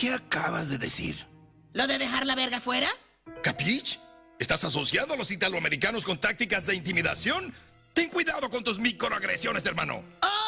[0.00, 1.26] ¿Qué acabas de decir?
[1.74, 2.88] ¿Lo de dejar la verga fuera?
[3.42, 4.00] ¿Capich?
[4.38, 7.52] ¿Estás asociando a los italoamericanos con tácticas de intimidación?
[7.92, 10.02] Ten cuidado con tus microagresiones, hermano.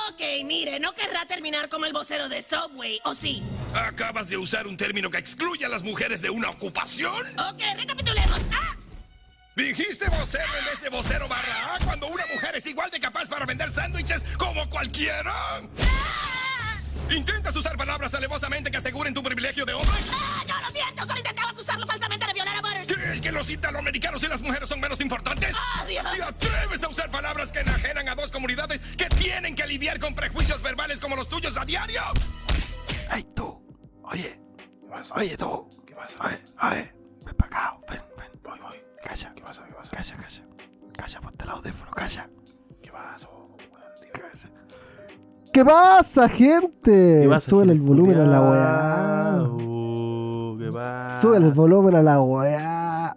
[0.08, 3.42] Ok, mire, no querrá terminar como el vocero de Subway, ¿o sí?
[3.74, 7.12] ¿Acabas de usar un término que excluye a las mujeres de una ocupación?
[7.38, 8.40] Ok, recapitulemos.
[8.54, 8.74] ¡Ah!
[9.54, 13.44] Dijiste vocero en de vocero barra A cuando una mujer es igual de capaz para
[13.44, 15.60] vender sándwiches como cualquiera.
[17.10, 19.90] ¿Intentas usar palabras alevosamente que aseguren tu privilegio de hombre?
[20.12, 21.04] ¡Ah, no, lo siento!
[21.04, 22.88] Solo intentaba acusarlo falsamente de violar a Butters.
[22.88, 25.54] ¿Crees que los italoamericanos y las mujeres son menos importantes?
[25.58, 26.04] ¡Ah, Dios!
[26.16, 30.14] ¿Te atreves a usar palabras que enajenan a dos comunidades que tienen que lidiar con
[30.14, 32.02] prejuicios verbales como los tuyos a diario?
[33.14, 33.60] ¡Ey, tú!
[34.04, 34.40] Oye,
[34.80, 35.14] ¿Qué pasa?
[35.14, 35.68] oye, tú.
[35.86, 36.14] ¿Qué pasa?
[36.18, 36.94] A ver, a ver,
[37.24, 38.30] ven para acá, ven, ven.
[38.42, 38.76] Voy, voy.
[39.02, 39.64] Calla, ¿Qué pasa?
[39.66, 39.96] ¿Qué pasa?
[39.96, 40.42] calla, calla.
[40.96, 42.28] Calla, ponte el audífono, calla.
[42.82, 43.28] ¿Qué pasa?
[43.28, 44.61] tío?
[45.52, 47.20] ¿Qué pasa, gente?
[47.22, 49.42] ¿Qué pasa, Súbele el volumen a la weá.
[49.42, 51.20] Uh, ¿Qué pasa?
[51.20, 53.14] Súbele el volumen a la weá.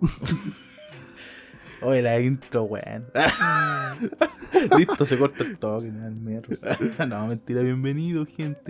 [1.82, 3.06] Oye, la intro, weón.
[4.78, 6.78] Listo, se corta el toque, me da el mierda.
[7.08, 8.64] No, mentira, bienvenido, gente.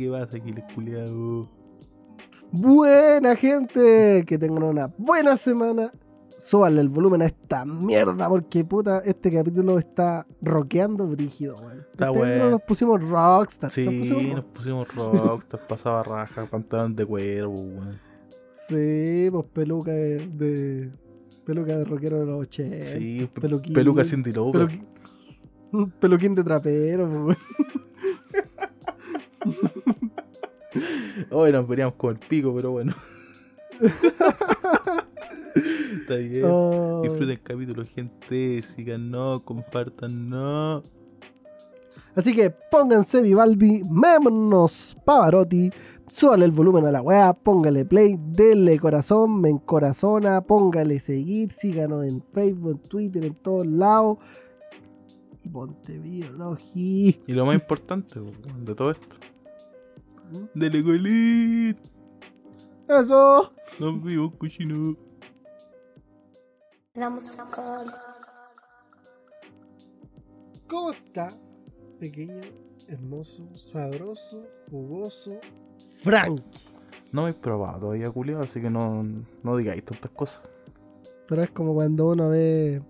[0.00, 1.50] ¿Qué pasa, aquí les culiao?
[2.50, 5.92] Buena gente, que tengan una buena semana.
[6.44, 11.78] Súbale el volumen a esta mierda, porque puta, este capítulo está rockeando brígido, weón.
[11.92, 12.50] Está Este bueno.
[12.50, 13.68] nos pusimos rockstar.
[13.68, 18.00] nos Sí, pusimos nos pusimos rockstar, pasaba raja, pantalón de cuero, weón.
[18.68, 20.90] Sí, pues peluca de, de-
[21.46, 22.86] peluca de rockero de los 80.
[22.86, 24.66] Sí, pe- peluquín, peluca sin diloca.
[26.00, 27.38] peluquín, de trapero, pues,
[31.30, 32.92] Hoy nos veríamos con el pico, pero bueno.
[35.54, 36.44] Está bien.
[36.44, 37.00] Oh.
[37.02, 38.62] Disfruten el capítulo, gente.
[38.62, 40.82] Síganos, compartan.
[42.14, 45.70] Así que pónganse Vivaldi, mémonos Pavarotti,
[46.08, 52.04] súbale el volumen a la weá, póngale play, denle corazón, me encorazona, póngale seguir, síganos
[52.04, 54.18] en Facebook, en Twitter, en todos lados.
[55.42, 57.14] Y ponte biología.
[57.26, 59.16] Y lo más importante de todo esto.
[60.54, 61.78] Dele golit.
[62.88, 63.52] Eso.
[63.80, 64.96] Nos cochino.
[66.94, 67.44] La música.
[70.68, 71.30] ¿Cómo está?
[71.98, 72.42] Pequeño,
[72.86, 75.40] hermoso, sabroso, jugoso,
[76.02, 76.42] Frank.
[77.10, 79.06] No me he probado todavía, culiao, así que no,
[79.42, 80.42] no digáis tantas cosas.
[81.26, 82.82] Pero es como cuando uno ve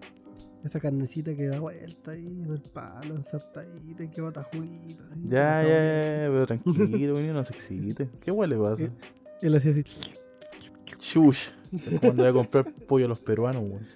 [0.65, 5.05] esa carnecita que da vuelta ahí en el palo, ensartadita y que bota juguito.
[5.27, 8.11] Ya, ya, ya, pero tranquilo, niño, no se excite.
[8.21, 8.83] ¿Qué huele pasa?
[9.41, 9.85] Y él hacía así.
[10.99, 11.51] Chush.
[11.73, 13.87] Es como cuando voy a comprar pollo a los peruanos, weón.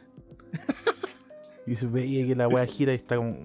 [1.66, 3.36] Y se veía que la weá gira y está como.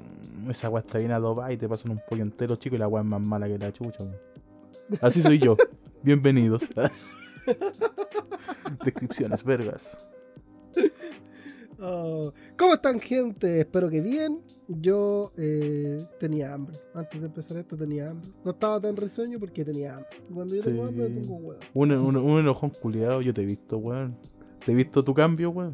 [0.50, 3.04] Esa weá está bien adobada y te pasan un pollo entero, chico, y la weá
[3.04, 4.06] es más mala que la chucha.
[5.02, 5.58] Así soy yo.
[6.04, 6.66] Bienvenidos.
[8.84, 9.98] Descripciones, vergas.
[11.80, 13.62] Oh, ¿Cómo están, gente?
[13.62, 14.42] Espero que bien.
[14.80, 16.78] Yo eh, tenía hambre.
[16.94, 18.30] Antes de empezar esto tenía hambre.
[18.46, 20.10] No estaba tan risueño porque tenía hambre.
[20.34, 20.90] Cuando yo tengo Sí.
[20.90, 21.60] hambre, me pongo huevo.
[21.74, 24.16] Un, un, un enojón culiado, yo te he visto, weón.
[24.66, 25.74] Te he visto tu cambio, weón.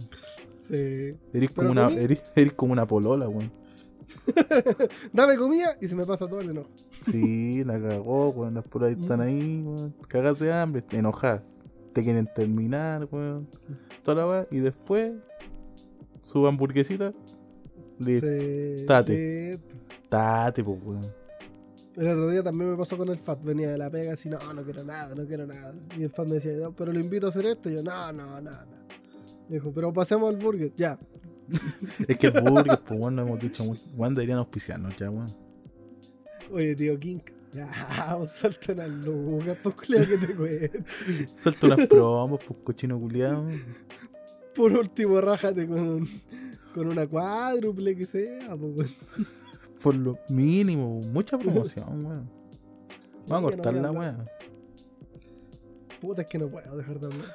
[0.62, 1.14] Sí.
[1.34, 3.52] Eres como una, eres, eres como una polola, weón.
[5.14, 6.70] Dame comida y se me pasa todo el enojo.
[7.04, 8.54] Sí, la cagó, weón.
[8.56, 9.94] Las por ahí están ahí, weón.
[10.08, 11.44] Cagas de hambre, enojadas.
[11.94, 13.48] Te quieren terminar, weón.
[14.04, 14.48] Toda la weá.
[14.52, 15.12] Y después,
[16.22, 17.14] su hamburguesita.
[18.04, 19.60] Sí, Tate.
[20.10, 21.06] Tate, pues, weón.
[21.96, 23.42] El otro día también me pasó con el Fat.
[23.44, 25.74] Venía de la pega así, no, no quiero nada, no quiero nada.
[25.98, 27.70] Y el Fat me decía, "No, pero lo invito a hacer esto.
[27.70, 28.78] Y yo, no, no, no, no.
[29.50, 30.72] Dijo, pero pasemos al burger.
[30.76, 31.00] Ya.
[32.08, 33.84] Es que el burger, pues, weón, no hemos dicho mucho.
[33.96, 35.28] Weón, deberían auspiciarnos ya, weón.
[36.52, 37.20] Oye, tío King.
[37.54, 37.70] Ya,
[38.10, 40.80] vamos, salta unas lucas, pues culiao que te cuento.
[41.36, 43.48] Suelta unas promos, pues, cochino culiado.
[44.54, 46.06] Por último, rájate con,
[46.78, 48.88] con una cuádruple que sea, weón.
[49.84, 52.30] Por lo mínimo, mucha promoción, weón.
[53.28, 54.26] Vamos a no cortar a la weá.
[56.00, 57.26] Puta, es que no puedo dejar de hablar.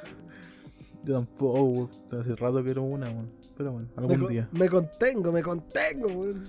[1.05, 1.91] Yo tampoco, weón.
[2.21, 3.31] Hace rato quiero una, weón.
[3.57, 4.49] Pero bueno, Me, algún con- día.
[4.53, 6.45] me contengo, me contengo, weón.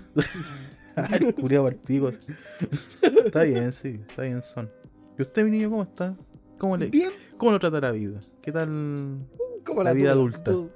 [0.95, 2.11] Ay, culiado al pico.
[3.25, 4.69] Está bien, sí, está bien, son.
[5.17, 6.15] ¿Y usted, mi niño, cómo está?
[6.59, 8.19] ¿Cómo, le, Bien, cómo lo trata la vida?
[8.41, 8.67] ¿Qué tal?
[9.65, 10.43] como La la, vida adulta.
[10.43, 10.69] Tú,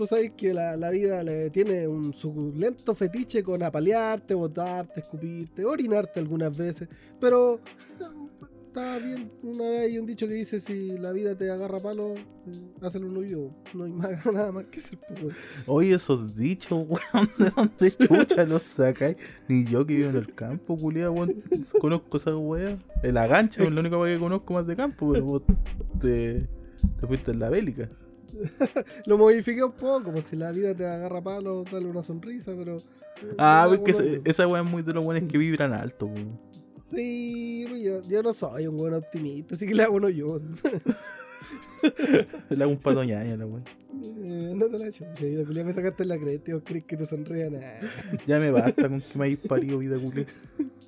[0.00, 5.62] tú sabes que la, la vida le tiene un suculento fetiche con apalearte, botarte, escupirte,
[5.62, 6.88] orinarte algunas veces.
[7.20, 7.60] Pero
[8.68, 9.30] está bien.
[9.42, 12.22] Una vez hay un dicho que dice: si la vida te agarra palo, eh,
[12.80, 13.50] hazlo un hoyo.
[13.74, 15.36] No hay más, nada más que hacer, pues.
[15.66, 19.18] Oye, esos dichos, weón, ¿de dónde chucha los sacáis?
[19.48, 21.42] Ni yo que vivo en el campo, culiado, weón,
[21.78, 22.80] conozco esas weas.
[23.02, 25.42] En la gancha, es la única wea que conozco más de campo, pero vos
[26.00, 26.48] te,
[26.98, 27.90] te fuiste en la bélica.
[29.06, 32.76] Lo modifiqué un poco, como si la vida te agarra palo, dale una sonrisa, pero.
[32.76, 36.38] eh, Ah, porque esa, esa wea es muy de los buenos que vibran alto, weón.
[36.90, 40.40] Sí, pues yo, yo no soy un buen optimista, así que le hago uno yo.
[42.50, 43.62] Le hago un patoñaña la wea.
[44.22, 46.96] Eh, no te la chucha, y la me sacaste la cresta y vos crees que
[46.96, 47.78] te sonría nada.
[48.26, 50.26] Ya me basta con que me hayáis parido vida culé.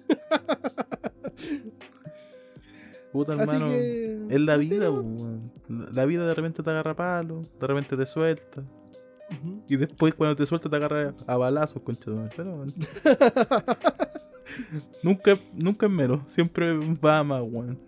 [3.13, 3.67] Puta Así hermano.
[3.69, 4.27] que.
[4.31, 4.91] Es la así vida.
[5.93, 8.63] La vida de repente te agarra palo, de repente te suelta.
[9.69, 12.33] Y después cuando te suelta te agarra a balazos, concha de madre.
[12.37, 12.73] Pero bueno.
[15.03, 17.79] nunca, nunca es menos, siempre va más, weón.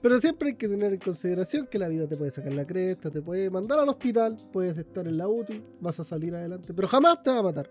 [0.00, 3.10] Pero siempre hay que tener en consideración que la vida te puede sacar la cresta,
[3.10, 6.88] te puede mandar al hospital, puedes estar en la UTI, vas a salir adelante, pero
[6.88, 7.70] jamás te va a matar.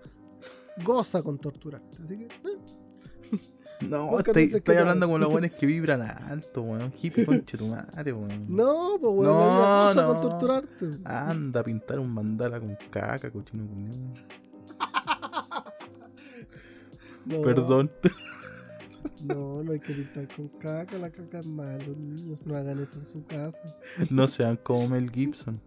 [0.83, 1.97] Goza con torturarte.
[2.03, 2.25] Así que.
[2.25, 3.39] eh,
[3.81, 6.91] No, estoy, estoy hablando con los buenos que vibran alto, weón.
[7.01, 8.45] Hippie concha tu madre, weón.
[8.47, 10.07] No, pues weón, No, goza no.
[10.13, 10.89] con torturarte.
[11.03, 14.13] Anda a pintar un mandala con caca, cochino culiao.
[17.25, 17.91] No, Perdón.
[19.23, 22.97] No, no hay que pintar con caca, la caca es malo, niños, no hagan eso
[22.99, 23.61] en su casa.
[24.09, 25.59] No sean como Mel Gibson.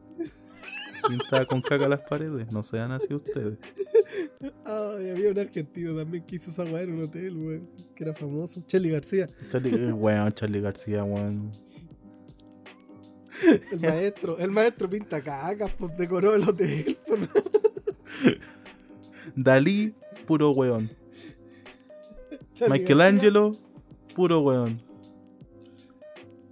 [1.09, 2.51] Pintaba con caca las paredes.
[2.53, 3.59] No sean así ustedes.
[4.65, 8.15] Ay, había un argentino también que hizo esa weá en un hotel, weón, que era
[8.15, 11.51] famoso, Chelly García, Charlie, eh, weón, Charlie García, weón.
[13.73, 17.29] el maestro, el maestro pinta cacas, pues decoró el hotel, pues.
[19.35, 19.95] Dalí,
[20.27, 20.91] puro weón.
[22.69, 23.53] Michelangelo,
[24.15, 24.81] puro weón.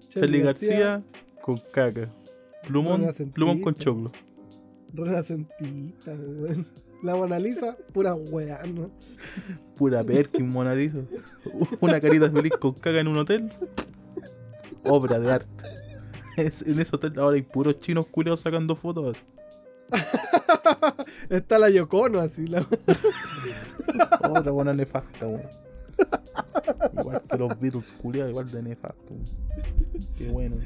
[0.08, 1.02] Charlie García,
[1.42, 2.10] con caca.
[2.66, 4.12] Plumón, plumón con choclo.
[4.92, 6.66] renacentista, weón.
[7.02, 8.90] La Mona Lisa, pura weá, ¿no?
[9.76, 10.98] Pura Perkin, Mona Lisa.
[11.80, 13.50] Una carita feliz con caca en un hotel.
[14.84, 15.64] Obra de arte.
[16.36, 19.18] Es- en ese hotel ahora hay puros chinos culeados sacando fotos.
[21.28, 22.66] Está la Yocono así, la
[24.30, 25.42] Otra buena nefasta, weón.
[26.98, 29.14] Igual que los Beatles culiados, igual de nefasto.
[30.16, 30.56] Qué bueno.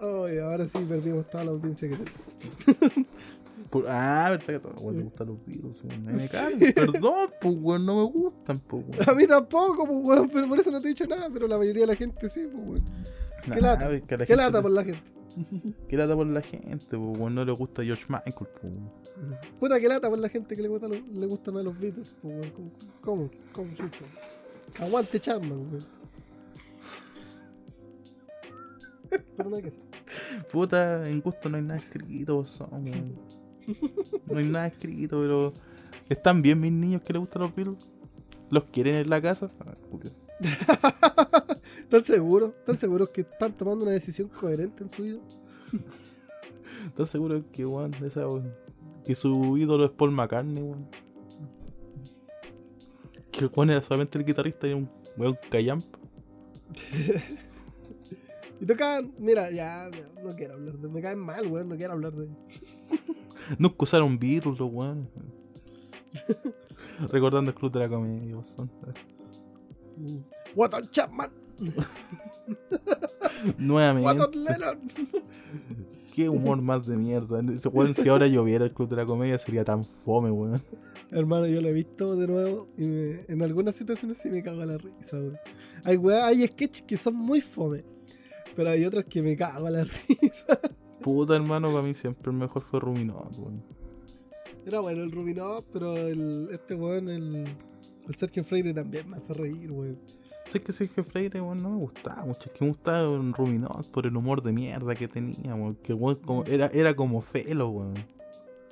[0.00, 3.06] Ay, ahora sí perdimos toda la audiencia que tenemos.
[3.70, 6.06] Por- ah, verdad que a todos los weones les gustan los weón.
[6.06, 6.58] Mí me cagan.
[6.74, 9.08] Perdón, pues weón, no me gustan, pues weón.
[9.10, 11.58] A mí tampoco, pues, weón, pero por eso no te he dicho nada, pero la
[11.58, 12.84] mayoría de la gente sí, pues, weón.
[13.46, 15.02] Nah, Qué lata, que la qué lata le- por la gente.
[15.88, 17.34] Qué lata por la gente, pues weón.
[17.34, 18.90] No le gusta George Michael, pues weón.
[19.60, 22.14] Puta, qué lata por la gente que le, gusta lo- le gustan a los Beatles,
[22.22, 22.50] pues, weón.
[22.52, 22.70] ¿Cómo?
[23.02, 23.30] ¿Cómo?
[23.52, 24.04] ¿Cómo, chucho?
[24.80, 25.84] Aguante Chapman, weón.
[29.36, 29.82] Pero no hay que hacer.
[30.52, 33.14] Puta, en gusto no hay nada escrito, son, weón.
[34.26, 35.52] No hay nada escrito, pero.
[36.08, 37.76] ¿Están bien mis niños que les gustan los Beatles?
[38.50, 39.50] ¿Los quieren en la casa?
[39.60, 39.74] Ah.
[41.82, 42.54] ¿Están seguros?
[42.60, 45.18] ¿Están seguros que están tomando una decisión coherente en su vida?
[46.86, 48.54] ¿Estás seguro que, weón, esa, weón,
[49.04, 50.88] que su ídolo es Paul McCartney, weón?
[53.30, 55.84] Que el weón era solamente el guitarrista y un weón callamp.
[58.60, 61.92] Y tocaban, mira, ya, ya, no quiero hablar de, me caen mal, weón, no quiero
[61.92, 62.28] hablar de.
[63.58, 65.08] Nunca usaron Beatles, los weones.
[67.12, 68.70] Recordando el club de la comedia, son.
[70.54, 71.30] Watton Chapman,
[73.58, 74.06] Nuevamente.
[74.08, 74.78] Watton Lennon.
[76.14, 77.40] Qué humor más de mierda.
[77.72, 80.60] Weón, si ahora lloviera el club de la comedia sería tan fome, weón.
[81.10, 84.60] Hermano, yo lo he visto de nuevo y me- en algunas situaciones sí me cago
[84.62, 85.38] a la risa, weón.
[85.84, 87.84] Hay weá, hay sketches que son muy fome,
[88.56, 90.58] pero hay otros que me cago a la risa.
[91.02, 93.62] Puta hermano, para mí siempre el mejor fue Ruminot, weón.
[94.66, 97.46] Era bueno el Rubinot, pero el, este weón, el,
[98.06, 99.98] el Sergio Freire también me hace reír, weón.
[100.48, 102.40] Sé que Sergio Freire, weón, no me gustaba mucho.
[102.46, 105.76] Es que me gustaba un Ruminot por el humor de mierda que tenía, weón.
[105.76, 107.94] Que el weón como- era, era como felo, weón.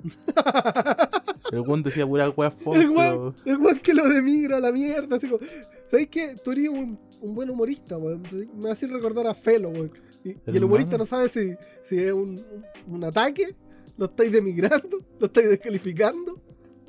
[1.51, 5.15] El weón decía pura weá El weón, el weón que lo demigra a la mierda,
[5.15, 5.39] así como,
[5.85, 6.35] ¿sabes qué?
[6.43, 8.21] Tú eres un, un buen humorista, weón.
[8.55, 9.91] Me hace recordar a Felo, weón.
[10.23, 12.43] Y, y el humorista no sabe si, si es un,
[12.87, 13.55] un- ataque,
[13.97, 16.33] lo estáis demigrando, lo estáis descalificando,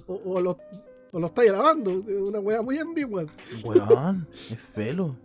[0.06, 0.58] o, o lo,
[1.12, 2.04] o lo estáis alabando.
[2.08, 3.26] Es una weá muy ambigua.
[3.64, 5.16] Weón, es felo.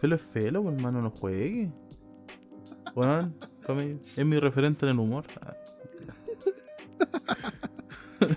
[0.00, 1.72] Felo es felo, pues, hermano, no juegue.
[2.94, 3.34] Weón,
[4.16, 5.24] es mi referente en el humor.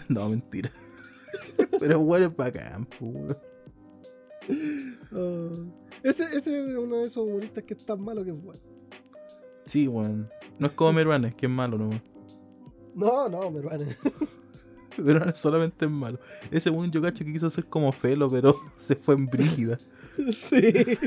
[0.10, 0.72] No, mentira.
[1.80, 3.36] Pero weón es bacán, pues.
[5.12, 5.50] Ah,
[6.04, 8.62] Ese, ese es uno de esos humoristas que es tan malo que es bueno.
[9.66, 10.30] Sí, weón.
[10.58, 12.02] No es como Meruanes, que es malo nomás.
[12.96, 13.86] No, no, me hermano.
[14.98, 16.20] Meruanes solamente es malo.
[16.50, 19.78] Ese weón yo cacho que quiso ser como Felo, pero se fue en brígida.
[20.18, 20.98] Sí.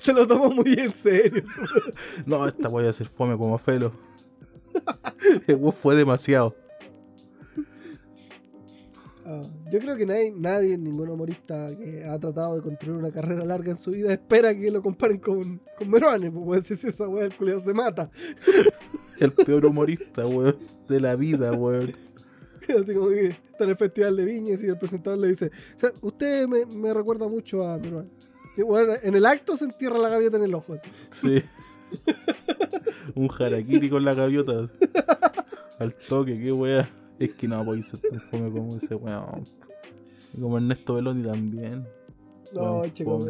[0.00, 1.44] Se lo tomó muy en serio.
[2.26, 3.92] No, esta voy a hacer fome como Felo.
[5.46, 6.56] El fue demasiado.
[9.24, 13.44] Ah, yo creo que nadie, nadie, ningún humorista que ha tratado de construir una carrera
[13.44, 17.26] larga en su vida espera que lo comparen con, con Meruane, pues si esa weá
[17.26, 18.10] el culiao se mata.
[19.18, 20.56] El peor humorista, weón,
[20.88, 21.92] de la vida, weón.
[22.82, 25.78] Así como que está en el festival de viñas y el presentador le dice, o
[25.78, 28.10] sea, usted me, me recuerda mucho a Meruane.
[28.56, 30.74] Y bueno, en el acto se entierra la gaviota en el ojo.
[30.74, 30.90] así.
[31.10, 31.42] Sí.
[33.14, 34.68] Un harakiri con la gaviota.
[35.78, 36.88] Al toque, qué wea.
[37.20, 39.44] Es que no podéis ser tan fome como ese weón.
[40.32, 41.86] Y como Ernesto Beloni también.
[42.54, 43.26] No, chico,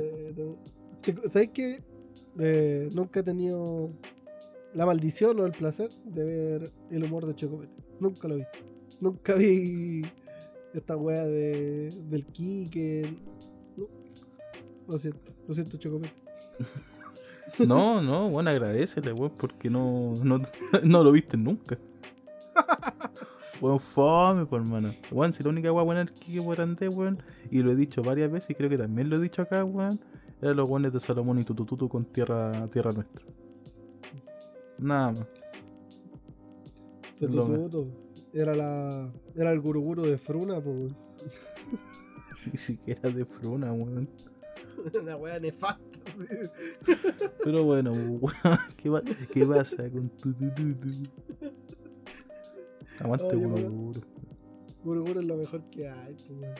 [1.02, 1.82] chico, ¿sabes qué?
[2.38, 3.90] Eh, nunca he tenido
[4.74, 7.72] la maldición o el placer de ver el humor de Chocopete.
[7.98, 8.58] Nunca lo visto.
[9.00, 10.02] Nunca vi
[10.72, 13.12] esta wea de, del Kike.
[13.76, 13.88] No.
[14.88, 16.14] Lo siento, lo siento, Chocopete.
[17.58, 20.40] No, no, bueno, agradecele, weón, porque no, no,
[20.84, 21.76] no lo viste nunca.
[23.60, 24.94] Weón, fome, pues, hermano.
[25.10, 28.50] Weón, si la única weá buena Kike Guarandé, weón, y lo he dicho varias veces
[28.50, 30.00] y creo que también lo he dicho acá, weón,
[30.40, 33.24] eran los weones de Salomón y Tutututu con tierra, tierra nuestra.
[34.78, 35.26] Nada más.
[38.32, 39.12] Era la.
[39.34, 40.76] Era el guruguru de Fruna, pues.
[40.76, 40.96] weón.
[42.50, 44.08] Ni siquiera de fruna, weón.
[45.02, 45.78] Una wea nefasta.
[46.86, 46.94] sí.
[47.44, 48.32] Pero bueno, weón,
[48.78, 48.90] ¿qué,
[49.34, 50.88] qué pasa con Tutututu?
[53.00, 53.92] Aguante, weón.
[54.84, 56.30] Guruguru es lo mejor que hay, pues.
[56.40, 56.54] weón.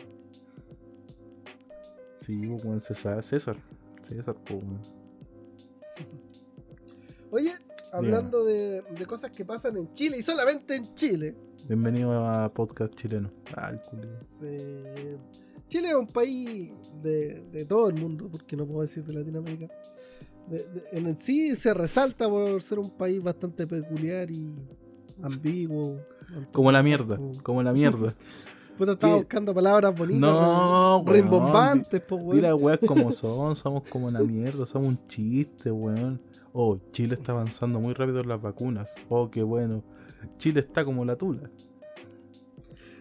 [2.19, 3.23] Sí, weón, César.
[3.23, 3.57] César.
[4.03, 4.81] César, pues, weón.
[7.31, 7.53] Oye,
[7.93, 11.35] hablando de, de cosas que pasan en Chile y solamente en Chile.
[11.69, 13.31] Bienvenido a podcast chileno.
[13.55, 13.81] Ah, el
[15.69, 19.69] Chile es un país de, de todo el mundo, porque no puedo decir de Latinoamérica.
[20.49, 24.53] De- en el sí se resalta por ser un país bastante peculiar y
[25.23, 26.01] ambiguo.
[26.53, 28.15] Como la mierda, como la mierda.
[28.79, 30.21] Puta, estaba buscando palabras bonitas.
[30.21, 32.37] No, weón, rimbombantes, po, weón.
[32.37, 36.21] Mira, weas como son, somos como una mierda, somos un chiste, weón.
[36.53, 38.95] Oh, Chile está avanzando muy rápido en las vacunas.
[39.11, 39.85] Oh, qué bueno.
[40.39, 41.51] Chile está como la tula.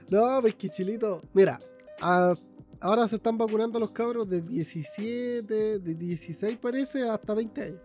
[0.09, 1.21] No, pues que chilito.
[1.33, 1.59] Mira,
[2.01, 2.33] a-
[2.81, 7.79] ahora se están vacunando los cabros de 17, de 16 parece, hasta 20 años.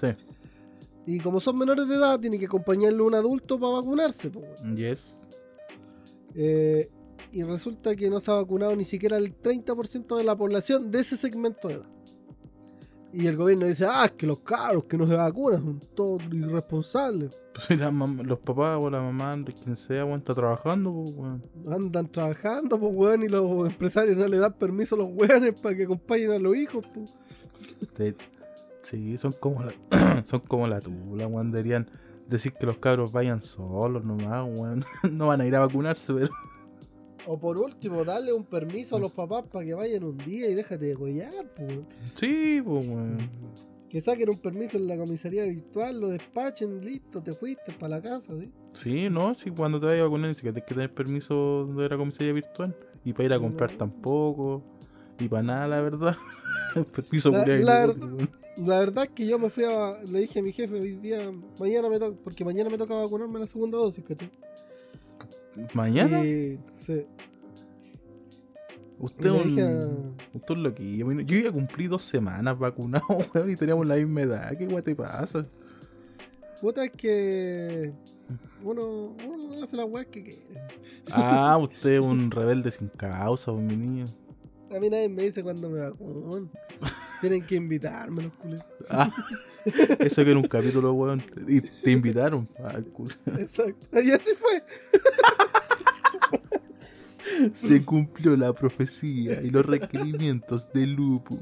[0.00, 0.08] Sí.
[1.06, 4.30] Y como son menores de edad, tiene que acompañarle un adulto para vacunarse.
[4.30, 4.42] po.
[4.74, 5.20] Yes.
[6.34, 6.90] Eh,
[7.32, 11.00] y resulta que no se ha vacunado ni siquiera el 30% de la población de
[11.00, 11.86] ese segmento de edad.
[13.12, 16.22] Y el gobierno dice, ah, es que los cabros que no se vacunan son todos
[16.32, 17.40] irresponsables.
[17.68, 21.42] La los papás o la mamá, quien sea, weón, está trabajando, pues, weón.
[21.68, 25.76] Andan trabajando, pues, weón, y los empresarios no le dan permiso a los weones para
[25.76, 27.12] que acompañen a los hijos, pues.
[28.90, 29.72] Sí, son como la,
[30.26, 31.52] son como la tula, weón.
[31.52, 31.86] Deberían
[32.28, 34.84] decir que los cabros vayan solos nomás, weón.
[35.12, 36.28] No van a ir a vacunarse, pero.
[37.26, 40.54] O por último, darle un permiso a los papás para que vayan un día y
[40.54, 41.78] déjate de collar, pues.
[42.16, 43.18] Sí, pues, weón.
[43.88, 48.00] Que saquen un permiso en la comisaría virtual, lo despachen, listo, te fuiste para la
[48.02, 48.50] casa, ¿sí?
[48.72, 51.88] Sí, no, si cuando te vayas a vacunar, ni siquiera tienes que tener permiso de
[51.88, 52.76] la comisaría virtual.
[53.04, 53.78] Y para ir a comprar No.
[53.78, 54.62] tampoco.
[55.18, 56.16] Y para nada, la verdad.
[56.94, 58.28] permiso La- la verdad-.
[58.56, 60.02] La verdad que yo me fui a.
[60.02, 63.38] Le dije a mi jefe hoy día, mañana me toca, porque mañana me toca vacunarme
[63.38, 64.30] la segunda dosis, ¿cachai?
[65.72, 66.24] ¿Mañana?
[66.24, 67.06] Y, sí,
[68.98, 70.16] Usted es un.
[70.34, 71.10] Usted es loquillo.
[71.22, 74.56] Yo ya cumplí dos semanas vacunado, weón, y teníamos la misma edad.
[74.58, 75.46] ¿Qué guay te pasa?
[76.60, 77.92] puta, es que.
[78.62, 80.42] Uno, uno hace las weas que quiere.
[81.10, 84.04] Ah, usted es un rebelde sin causa, mi niño.
[84.74, 86.50] A mí nadie me dice cuándo me vacunan.
[87.20, 88.64] Tienen que invitarme los culios.
[88.88, 89.10] Ah,
[89.98, 91.22] eso que era un capítulo, weón.
[91.48, 92.48] Y te invitaron.
[92.64, 93.14] Ah, el culo.
[93.38, 94.00] Exacto.
[94.00, 94.62] Y así fue.
[97.52, 101.38] Se cumplió la profecía y los requerimientos de Lupus.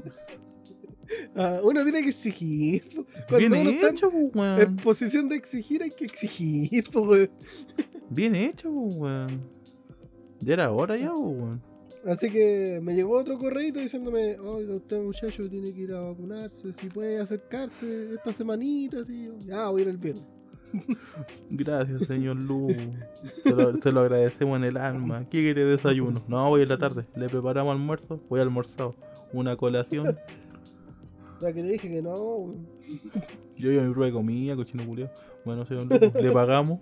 [1.35, 2.83] Ah, uno tiene que exigir.
[3.27, 4.75] Cuando Bien uno está en- hecho, pues, en weón.
[4.77, 7.29] posición de exigir, hay que exigir, weón.
[8.09, 9.41] Bien hecho, weón.
[10.39, 11.61] Ya era hora ya, weón.
[12.05, 16.71] Así que me llegó otro correo diciéndome, oiga, usted muchacho tiene que ir a vacunarse,
[16.73, 19.29] si puede acercarse esta semanita, así.
[19.51, 20.25] Ah, voy a ir el viernes.
[21.49, 22.75] Gracias, señor Lupus.
[23.43, 25.25] Te lo, te lo agradecemos en el alma.
[25.29, 26.21] ¿Qué quiere desayuno?
[26.27, 27.05] No, voy en la tarde.
[27.15, 28.19] Le preparamos almuerzo.
[28.29, 28.95] Voy almorzado.
[29.33, 30.17] Una colación.
[31.41, 32.53] La que te dije que no.
[33.57, 35.09] Yo iba a mi prueba de comida, cochino culiao.
[35.45, 36.11] Bueno, sé dónde.
[36.21, 36.79] Le pagamos.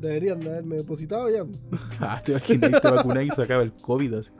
[0.00, 1.44] Deberían de haberme depositado ya.
[2.00, 4.30] Ah, te imaginas, te vacunás y se acaba el COVID así.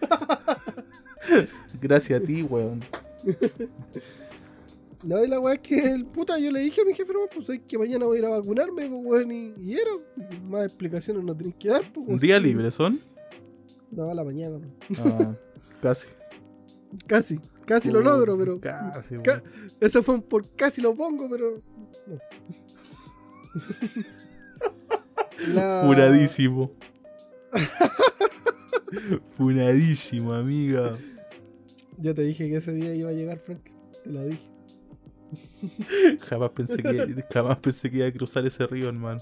[1.80, 2.84] Gracias a ti, weón.
[5.04, 7.20] No, y la weá es que el puta, yo le dije a mi jefe, no,
[7.34, 9.90] pues es que mañana voy a ir a vacunarme, pues weón, y, y era.
[10.44, 12.18] Más explicaciones no tenéis que dar, pues Un weón.
[12.20, 13.00] día libre son.
[13.90, 14.68] No, a la mañana, no.
[15.04, 15.34] Ah,
[15.80, 16.06] casi.
[17.06, 18.60] Casi, casi lo logro, pero.
[18.60, 19.22] Casi, weón.
[19.24, 19.42] Ca-
[19.80, 21.62] Eso fue un por casi lo pongo, pero.
[22.06, 22.18] No.
[25.48, 26.72] La- Funadísimo.
[29.36, 30.92] Funadísimo, amiga.
[31.98, 33.60] Yo te dije que ese día iba a llegar, Frank.
[34.04, 34.48] Te lo dije.
[36.28, 39.20] Jamás pensé que, jamás pensé que iba a cruzar ese río, hermano.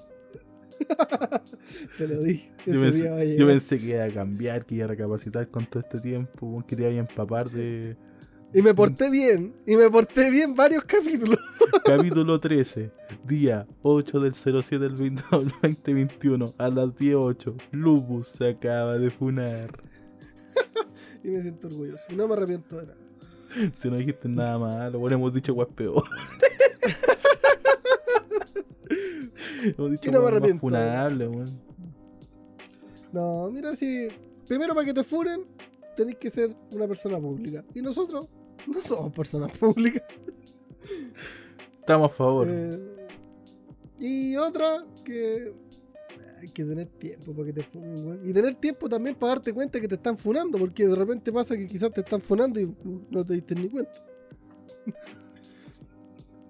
[1.99, 2.51] Te lo dije.
[2.67, 3.47] Ese Yo día pensé, va a yo llegar.
[3.49, 6.83] pensé que iba a cambiar, que iba a recapacitar con todo este tiempo, que te
[6.83, 7.97] iba a empapar de
[8.55, 9.55] Y me porté bien.
[9.67, 11.39] Y me porté bien varios capítulos.
[11.85, 12.91] Capítulo 13,
[13.25, 17.57] día 8 del 07 del 20 del 2021, a las 18.
[17.73, 19.83] Lupus se acaba de funar.
[21.23, 22.03] Y me siento orgulloso.
[22.17, 22.97] No me arrepiento de nada.
[23.77, 26.03] Si no dijiste nada malo, bueno, hemos dicho guas peor.
[29.63, 30.61] hemos dicho no me arrepiento.
[30.61, 31.61] funables, weón.
[33.13, 34.09] No, mira, si.
[34.49, 35.43] Primero, para que te furen,
[35.95, 37.63] tenés que ser una persona pública.
[37.75, 38.27] Y nosotros
[38.67, 40.05] no somos personas públicas.
[41.91, 42.47] Estamos a favor.
[42.49, 42.79] Eh,
[43.99, 45.53] y otra, que
[46.41, 48.21] hay que tener tiempo para que te funen.
[48.25, 51.57] Y tener tiempo también para darte cuenta que te están funando, porque de repente pasa
[51.57, 52.73] que quizás te están funando y
[53.11, 53.91] no te diste ni cuenta.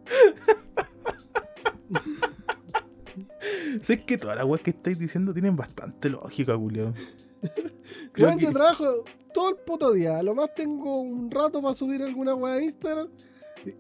[3.81, 6.93] Sé que todas las weas que estáis diciendo tienen bastante lógica, Julio.
[8.13, 10.19] Creo que- yo trabajo todo el puto día.
[10.19, 13.09] A lo más tengo un rato para subir alguna weá a Instagram.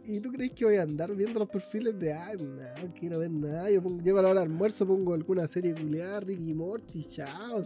[0.04, 3.30] ¿Y, tú crees que voy a andar viendo los perfiles de ay, no quiero ver
[3.30, 3.70] nada?
[3.70, 7.62] Yo pongo, llego a la hora del almuerzo, pongo alguna serie culiada, Ricky Morty, chao.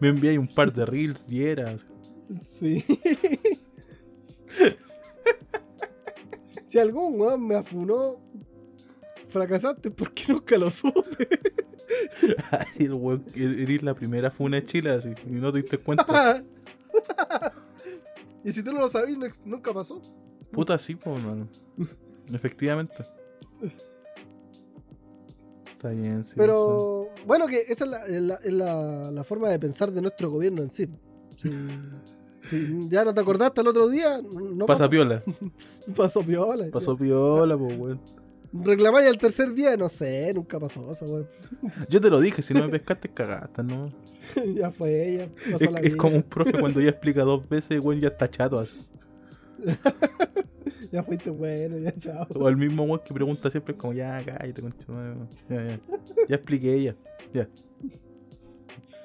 [0.00, 1.84] Me enviáis un par de reels y eras.
[2.58, 2.84] Sí.
[6.66, 8.20] si algún weón me afunó,
[9.28, 11.00] fracasaste porque nunca lo supe.
[12.50, 16.42] Ay, el weón, eres la primera funa de Chile así, y no te diste cuenta.
[18.44, 20.00] y si tú no lo sabías, nunca pasó.
[20.52, 21.48] Puta, sí, pues, hermano.
[22.32, 22.94] Efectivamente.
[25.72, 26.34] Está bien, sí.
[26.36, 30.02] Pero bueno, que esa es la, es la- es la- la forma de pensar de
[30.02, 30.88] nuestro gobierno en sí.
[31.36, 31.50] Si,
[32.42, 35.22] si ya no te acordaste el otro día, no Pasa pasó, piola.
[35.96, 36.66] pasó piola.
[36.70, 38.00] Pasó piola, pues, weón.
[38.52, 41.28] Reclamáis el tercer día, no sé, nunca pasó eso, weón.
[41.88, 43.90] Yo te lo dije, si no me pescaste, cagaste, ¿no?
[44.54, 45.28] ya fue ella.
[45.52, 45.96] pasó Es, la es vida.
[45.96, 48.58] como un profe cuando ya explica dos veces, weón, ya está chato.
[48.58, 48.72] así.
[50.92, 52.26] Ya fuiste bueno, ya chao.
[52.34, 54.60] O el mismo weón que pregunta siempre, como, ya, cállate.
[55.48, 55.80] Ya, ya.
[56.28, 56.96] Ya expliqué ya.
[57.32, 57.48] Ya.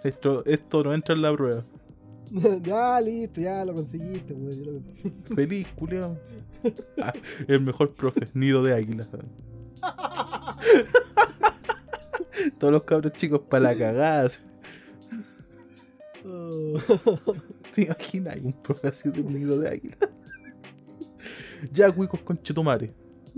[0.04, 1.64] Esto, esto no entra en la prueba.
[2.64, 4.84] ya, listo, ya lo conseguiste, weón.
[5.36, 6.18] Feliz, culiao.
[7.00, 7.14] Ah,
[7.48, 9.08] el mejor profe, nido de águila.
[12.60, 14.32] Todos los cabros chicos para la cagada.
[16.26, 16.80] Oh.
[17.76, 18.38] ¿Te imaginas?
[18.38, 19.98] Un profe así de un nido de águila.
[21.72, 22.94] Ya, cuicos con chetumare.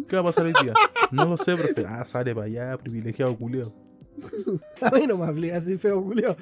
[0.08, 0.73] ¿Qué va a pasar hoy día?
[1.12, 1.86] No lo sé, profe.
[1.88, 3.73] Ah, sale para allá, privilegiado culiao.
[4.82, 6.36] A mí no me hablé así feo, Julio.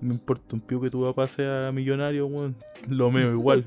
[0.00, 2.56] Me importa un pío que tu papá sea millonario, weón.
[2.88, 3.64] Lo meo igual.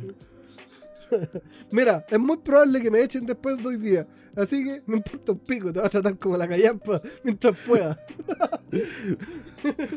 [1.72, 4.08] Mira, es muy probable que me echen después de hoy día.
[4.36, 8.00] Así que me importa un pico, te voy a tratar como la callampa mientras pueda.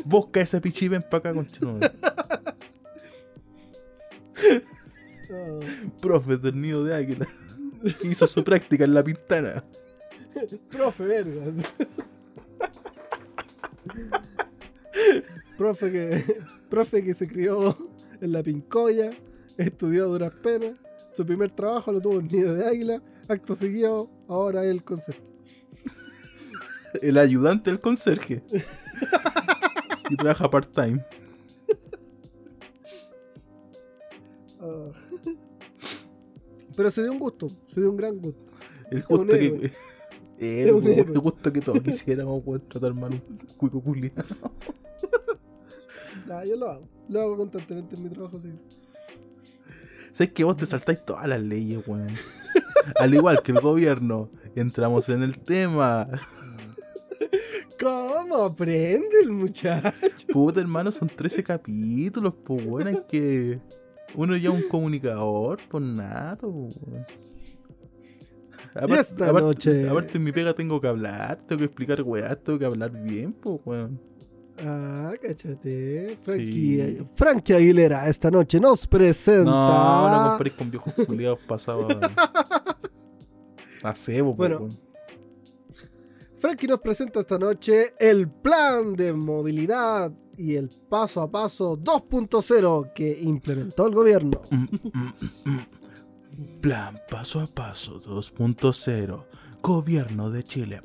[0.04, 1.92] Busca ese pichi, ven para acá, conchetumare.
[5.32, 5.60] Oh.
[6.00, 7.26] Profe del nido de águila.
[8.00, 9.64] Que hizo su práctica en la pintana.
[10.70, 11.54] Profe, vergas.
[15.58, 16.36] profe que
[16.70, 17.76] profe que se crió
[18.20, 19.10] en la Pincoya,
[19.58, 20.76] estudió a duras penas,
[21.12, 25.18] su primer trabajo lo tuvo en Nido de Águila, acto seguido, ahora es el consejo.
[27.02, 28.42] El ayudante del conserje.
[30.08, 31.04] Y trabaja part-time.
[34.60, 35.01] Ah.
[36.76, 38.40] Pero se dio un gusto, se dio un gran gusto.
[38.90, 39.72] El Es gusto que.
[40.38, 44.12] Es Era un el gusto que todos quisiéramos poder tratar mal un cuico culiao.
[46.26, 48.50] Nah, yo lo hago, lo hago constantemente en mi trabajo, sí.
[50.12, 52.14] Sabes que vos te saltáis todas las leyes, weón.
[52.96, 54.30] Al igual que el gobierno.
[54.54, 56.08] Entramos en el tema.
[57.80, 59.90] ¿Cómo aprende el muchacho?
[60.30, 62.88] Puta, hermano, son 13 capítulos, pues, weón.
[62.88, 63.60] Hay que.
[64.14, 66.72] Uno ya un comunicador, por nada, weón.
[68.88, 72.58] Y esta noche- aparte en mi pega tengo que hablar, tengo que explicar weá, tengo
[72.58, 74.00] que hablar bien, pues weón.
[74.64, 76.18] Ah, cáchate.
[76.22, 76.98] Frankie, Sí.
[77.14, 79.50] Frankie Aguilera esta noche nos presenta.
[79.50, 81.90] No, no comparéis con viejos culiados pasados
[83.82, 84.68] a, a cebo, pues, Bueno.
[86.42, 92.92] Frankie nos presenta esta noche el plan de movilidad y el paso a paso 2.0
[92.92, 94.42] que implementó el gobierno.
[96.60, 99.24] Plan paso a paso 2.0.
[99.62, 100.82] Gobierno de Chile.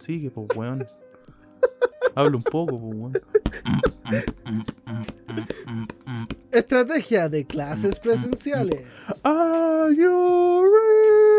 [0.00, 0.84] Sigue, pues, weón.
[2.16, 3.12] Habla un poco, pues, weón.
[6.50, 8.88] Estrategia de clases presenciales.
[9.22, 11.33] Are you ready?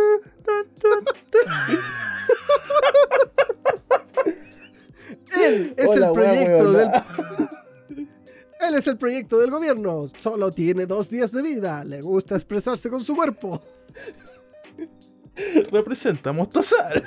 [5.44, 6.90] Él es Hola, el proyecto del.
[8.62, 10.10] Él es el proyecto del gobierno.
[10.18, 11.84] Solo tiene dos días de vida.
[11.84, 13.62] Le gusta expresarse con su cuerpo.
[15.72, 17.04] Representa a Mostazar.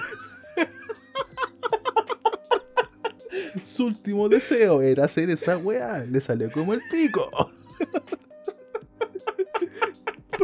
[3.62, 6.04] Su último deseo era hacer esa weá.
[6.04, 7.30] Le salió como el pico.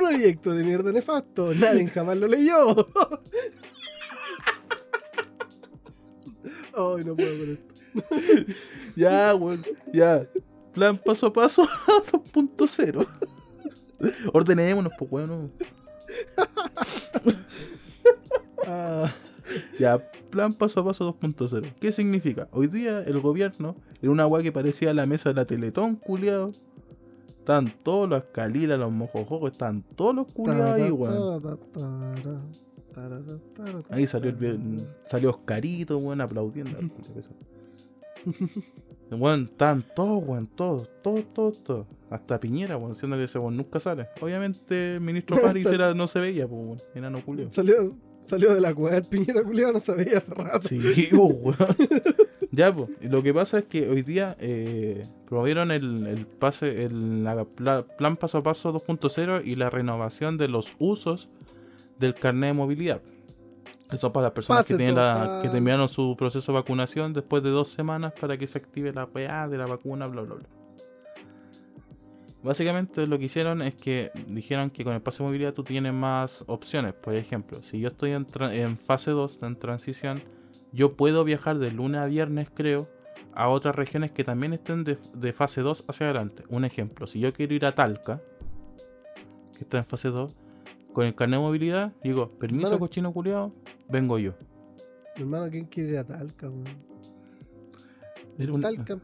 [0.08, 1.54] Proyecto de mierda nefasto.
[1.54, 2.88] Nadie jamás lo leyó.
[6.76, 7.74] Ay, no puedo con esto.
[8.96, 9.64] Ya, weón.
[9.92, 10.26] Ya.
[10.72, 11.64] Plan paso a paso
[12.34, 13.06] 2.0.
[14.32, 15.52] Ordenémonos, pues, weón.
[18.66, 19.10] Ah,
[19.78, 19.98] Ya,
[20.30, 21.74] plan paso a paso 2.0.
[21.80, 22.48] ¿Qué significa?
[22.50, 26.52] Hoy día el gobierno, en una weá que parecía la mesa de la Teletón, culiado.
[27.44, 31.58] Están todos los calilas, los mojojocos, están todos los culiados ahí, weón.
[33.90, 36.78] Ahí salió el salió Oscarito, weón, aplaudiendo.
[39.10, 41.86] Weón, están todos, weón, todos, todos, todos, todos.
[42.08, 44.08] Hasta Piñera, weón, siendo que ese weón nunca sale.
[44.22, 47.52] Obviamente el ministro París no se veía, pues, weón, enano culiao.
[47.52, 47.94] Salió,
[48.24, 50.68] salió de la cueva el Piñera Culiado, no sabía hace rato.
[50.68, 51.56] Sí, po, weón.
[52.50, 52.88] Ya, pues.
[53.02, 57.82] Lo que pasa es que hoy día eh, promovieron el, el pase, el la- pla-
[57.96, 61.28] plan paso a paso 2.0 y la renovación de los usos
[61.98, 63.00] del carnet de movilidad.
[63.92, 67.42] Eso para las personas Pase que tienen la, que terminaron su proceso de vacunación después
[67.42, 70.46] de dos semanas para que se active la PA de la vacuna, bla bla bla.
[72.44, 75.94] Básicamente lo que hicieron es que dijeron que con el pase de movilidad tú tienes
[75.94, 76.92] más opciones.
[76.92, 80.22] Por ejemplo, si yo estoy en, en fase 2, en transición,
[80.70, 82.88] yo puedo viajar de lunes a viernes, creo,
[83.32, 86.44] a otras regiones que también estén de, de fase 2 hacia adelante.
[86.50, 88.20] Un ejemplo, si yo quiero ir a Talca,
[89.56, 90.36] que está en fase 2,
[90.92, 93.54] con el carnet de movilidad, digo, permiso Hermano- cochino culiado,
[93.88, 94.34] vengo yo.
[95.16, 96.64] Hermano, ¿quién quiere ir a Talca, weón?
[98.60, 98.98] Talca.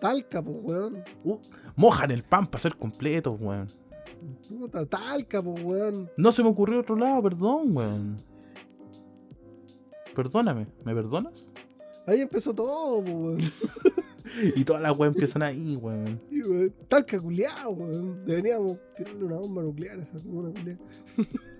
[0.00, 1.04] Talca, pues, weón.
[1.24, 1.38] Uh,
[1.76, 3.66] mojan el pan para ser completo, weón.
[4.48, 6.10] Puta, Talca, pues, weón.
[6.16, 8.16] No se me ocurrió otro lado, perdón, weón.
[10.14, 11.50] Perdóname, ¿me perdonas?
[12.06, 13.38] Ahí empezó todo, pues, weón.
[14.56, 16.20] Y todas las weas empiezan ahí, weón.
[16.30, 16.74] Sí, weón.
[16.88, 18.24] Talca culiao, weón.
[18.24, 20.78] Deberíamos tirarle una bomba nuclear a esa comuna culiao.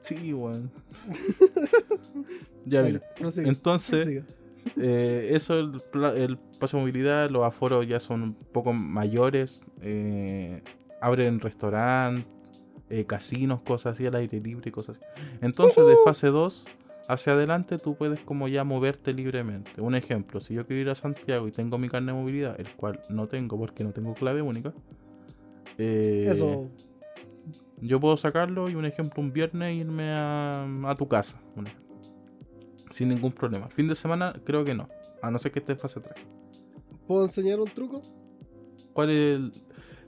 [0.00, 0.70] Sí, weón.
[2.66, 3.14] ya, Dale, mira.
[3.18, 4.24] prosigue, Entonces, prosigue.
[4.76, 5.72] Eh, eso, el,
[6.16, 9.62] el paso de movilidad, los aforos ya son un poco mayores.
[9.80, 10.62] eh,
[11.00, 12.26] abren restaurantes,
[12.90, 15.06] eh, casinos, cosas así, al aire libre y cosas así.
[15.42, 16.66] Entonces, de fase 2
[17.08, 19.80] hacia adelante, tú puedes como ya moverte libremente.
[19.82, 22.70] Un ejemplo, si yo quiero ir a Santiago y tengo mi carnet de movilidad, el
[22.74, 24.72] cual no tengo porque no tengo clave única.
[25.76, 26.70] Eso.
[27.80, 31.40] yo puedo sacarlo y un ejemplo un viernes irme a, a tu casa.
[32.94, 33.68] Sin ningún problema.
[33.68, 34.88] Fin de semana creo que no.
[35.20, 36.14] A no ser que esté en fase 3.
[37.08, 38.00] ¿Puedo enseñar un truco?
[38.92, 39.52] ¿Cuál es el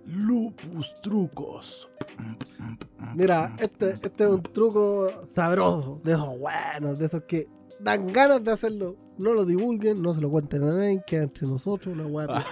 [0.06, 1.88] Lupus Trucos?
[3.16, 7.48] Mira, este, este es un truco sabroso, de esos buenos, de esos que
[7.80, 8.96] dan ganas de hacerlo.
[9.18, 12.26] No lo divulguen, no se lo cuenten a nadie, queda entre nosotros, una weá.
[12.30, 12.46] Ah.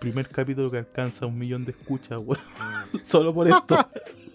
[0.00, 2.42] Primer capítulo que alcanza un millón de escuchas, weón.
[3.04, 3.76] Solo por esto.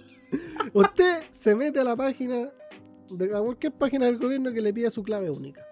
[0.74, 2.52] Usted se mete a la página,
[3.12, 5.66] de a cualquier página del gobierno que le pida su clave única.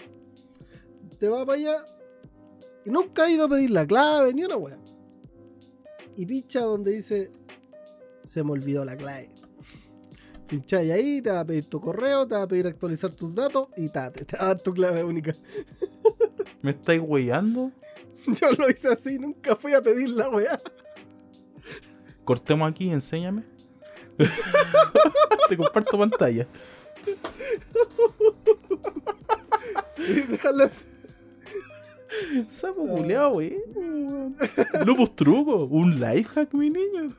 [1.20, 1.86] Te va para allá
[2.86, 4.78] y nunca ha ido a pedir la clave ni una weá.
[6.16, 7.32] Y pincha donde dice
[8.24, 9.30] se me olvidó la clave.
[10.48, 13.70] Pincháis ahí, te va a pedir tu correo, te va a pedir actualizar tus datos
[13.76, 15.34] y tate, te va a dar tu clave única.
[16.62, 17.72] ¿Me estáis weyando?
[18.28, 20.60] Yo lo hice así, nunca fui a pedir la weá.
[22.24, 23.44] Cortemos aquí, enséñame.
[25.50, 26.48] Te comparto pantalla.
[29.98, 30.72] Y dejarla-
[32.48, 34.36] Sapo culeado, weón.
[34.86, 37.14] Lupus truco, un life hack, mi niño.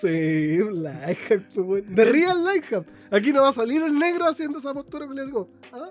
[0.00, 1.94] Sí, un life hack, pues, weón.
[1.94, 2.86] De real life hack.
[3.10, 5.48] Aquí no va a salir el negro haciendo esa postura que le digo.
[5.72, 5.88] ¿Ah?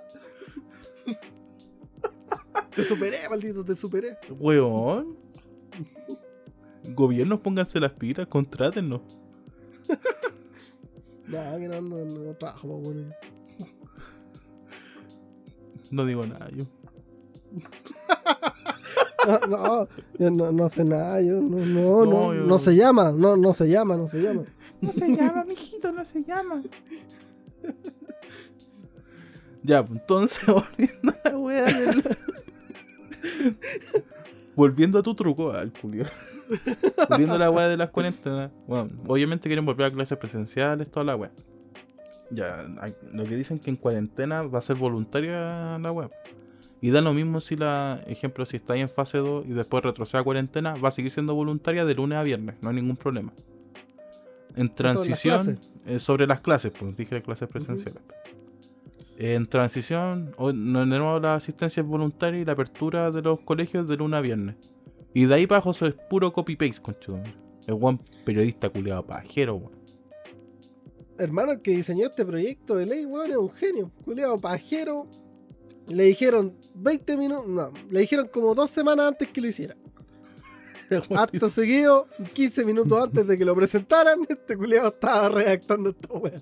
[2.75, 4.17] Te superé, maldito, te superé.
[4.39, 5.17] Weón.
[6.89, 9.01] Gobiernos, pónganse las pilas, contrátennos.
[11.27, 12.81] No, que no, no, no trabajo.
[15.91, 16.63] No digo nada, yo.
[19.25, 19.87] No, no,
[20.19, 23.37] yo no, no sé nada, yo no, no, No, no, yo- no se llama, no,
[23.37, 24.43] no se llama, no se llama.
[24.81, 26.61] No se llama, mijito, no se llama.
[29.63, 32.03] Ya, pues entonces, volviendo a la wea del...
[34.55, 36.05] Volviendo a tu truco, al culio.
[37.09, 38.51] Volviendo a la wea de las cuarentenas.
[38.67, 41.31] Bueno, obviamente quieren volver a clases presenciales, toda la wea.
[42.29, 46.09] Ya, hay- lo que dicen que en cuarentena va a ser voluntaria la web.
[46.81, 50.19] Y da lo mismo si la, ejemplo, si estáis en fase 2 y después retrocede
[50.21, 53.31] a cuarentena, va a seguir siendo voluntaria de lunes a viernes, no hay ningún problema.
[54.55, 55.71] En las transición, clases.
[55.85, 58.01] eh, sobre las clases, pues dije clases presenciales.
[59.25, 63.95] En transición, de nuevo la asistencia es voluntaria y la apertura de los colegios de
[63.95, 64.57] lunes a viernes.
[65.13, 67.23] Y de ahí para abajo eso es puro copy-paste, conchudo.
[67.65, 69.71] Es buen periodista culiado pajero, weón.
[71.17, 73.91] Hermano, el que diseñó este proyecto de ley, weón, es un genio.
[74.03, 75.07] Culeado pajero.
[75.87, 79.77] Le dijeron 20 minutos, no, le dijeron como dos semanas antes que lo hiciera.
[81.15, 86.41] Acto seguido, 15 minutos antes de que lo presentaran, este culiado estaba redactando esta wea.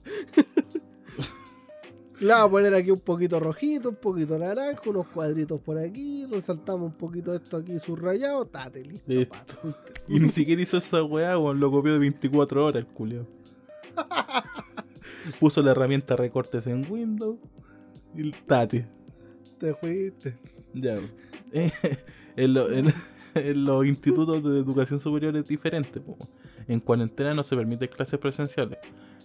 [2.22, 6.26] Le vamos a poner aquí un poquito rojito, un poquito naranja, unos cuadritos por aquí,
[6.28, 9.04] resaltamos un poquito esto aquí subrayado, tate, listo.
[9.12, 9.30] Listo.
[9.36, 9.58] pato.
[10.08, 13.26] Y ni siquiera hizo esa weá, weón, lo copió de 24 horas el.
[15.40, 17.38] Puso la herramienta recortes en Windows.
[18.16, 18.86] Y el tate.
[19.60, 20.38] Te fuiste.
[20.74, 20.96] Ya.
[21.52, 21.72] Eh,
[22.36, 22.94] en, lo- en-
[23.36, 26.00] en los institutos de educación superior es diferente.
[26.00, 26.18] po.
[26.68, 28.78] En cuarentena no se permiten clases presenciales.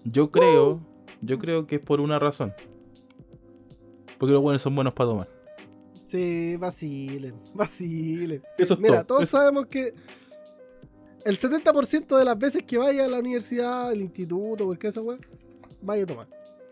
[0.05, 0.81] Yo creo,
[1.21, 2.55] yo creo que es por una razón.
[4.19, 5.29] Porque los buenos son buenos para tomar.
[6.07, 8.43] Sí, vacilen, vacilen.
[8.57, 9.17] Eso es Mira, todo.
[9.19, 9.93] todos Eso- sabemos que
[11.25, 15.19] el 70% de las veces que vaya a la universidad, al instituto, porque esa weá,
[15.83, 16.29] vaya a tomar.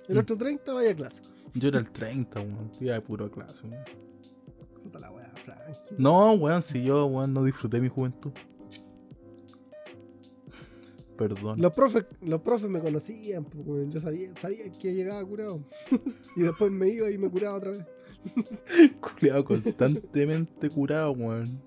[0.08, 0.18] El Mm.
[0.20, 1.22] otro 30 vaya a clase.
[1.54, 2.70] Yo era el 30, weón.
[2.80, 3.84] Iba de puro clase, weón.
[5.98, 8.32] No, weón, si yo, weón, no disfruté mi juventud.
[11.16, 11.60] Perdón.
[11.60, 15.64] Los profes, los profes me conocían, pues, yo sabía, sabía que llegaba curado.
[16.36, 17.84] y después me iba y me curaba otra vez.
[19.00, 21.60] Culeado constantemente curado, weón.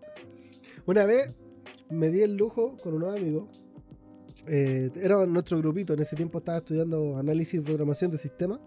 [0.85, 1.33] Una vez
[1.89, 3.47] me di el lujo con unos amigos.
[4.47, 8.59] eh, era nuestro grupito, en ese tiempo estaba estudiando análisis y programación de sistemas.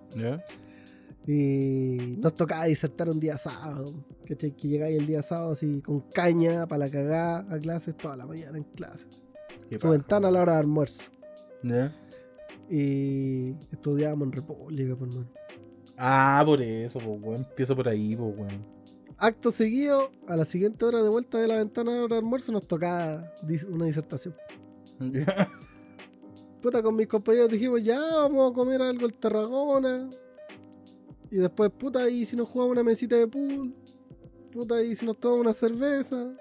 [1.26, 3.84] Y nos tocaba disertar un día sábado.
[4.26, 4.56] ¿Cachai?
[4.56, 8.26] Que llegáis el día sábado así con caña para la cagada a clases toda la
[8.26, 9.06] mañana en clase.
[9.78, 11.11] Su paja, ventana a la hora de almuerzo.
[11.62, 11.94] ¿Ya?
[12.68, 15.28] Y estudiábamos en República, por mano.
[15.96, 17.46] Ah, por eso, pues, weón.
[17.48, 18.64] Empiezo por ahí, pues, weón.
[19.18, 22.20] Acto seguido, a la siguiente hora de vuelta de la ventana a la hora de
[22.20, 23.33] almuerzo, nos tocaba
[23.68, 24.35] una disertación.
[24.98, 25.26] Ya.
[26.62, 30.09] Puta, con mis compañeros dijimos, ya vamos a comer algo el Tarragona.
[31.30, 33.74] Y después, puta, y si nos jugamos una mesita de pool.
[34.52, 36.33] Puta, y si nos tomamos una cerveza.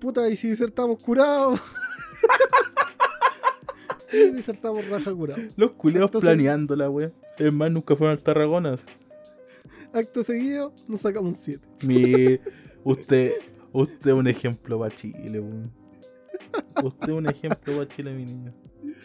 [0.00, 1.60] Puta, y si disertamos curados.
[4.12, 5.42] y disertamos raja curado.
[5.56, 7.12] Los culeados planeando la weón.
[7.36, 8.76] Es más, nunca fueron al Tarragona.
[9.92, 11.66] Acto seguido, nos sacamos un 7.
[11.82, 12.38] Mi,
[12.84, 13.32] usted,
[13.72, 15.72] usted es un ejemplo para Chile, weón.
[16.82, 18.54] Usted es un ejemplo para Chile, mi niño.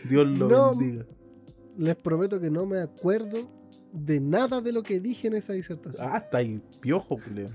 [0.10, 0.76] Dios lo No.
[0.76, 1.06] bendiga.
[1.78, 3.50] Les prometo que no me acuerdo
[3.92, 6.08] de nada de lo que dije en esa disertación.
[6.10, 7.48] Ah, está ahí, piojo, culeo.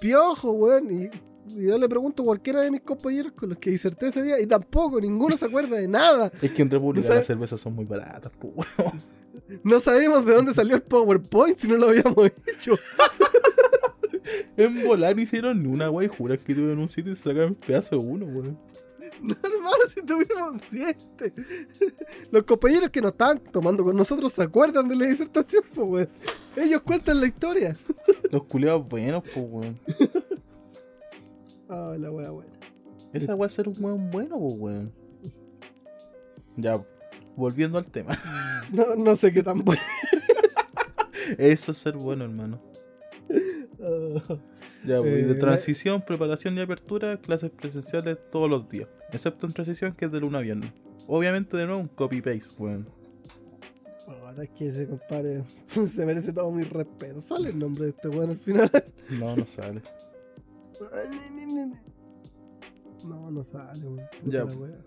[0.00, 0.90] piojo, weón.
[1.04, 1.10] Y
[1.54, 4.46] yo le pregunto a cualquiera de mis compañeros con los que diserté ese día y
[4.46, 6.30] tampoco, ninguno se acuerda de nada.
[6.42, 9.00] Es que en República No las cervezas son muy baratas, weón.
[9.64, 12.78] No sabíamos de dónde salió el PowerPoint si no lo habíamos hecho.
[14.56, 17.22] En volar no hicieron ni una wey, juras que tuve en un sitio y se
[17.24, 18.58] sacaron pedazo de uno, weón.
[19.22, 21.32] No, hermano, si tuvimos siete.
[22.30, 26.08] Los compañeros que nos estaban tomando con nosotros se acuerdan de la disertación, pues, weón.
[26.56, 27.76] Ellos cuentan la historia.
[28.30, 29.80] Los culeados buenos, pues, weón.
[31.70, 32.52] Ah, la wea buena.
[33.12, 34.92] Esa es ser un weón bueno, pues, weón.
[36.56, 36.84] Ya,
[37.36, 38.16] volviendo al tema.
[38.72, 39.82] No, no sé qué tan bueno.
[41.38, 42.62] Eso es ser bueno, hermano.
[43.82, 44.36] Ah,
[44.86, 48.86] Ya, pues, Eh, de transición, preparación y apertura, clases presenciales todos los días.
[49.12, 50.72] Excepto en transición, que es de lunes a viernes.
[51.08, 52.86] Obviamente, de nuevo, un copy-paste, weón.
[54.06, 55.42] puta, es que ese compadre
[55.92, 57.20] se merece todo mi respeto.
[57.20, 58.70] Sale el nombre de este weón al final.
[59.18, 59.82] No, no sale.
[63.06, 64.06] No, no sale, weón.
[64.26, 64.44] Ya.
[64.44, 64.78] Wea.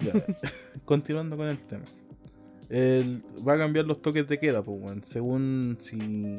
[0.00, 0.12] Ya.
[0.84, 1.84] Continuando con el tema.
[2.68, 5.04] El- va a cambiar los toques de queda, pues, weón.
[5.04, 6.36] Según si,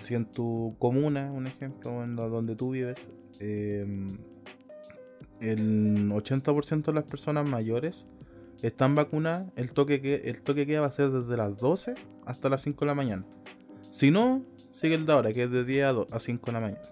[0.00, 2.98] si en tu comuna, un ejemplo, en la donde tú vives,
[3.40, 3.86] eh,
[5.40, 8.06] el 80% de las personas mayores
[8.62, 12.48] están vacunadas, el toque, que, el toque queda va a ser desde las 12 hasta
[12.48, 13.26] las 5 de la mañana.
[13.90, 16.52] Si no, sigue el de ahora, que es de 10 a, do- a 5 de
[16.52, 16.82] la mañana.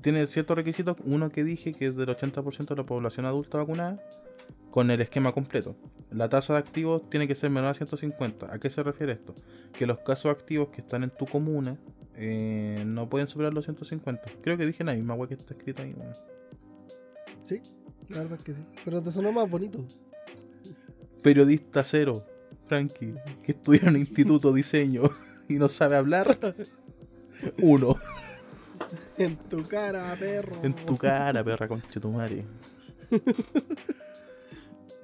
[0.00, 0.96] Tiene ciertos requisitos.
[1.04, 4.02] Uno que dije que es del 80% de la población adulta vacunada
[4.70, 5.76] con el esquema completo.
[6.10, 8.52] La tasa de activos tiene que ser menor a 150.
[8.52, 9.34] ¿A qué se refiere esto?
[9.72, 11.78] Que los casos activos que están en tu comuna
[12.16, 14.22] eh, no pueden superar los 150.
[14.42, 15.94] Creo que dije la misma wea que está escrita ahí.
[17.42, 17.60] Sí,
[18.08, 18.62] la verdad es que sí.
[18.84, 19.84] Pero te sonó más bonito.
[21.22, 22.24] Periodista cero,
[22.66, 25.02] Frankie, que estudia en un instituto diseño
[25.48, 26.38] y no sabe hablar.
[27.62, 27.96] Uno.
[29.18, 30.56] En tu cara, perro.
[30.62, 32.44] En tu cara, perra concha tu madre.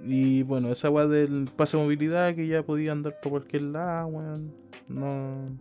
[0.00, 4.06] Y bueno, esa weá del pase de movilidad que ya podía andar por cualquier lado,
[4.06, 4.52] weón.
[4.86, 5.58] No.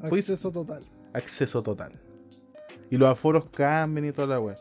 [0.00, 0.82] Acceso total.
[1.12, 1.92] Acceso total.
[2.90, 4.56] Y los aforos cambian y toda la weá.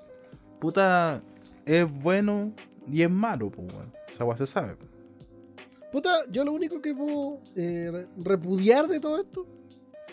[0.60, 1.22] Puta,
[1.66, 2.52] es bueno
[2.86, 3.92] y es malo, pues weón.
[4.10, 4.76] Esa weá se sabe.
[4.76, 4.86] po.
[5.92, 9.48] Puta, yo lo único que puedo eh, re- repudiar de todo esto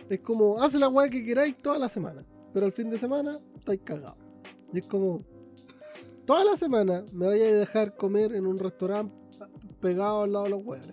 [0.09, 2.23] es como, hace la weá que queráis toda la semana.
[2.53, 4.19] Pero el fin de semana estáis cagados.
[4.73, 5.25] Y es como,
[6.25, 9.15] toda la semana me vaya a dejar comer en un restaurante
[9.81, 10.87] pegado al lado de los huevos.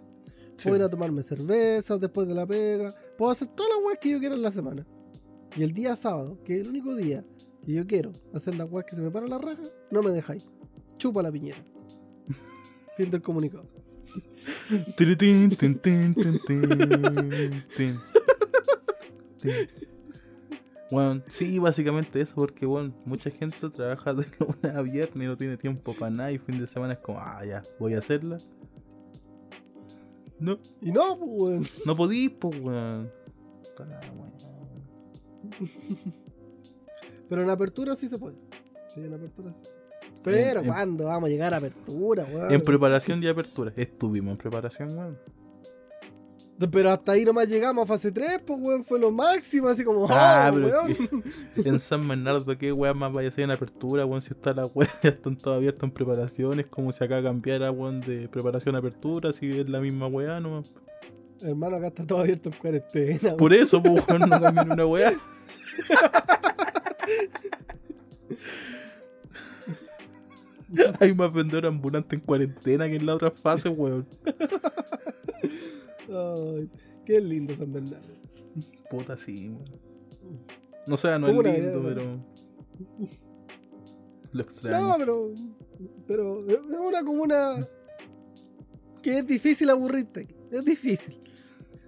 [0.58, 0.70] Sí.
[0.70, 2.93] Puedo ir a tomarme cervezas después de la pega.
[3.17, 4.86] Puedo hacer todas las weas que yo quiera en la semana.
[5.56, 7.24] Y el día sábado, que es el único día
[7.65, 10.50] que yo quiero hacer las weas que se me para la raja, no me dejáis.
[10.98, 11.63] Chupa la piñera.
[12.98, 13.67] fin del comunicado.
[20.89, 25.38] Bueno, sí, básicamente eso, porque bueno, mucha gente trabaja de lunes a viernes y no
[25.38, 28.38] tiene tiempo para nada y fin de semana es como, ah, ya, voy a hacerla.
[30.39, 31.63] No, Y no, pues, weón.
[31.86, 33.12] no podís, pues, weón.
[37.30, 38.38] Pero en apertura sí se puede.
[38.93, 39.62] Sí, en apertura sí.
[40.23, 42.52] Pero En- en- ¿cuándo vamos a llegar a apertura, weón?
[42.52, 43.71] En preparación y apertura.
[43.76, 45.17] Estuvimos en preparación, weón.
[46.72, 48.84] Pero hasta ahí nomás llegamos a fase 3, pues, weón.
[48.84, 50.96] Fue lo máximo, así como, Ah, oh, weón.
[51.56, 54.22] que en San Bernardo, ¿qué weá más vaya a ser en apertura, weón?
[54.22, 56.60] Si está la weá, ya están todos abiertos en preparación.
[56.60, 60.39] Es como si acá cambiara, weón, de preparación a apertura, si es la misma weá,
[60.39, 60.63] no.
[61.41, 63.38] Hermano, acá está todo abierto en cuarentena.
[63.38, 65.13] Por eso, pues, weón, no cambian una weá.
[71.00, 74.06] Hay más vendedores ambulantes en cuarentena que en la otra fase, weón.
[76.10, 76.70] Ay,
[77.06, 78.15] qué lindo San Bernardo.
[78.89, 79.56] Puta, sí.
[80.88, 82.24] No sé, no es ¿Cómo la lindo, idea, pero.
[84.32, 84.88] Lo extraño.
[84.88, 85.32] No, pero.
[86.08, 87.60] Pero es una comuna
[89.02, 90.28] que es difícil aburrirte.
[90.52, 91.22] Es difícil.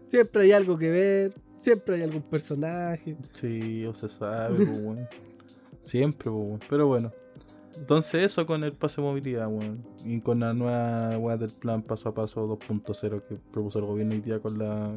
[0.05, 3.17] Siempre hay algo que ver, siempre hay algún personaje.
[3.33, 5.07] Sí, o se sabe, pues.
[5.81, 6.61] Siempre, pues.
[6.69, 7.11] Pero bueno.
[7.79, 9.85] Entonces eso con el pase de movilidad, weón.
[10.03, 14.13] Y con la nueva weá del plan paso a paso 2.0 que propuso el gobierno
[14.15, 14.91] hoy día con la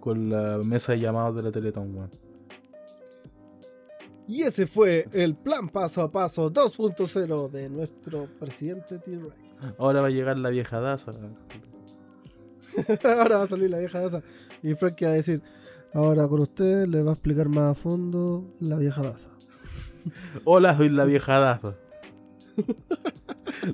[0.00, 2.10] con la mesa de llamados de la Teletón, weón.
[4.26, 9.78] Y ese fue el plan paso a paso 2.0 de nuestro presidente T-Rex.
[9.78, 11.12] Ahora va a llegar la vieja Daza.
[13.04, 14.22] Ahora va a salir la vieja Daza.
[14.62, 15.42] Y Frankie va a decir,
[15.94, 19.37] ahora con usted le va a explicar más a fondo la vieja Daza.
[20.44, 21.74] Hola, soy la vieja Daza.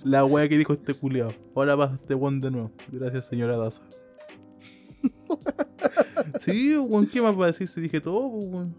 [0.05, 1.33] la weá que dijo este culiao.
[1.55, 2.71] Ahora pasa este weón de nuevo.
[2.91, 3.83] Gracias, señora Daza.
[6.41, 8.77] sí, weón, ¿qué más va a decir si dije todo, pues, weón?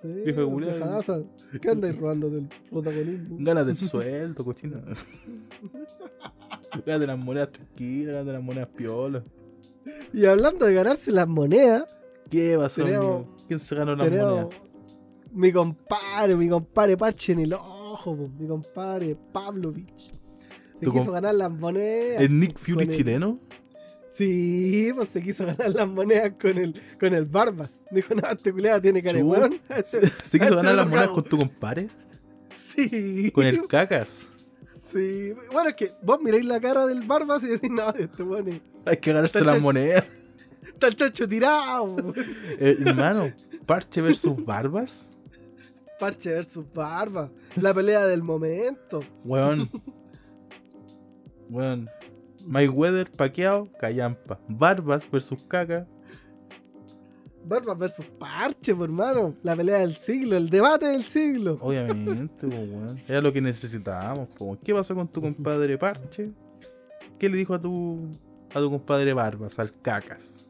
[0.00, 1.26] Sí, Vieja culiao.
[1.60, 3.36] ¿Qué andáis robando del protagonismo?
[3.40, 4.82] Gánate el sueldo, cochina.
[6.86, 9.22] Gánate las monedas tranquilas, gánate las monedas piolas.
[10.12, 11.84] Y hablando de ganarse las monedas,
[12.30, 13.36] ¿Qué pasó, amigo?
[13.46, 14.48] ¿Quién se ganó las monedas?
[15.36, 20.12] Mi compadre, mi compadre Parche en el ojo, po, mi compadre Pavlovich.
[20.80, 22.20] Se quiso ganar las monedas.
[22.22, 23.38] ¿El Nick Fury el- chileno?
[24.14, 27.82] Sí, pues se quiso ganar las monedas con el, con el Barbas.
[27.90, 29.60] Dijo, no, este culiado tiene cara de.
[29.84, 31.88] ¿Se, se quiso Este ganar las monedas con tu compadre?
[32.54, 33.30] Sí.
[33.32, 34.28] ¿Con el cacas?
[34.80, 35.32] Sí.
[35.52, 38.96] Bueno, es que vos miráis la cara del Barbas y decís, no, este es- Hay
[38.96, 40.04] que ganarse las monedas.
[40.66, 41.96] está el chocho tirado.
[42.58, 43.32] Eh, hermano,
[43.66, 45.08] Parche versus Barbas.
[45.98, 47.30] Parche versus Barba.
[47.56, 49.02] La pelea del momento.
[49.24, 49.70] Weón.
[51.50, 51.88] Weón.
[52.46, 54.38] Mayweather, paqueado, callampa.
[54.48, 55.86] Barbas versus caca.
[57.44, 59.34] Barbas versus Parche, por hermano.
[59.42, 61.58] La pelea del siglo, el debate del siglo.
[61.60, 63.00] Obviamente, po, weón.
[63.06, 64.28] Era lo que necesitábamos.
[64.64, 66.32] ¿Qué pasó con tu compadre Parche?
[67.18, 68.10] ¿Qué le dijo a tu
[68.52, 70.48] a tu compadre Barbas, al cacas?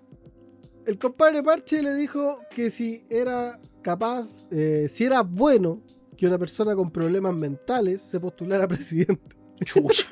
[0.87, 5.81] El compadre Parche le dijo que si era capaz, eh, si era bueno
[6.17, 9.37] que una persona con problemas mentales se postulara presidente.
[9.65, 10.09] Chucha.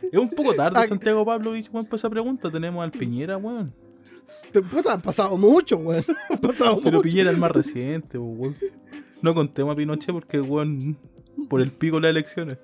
[0.00, 2.48] es un poco tarde, Santiago Pablovich, weón, por esa pregunta.
[2.48, 3.74] Tenemos al Piñera, weón.
[4.70, 6.04] Puta, han pasado mucho, weón.
[6.30, 7.02] Han pasado Pero mucho.
[7.02, 8.54] Piñera es el más reciente, weón.
[9.20, 10.96] No contemos a Pinochet porque, weón,
[11.48, 12.58] por el pico de las elecciones.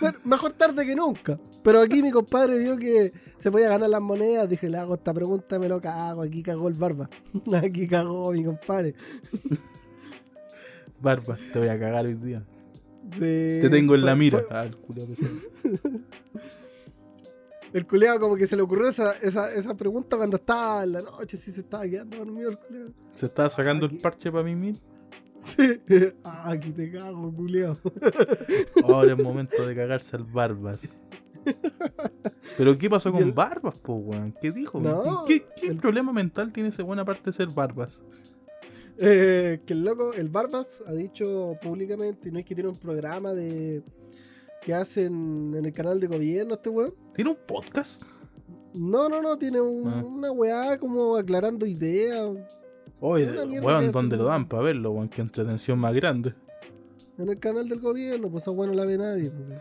[0.00, 1.38] Bueno, mejor tarde que nunca.
[1.62, 4.48] Pero aquí mi compadre vio que se podía ganar las monedas.
[4.48, 6.22] Dije, le hago esta pregunta, me lo cago.
[6.22, 7.10] Aquí cagó el barba.
[7.62, 8.94] Aquí cagó mi compadre.
[11.00, 12.44] Barbas, te voy a cagar hoy día.
[13.12, 14.38] Sí, Te tengo en la mira.
[14.40, 14.76] fue- Ah, el.
[17.72, 21.02] El culeado como que se le ocurrió esa, esa, esa pregunta cuando estaba en la
[21.02, 22.90] noche, si se estaba quedando dormido el culeado.
[23.14, 23.94] Se estaba sacando Aquí.
[23.94, 24.82] el parche para mí mismo.
[25.42, 25.80] Sí.
[26.24, 27.78] Ah, aquí te cago, culeado.
[28.84, 31.00] Ahora es momento de cagarse al Barbas.
[32.56, 34.34] Pero ¿qué pasó con el- Barbas, po, weón?
[34.40, 34.78] ¿Qué dijo?
[34.80, 38.02] No, ¿Qué, qué el- problema mental tiene ese buena parte de ser Barbas?
[38.98, 43.32] Eh, que el loco, el Barbas, ha dicho públicamente, no es que tiene un programa
[43.32, 43.82] de
[44.62, 46.94] que hacen en el canal de gobierno este weón.
[47.14, 48.02] ¿Tiene un podcast?
[48.74, 50.02] No, no, no, tiene un- Ah.
[50.04, 52.28] una weá como aclarando ideas.
[53.00, 53.26] Oye,
[53.60, 55.08] weón, que ¿dónde lo dan para verlo, weón?
[55.08, 56.34] Qué entretención más grande.
[57.18, 59.30] En el canal del gobierno, pues esa weá no la ve nadie.
[59.30, 59.60] pues.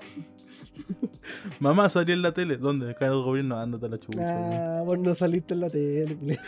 [1.59, 2.57] Mamá salió en la tele.
[2.57, 2.85] ¿Dónde?
[2.85, 4.25] En el canal del gobierno, ándate a la weón.
[4.25, 6.17] Ah, vos no saliste en la tele.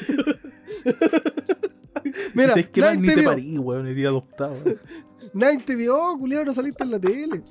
[2.33, 4.55] Mira, Si es que ni te parí, weón, iría adoptado.
[5.33, 7.41] Nadie te vio, culiao, no saliste en la tele.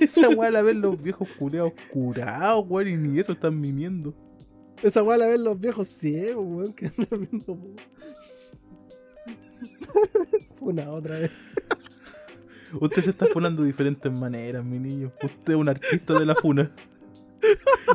[0.00, 4.14] Esa weá la ven los viejos culeados curados, weón, y ni eso están mimiendo.
[4.82, 7.58] Esa weá la ven los viejos ciegos, weón, que andan viendo.
[9.86, 10.00] po.
[10.58, 11.30] Fue una otra vez.
[12.80, 15.12] Usted se está funando de diferentes maneras, mi niño.
[15.22, 16.70] Usted es un artista de la funa.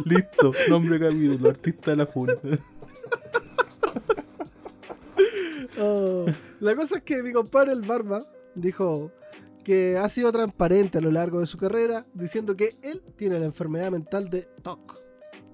[0.06, 2.34] Listo, nombre capítulo, artista de la funa.
[5.80, 6.26] Oh,
[6.60, 9.12] La cosa es que mi compadre el Barba dijo
[9.64, 13.46] que ha sido transparente a lo largo de su carrera diciendo que él tiene la
[13.46, 15.02] enfermedad mental de TOC.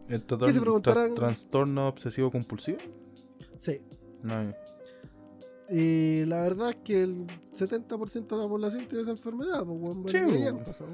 [0.10, 1.16] ¿El ¿Qué se preguntarán?
[1.16, 2.80] trastorno obsesivo compulsivo?
[3.56, 3.82] Sí.
[4.22, 4.54] No.
[5.72, 9.64] Y la verdad es que el 70% de la población tiene esa enfermedad.
[9.66, 10.86] Pues, Sí, bueno, pasó.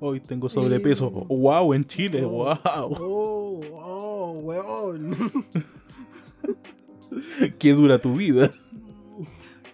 [0.00, 1.10] Hoy tengo sobrepeso.
[1.10, 2.96] Wow, en Chile, Oh, wow.
[3.00, 5.14] Oh, oh, weón.
[7.58, 8.50] Qué dura tu vida.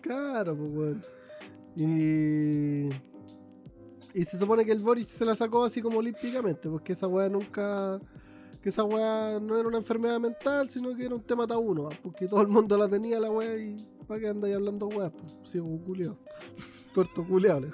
[0.01, 1.03] Claro, pues, weón.
[1.77, 2.89] Y.
[4.13, 7.29] Y se supone que el Boric se la sacó así como olímpicamente, porque esa weá
[7.29, 8.01] nunca.
[8.63, 11.89] Que esa weá no era una enfermedad mental, sino que era un tema tabú, ¿no?
[12.03, 13.77] Porque todo el mundo la tenía la weá y.
[14.07, 15.11] ¿Para qué andáis hablando weá?
[15.11, 16.19] Pues, ciego culiao.
[16.95, 17.63] Corto culiao.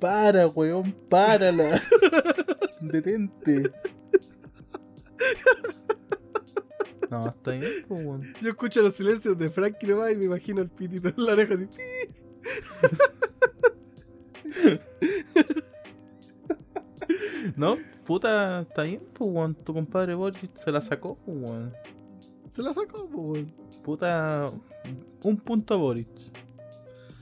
[0.00, 1.80] Para, weón, párala.
[2.80, 3.70] Detente.
[7.10, 8.34] No, está bien, weón.
[8.40, 11.54] Yo escucho los silencios de Frankie nomás y me imagino el pitito en la oreja
[11.54, 11.68] así.
[17.56, 19.54] No, puta, está bien, pues, weón.
[19.54, 21.72] Tu compadre Boris se la sacó, pues, weón.
[22.50, 23.52] Se la sacó, pues, weón.
[23.82, 24.50] Puta,
[25.22, 26.06] un punto a Boris.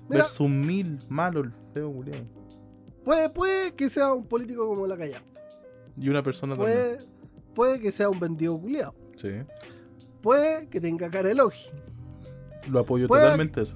[0.09, 2.25] Mira, Versus mil, malo el feo, culiao.
[3.05, 5.23] puede, puede que sea un político como la Calla.
[5.97, 6.77] Y una persona también.
[6.77, 6.99] Puede,
[7.55, 8.95] puede que sea un vendido culiao.
[9.17, 9.31] Sí.
[10.21, 11.67] Puede que tenga cara de logi.
[12.69, 13.75] Lo apoyo Puede- totalmente eso.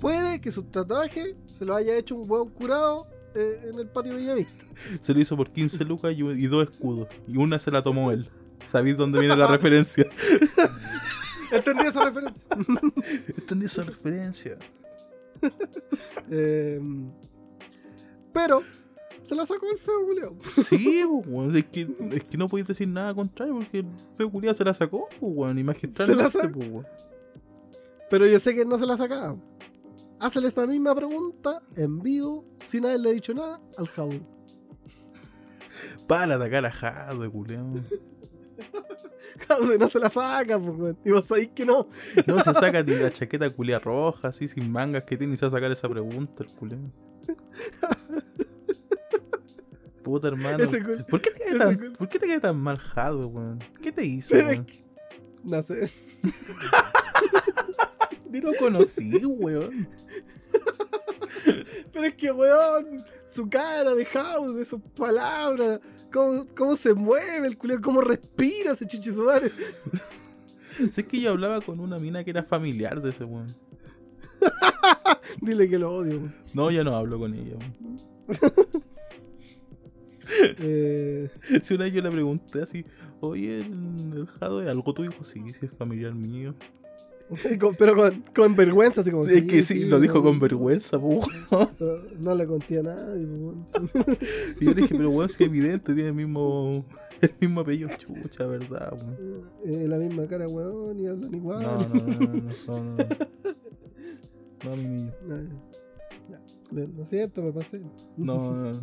[0.00, 4.16] Puede que su tatuaje se lo haya hecho un hueón curado eh, en el patio
[4.16, 4.64] Villavista.
[5.00, 7.08] Se lo hizo por 15 lucas y, y dos escudos.
[7.26, 8.28] Y una se la tomó él.
[8.62, 10.06] ¿Sabéis dónde viene la referencia?
[11.52, 12.44] ¿Entendí esa referencia?
[13.36, 14.58] Entendí esa referencia.
[16.30, 16.80] Eh,
[18.32, 18.62] pero
[19.22, 20.36] se la sacó el feo culiao.
[20.66, 24.54] Sí, weón, es, que, es que no podéis decir nada contrario porque el feo culiao
[24.54, 26.38] se la sacó, weón, y magistralmente.
[28.10, 29.36] Pero yo sé que no se la sacaba.
[30.20, 34.22] Hazle esta misma pregunta en vivo, sin haberle dicho nada, al Jaúl.
[36.06, 37.70] Para atacar a Jado, culiao.
[39.48, 40.98] Jaúl no se la saca, pues, weón.
[41.04, 41.88] Y vos sabéis que no.
[42.26, 45.46] No se saca ni la chaqueta culia roja, así sin mangas que tiene y se
[45.46, 46.80] va a sacar esa pregunta, el culiao.
[50.02, 50.58] Puta hermano.
[50.58, 53.58] Cul- ¿Por qué te tan, cul- ¿por qué te cae tan mal Jado, weón?
[53.80, 54.64] ¿Qué te hizo, Pero es weón?
[54.66, 54.84] que-
[55.44, 55.90] No sé.
[58.30, 59.88] Ni lo conocí, weón.
[61.92, 64.06] Pero es que, weón, su cara de
[64.54, 65.80] de sus palabras,
[66.12, 67.80] ¿Cómo, cómo se mueve el culiao?
[67.80, 69.50] ¿Cómo respira ese chuche su madre?
[70.92, 73.46] Sé que yo hablaba con una mina que era familiar de ese weón.
[75.40, 76.18] Dile que lo odio.
[76.18, 76.34] weón.
[76.54, 77.96] No, yo no hablo con ella, weón.
[80.58, 81.28] Eh,
[81.62, 82.84] Si una vez yo le pregunté así,
[83.20, 86.54] oye, el, el Jado es algo tu hijo, sí, sí es familiar mío.
[87.60, 89.26] con- pero con, con vergüenza, así como.
[89.26, 91.22] Sí, es que sí, lo dijo no, con vergüenza, weón.
[91.50, 91.68] No,
[92.20, 93.24] no le conté a nadie.
[93.26, 93.66] weón.
[94.60, 96.84] Y yo le dije, pero weón, si es evidente, tiene el mismo,
[97.20, 98.96] el mismo apellido, chucha, ¿verdad?
[99.64, 101.62] Eh, la misma cara, weón, y hablan igual.
[101.62, 102.34] No, no, no, no, no,
[102.66, 103.06] no, no.
[104.64, 105.12] No, mi niño.
[106.30, 106.38] No.
[106.82, 107.80] Lo lo siento, me pasé.
[108.16, 108.80] No, no, no.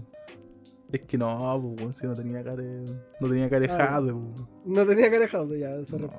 [0.92, 2.86] Es que no, pues, si no tenía cara de-
[3.22, 4.02] No tenía cara de Ah.
[4.66, 6.10] No tenía House, ya, se No.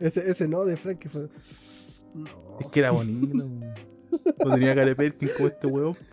[0.00, 1.28] Ese, ese no de Frank que fue.
[2.14, 2.26] No.
[2.60, 3.44] Es que era bonito.
[4.44, 4.96] No tenía cara de
[5.36, 5.96] como este weón.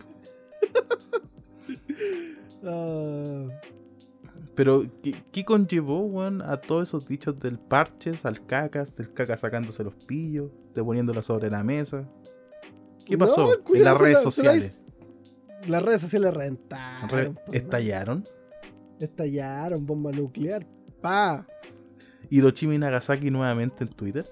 [2.68, 3.48] Ah,
[4.56, 9.38] Pero, ¿qué, qué conllevó, weón, a todos esos dichos del parches, al cacas, del caca
[9.38, 12.08] sacándose los pillos, de poniéndola sobre la mesa?
[13.06, 14.82] ¿Qué pasó en las redes la- se la sociales?
[15.68, 17.10] Las redes sociales rentaron.
[17.10, 18.24] Re- ¿Estallaron?
[19.00, 20.66] Estallaron, bomba nuclear.
[21.02, 21.46] Pa.
[22.30, 24.26] Hiroshima y Nagasaki nuevamente en Twitter.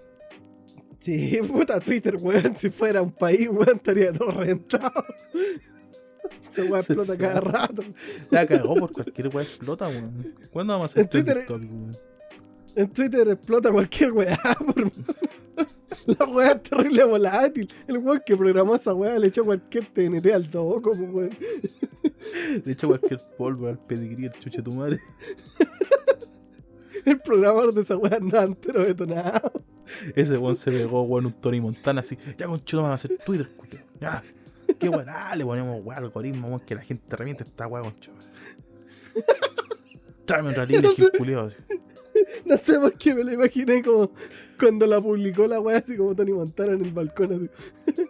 [1.00, 2.56] Sí, puta Twitter, weón.
[2.56, 5.06] Si fuera un país, weón, estaría todo rentado.
[6.50, 7.84] Se weón explota cada rato.
[8.30, 10.36] La cagó por cualquier weá explota, weón.
[10.52, 11.98] ¿Cuándo vamos a hacer En Twitter- topic, weón?
[12.76, 14.38] En Twitter explota cualquier weá.
[14.66, 14.91] por-
[16.06, 17.70] La weá es terrible volátil.
[17.88, 21.38] El weón que programó esa weá le echó cualquier TNT al pues, weón.
[22.66, 25.00] Le echo cualquier polvo al pedigrí, el chuche tu madre.
[27.06, 29.51] El programador de esa weá andaba entero detonado.
[30.16, 32.18] Ese weón se pegó, weón, un Tony Montana así.
[32.38, 33.84] Ya con chulo vamos a hacer Twitter, culiao.
[33.99, 34.24] Ya.
[34.80, 38.04] Qué weón, ah, le ponemos weón, algoritmo, weón, que la gente reviente esta weón con.
[40.26, 41.58] Tráeme un rally, No así.
[42.45, 44.12] No sé por qué me lo imaginé como
[44.60, 47.49] cuando la publicó la weá, así como Tony Montana en el balcón, así.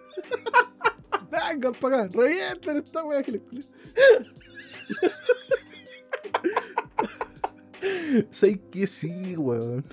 [1.32, 3.64] Vengan para acá, revienten esta weá que les culé.
[8.32, 9.84] Sé que sí, weón.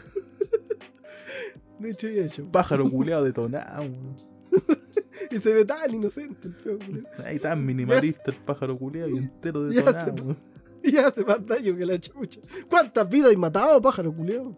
[1.78, 2.51] De hecho, y hecho.
[2.51, 4.16] Pájaro culeado detonado, weón.
[5.30, 7.03] Y se ve tan inocente el feo culé.
[7.24, 10.38] Ahí tan minimalista el pájaro culeado y entero detonado, weón.
[10.82, 12.41] Y hace más daño que la chucha.
[12.68, 14.57] ¿Cuántas vidas hay matado, pájaro culeo?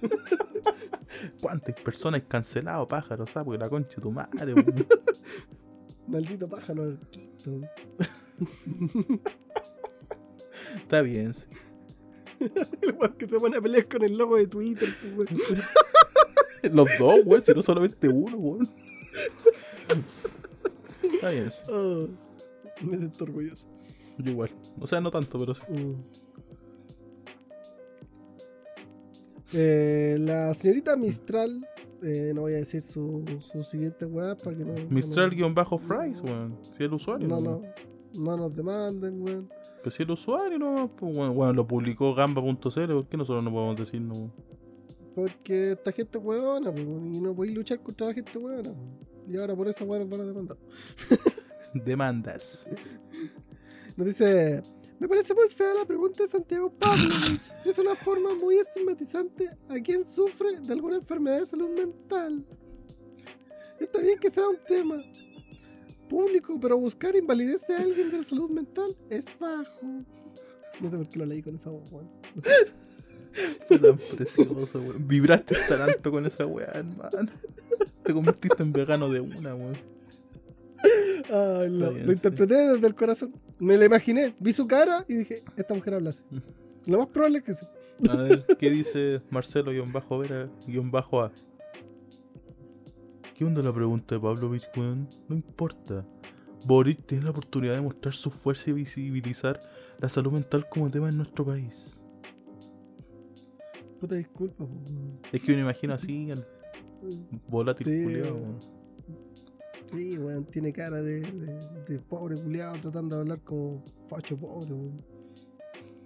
[1.40, 4.86] ¿Cuántas personas cancelado, pájaro, sapo, que la concha de tu madre, weón?
[6.06, 7.60] Maldito pájaro arquito.
[10.76, 11.46] Está bien, sí.
[13.18, 15.28] Que se pone a pelear con el logo de Twitter, pues.
[16.72, 18.68] Los dos, weón, si no solamente uno, weón.
[21.02, 21.48] Está bien.
[21.72, 22.06] Ah,
[22.82, 23.68] me siento orgulloso.
[24.18, 24.50] Yo igual.
[24.80, 25.62] O sea, no tanto, pero sí.
[25.68, 25.94] Mm.
[29.54, 31.64] Eh, la señorita Mistral,
[32.02, 34.74] eh, no voy a decir su, su siguiente weá para que no.
[34.74, 36.58] no- Mistral-Fries, weón.
[36.76, 37.28] Si el usuario.
[37.28, 37.62] No, weón.
[38.14, 39.48] no, no nos demanden, weón.
[39.86, 43.52] Pero si el usuario no, pues bueno, bueno, lo publicó gamba.cl, ¿por qué nosotros no
[43.52, 44.32] podemos decir no?
[45.14, 48.68] Porque esta gente pues, y no podéis luchar contra la gente pues.
[49.28, 50.56] Y ahora por esa nos van a demandar.
[51.84, 52.66] Demandas.
[53.96, 54.60] Nos dice,
[54.98, 57.52] me parece muy fea la pregunta de Santiago Pavlovich.
[57.64, 62.44] Es una forma muy estigmatizante a quien sufre de alguna enfermedad de salud mental.
[63.78, 64.96] Está bien que sea un tema
[66.08, 70.04] público, pero buscar invalidez de alguien de la salud mental es bajo.
[70.80, 72.08] No sé por qué lo leí con esa voz, weón.
[72.34, 72.50] No sé.
[73.68, 75.06] Fue tan precioso, weón.
[75.06, 77.30] Vibraste tanto con esa weá, hermano.
[78.02, 79.76] Te convertiste en vegano de una, weón.
[81.16, 82.12] Está bien, lo sí.
[82.12, 83.34] interpreté desde el corazón.
[83.58, 86.22] Me lo imaginé, vi su cara y dije, esta mujer habla así.
[86.86, 87.66] Lo más probable es que sí.
[88.08, 90.50] A ver, ¿qué dice Marcelo-Vera-A?
[93.36, 95.08] ¿Qué onda la pregunta de Pavlovich, weón?
[95.28, 96.04] No importa.
[96.64, 99.60] Boris tiene la oportunidad de mostrar su fuerza y visibilizar
[100.00, 102.00] la salud mental como tema en nuestro país.
[104.00, 105.20] Puta disculpa, weón.
[105.32, 106.46] Es que me imagino así, al
[107.48, 108.58] volátil Sí, culiao, weón.
[109.92, 114.72] Sí, weón, tiene cara de, de, de pobre culiado tratando de hablar como facho pobre,
[114.72, 115.04] weón.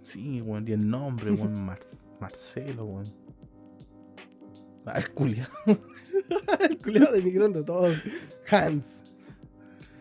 [0.02, 1.78] Sí, weón, y el nombre, weón, Mar-
[2.20, 3.04] Marcelo, weón.
[4.84, 5.46] Ah, el culiao.
[6.68, 7.88] El culiado demigrando todo.
[8.50, 9.04] Hans.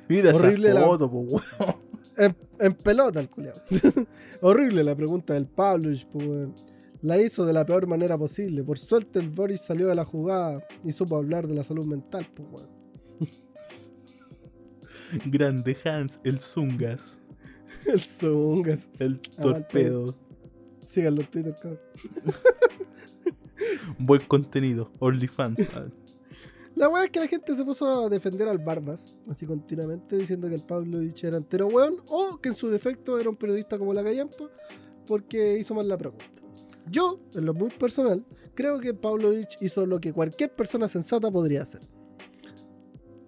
[0.08, 1.42] Mira Horrible esa la- foto, po.
[2.18, 3.62] En, en pelota el culiado.
[4.42, 6.54] Horrible la pregunta del Pablo, pues, weón.
[7.02, 8.62] La hizo de la peor manera posible.
[8.64, 12.28] Por suerte el Boris salió de la jugada y supo hablar de la salud mental,
[12.38, 12.68] weón.
[15.26, 17.20] Grande Hans, el Zungas.
[17.86, 18.90] El Zungas.
[19.00, 20.16] El torpedo.
[20.82, 21.80] Síganlo en Twitter, cabrón.
[24.00, 24.92] Buen contenido.
[25.00, 25.60] OnlyFans.
[26.76, 30.48] La weá es que la gente se puso a defender al Barbas, así continuamente, diciendo
[30.48, 33.94] que el Pavlovich era entero weón, o que en su defecto era un periodista como
[33.94, 34.50] la Callampa,
[35.06, 36.24] porque hizo mal la pregunta.
[36.90, 38.24] Yo, en lo muy personal,
[38.56, 41.82] creo que Pavlovich hizo lo que cualquier persona sensata podría hacer.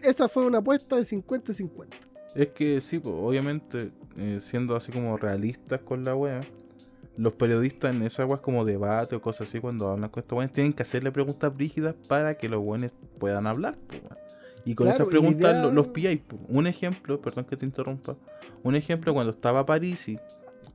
[0.02, 1.88] Esa fue una apuesta de 50-50.
[2.36, 6.42] Es que sí, pues, obviamente, eh, siendo así como realistas con la wea,
[7.18, 10.54] los periodistas en esas weas como debate o cosas así, cuando hablan con estos weones,
[10.54, 13.78] tienen que hacerle preguntas brígidas para que los weones puedan hablar.
[13.88, 14.02] pues.
[14.66, 16.22] Y con Claro, esas preguntas idea- lo- los pilláis.
[16.28, 16.42] pues.
[16.48, 18.16] Un ejemplo, perdón que te interrumpa,
[18.64, 20.20] un ejemplo cuando estaba Parisi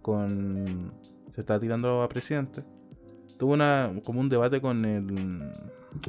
[0.03, 0.93] con.
[1.35, 2.63] se estaba tirando a presidente,
[3.39, 5.53] tuvo una como un debate con el.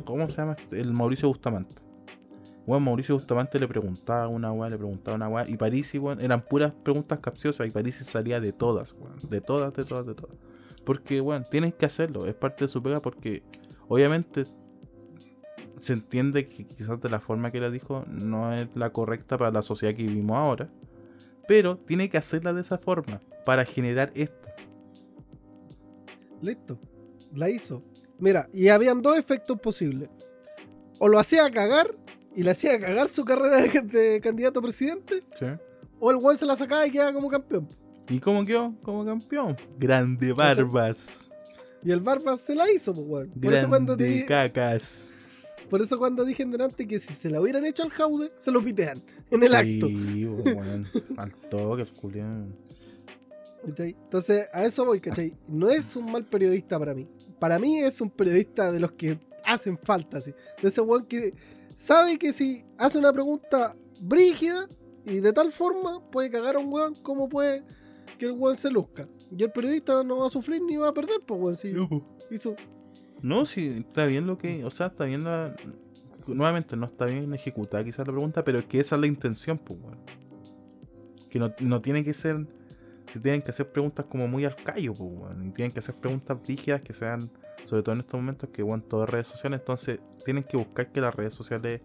[0.06, 0.58] ¿Cómo se llama?
[0.72, 1.76] El Mauricio Bustamante.
[2.68, 5.48] Bueno, Mauricio Bustamante le preguntaba una weá, le preguntaba una weá.
[5.48, 7.66] Y Parisi, weón, eran puras preguntas capciosas.
[7.66, 9.16] Y Parisi salía de todas, weón.
[9.30, 10.36] De todas, de todas, de todas.
[10.84, 12.28] Porque, weón, tienen que hacerlo.
[12.28, 13.42] Es parte de su pega porque,
[13.88, 14.44] obviamente,
[15.78, 19.50] se entiende que quizás de la forma que la dijo no es la correcta para
[19.52, 20.70] la sociedad que vivimos ahora.
[21.48, 24.50] Pero tiene que hacerla de esa forma para generar esto.
[26.42, 26.78] Listo.
[27.34, 27.82] La hizo.
[28.20, 30.10] Mira, y habían dos efectos posibles.
[31.00, 31.96] O lo hacía cagar
[32.38, 35.46] y le hacía cagar su carrera de, de candidato a presidente, ¿Sí?
[36.00, 37.68] o el weón se la sacaba y quedaba como campeón.
[38.08, 38.74] ¿Y cómo quedó?
[38.84, 39.58] Como campeón.
[39.78, 41.30] Grande Barbas.
[41.84, 43.30] Y el Barbas se la hizo, pues, weón.
[43.42, 45.14] Por eso, cuando di- cacas.
[45.70, 48.52] por eso cuando dije en delante que si se la hubieran hecho al Jaude, se
[48.52, 49.88] lo pitean en el acto.
[49.88, 50.88] Sí, weón.
[51.18, 52.56] Al toque, el culián.
[53.66, 53.90] ¿cachai?
[54.04, 55.34] Entonces, a eso voy, ¿cachai?
[55.48, 57.08] No es un mal periodista para mí.
[57.40, 60.34] Para mí es un periodista de los que hacen falta, así.
[60.62, 61.34] De ese weón que
[61.78, 64.68] sabe que si hace una pregunta brígida
[65.06, 67.64] y de tal forma puede cagar a un weón como puede
[68.18, 69.08] que el weón se luzca.
[69.32, 71.56] Y el periodista no va a sufrir ni va a perder, pues weón.
[71.56, 71.72] Si
[72.32, 72.56] hizo-
[73.22, 74.66] No, sí, está bien lo que.
[74.66, 75.56] O sea, está bien la.
[76.28, 79.58] Nuevamente, no está bien ejecutada quizás la pregunta, pero es que esa es la intención,
[79.58, 80.00] pues, weón.
[81.30, 82.46] Que no, no tiene que ser.
[83.14, 85.48] Se tienen que hacer preguntas como muy al callo, pues, weón.
[85.48, 87.30] Y tienen que hacer preguntas rígidas que sean.
[87.68, 89.60] Sobre todo en estos momentos que, bueno, todas redes sociales.
[89.60, 91.82] Entonces, tienen que buscar que las redes sociales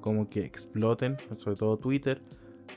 [0.00, 2.22] como que exploten, sobre todo Twitter.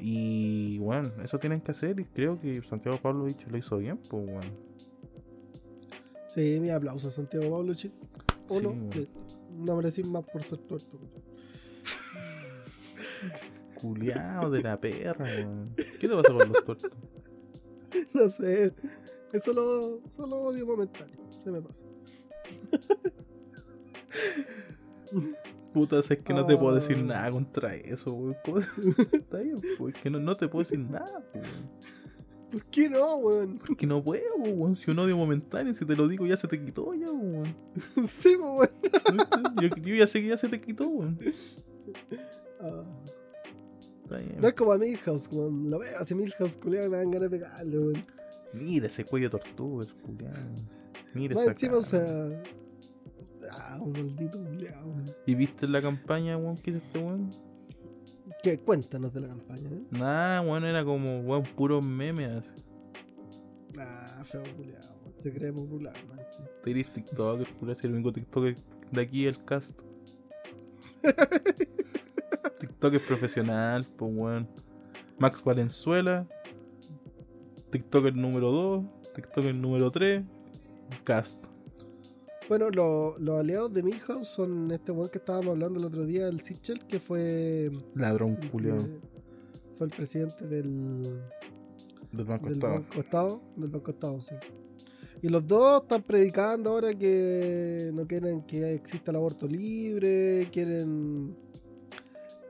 [0.02, 1.97] Y bueno, eso tienen que hacer.
[2.02, 4.52] Y creo que Santiago Pavlovich lo hizo bien, pues, weón.
[6.28, 7.95] Sí, mi aplauso a Santiago Pablo, chico.
[8.49, 9.20] O Sí, no, listo.
[9.58, 10.99] no merecí más por ser tuerto.
[13.76, 15.74] Culeado de la perra, weón.
[15.76, 16.91] ¿Qué te pasa con los tortos?
[18.14, 18.74] No sé.
[19.32, 21.16] Es solo, solo odio momentáneo.
[21.43, 21.84] Se me pasa.
[25.74, 28.36] Puta, es que no te puedo decir nada contra eso, weón.
[29.14, 31.70] Está bien, pues, es que no, no te puedo decir nada, pues, weón.
[32.52, 33.58] ¿Por qué no, weón?
[33.66, 34.76] Porque no puedo, weón.
[34.76, 37.56] Si un odio momentáneo, si te lo digo, ya se te quitó, ya, weón.
[38.20, 39.18] sí, pues, weón.
[39.62, 41.18] Yo, yo ya sé que ya se te quitó, weón.
[42.60, 42.84] Ah.
[44.04, 44.41] Está bien.
[44.41, 45.70] No es como a Milhouse, weón.
[45.70, 48.02] Lo veo así Milhouse, culiado, me dan ganas de pegarle, weón.
[48.52, 50.36] Mira ese cuello tortuga, culiado.
[51.14, 52.05] Mira Más encima, o sea.
[53.51, 55.05] Ah, un maldito culiado, weón.
[55.26, 57.30] ¿Y viste la campaña, weón, que hizo este weón?
[58.43, 58.59] ¿Qué?
[58.59, 59.84] Cuéntanos de la campaña, ¿eh?
[59.91, 62.43] Nah, weón, era como, weón, puros memes.
[63.78, 65.18] Ah, feo culiado, weón.
[65.18, 66.20] Se cree popular, man.
[66.64, 68.55] Te eres TikToker, culiao, si el único TikToker
[68.91, 69.82] de aquí es el cast.
[72.59, 74.47] TikToker profesional, pues weón.
[75.20, 76.26] Max Valenzuela.
[77.70, 78.86] TikToker número 2.
[79.14, 80.24] TikToker número 3.
[81.04, 81.44] Cast.
[82.50, 86.28] Bueno, lo- los aliados de Milhouse son este weón que estábamos hablando el otro día,
[86.28, 87.72] el Sichel, que fue.
[87.96, 88.78] Ladrón culiao.
[88.78, 89.00] que
[89.78, 91.02] Fue el presidente del.
[92.12, 92.74] Del Banco del Estado.
[92.74, 94.36] Banco Estado, del Banco Estado, sí.
[95.22, 101.36] Y los dos están predicando ahora que no quieren que exista el aborto libre, quieren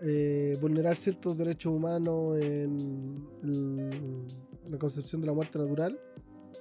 [0.02, 4.26] eh, vulnerar ciertos derechos humanos en el-
[4.70, 6.00] la concepción de la muerte natural.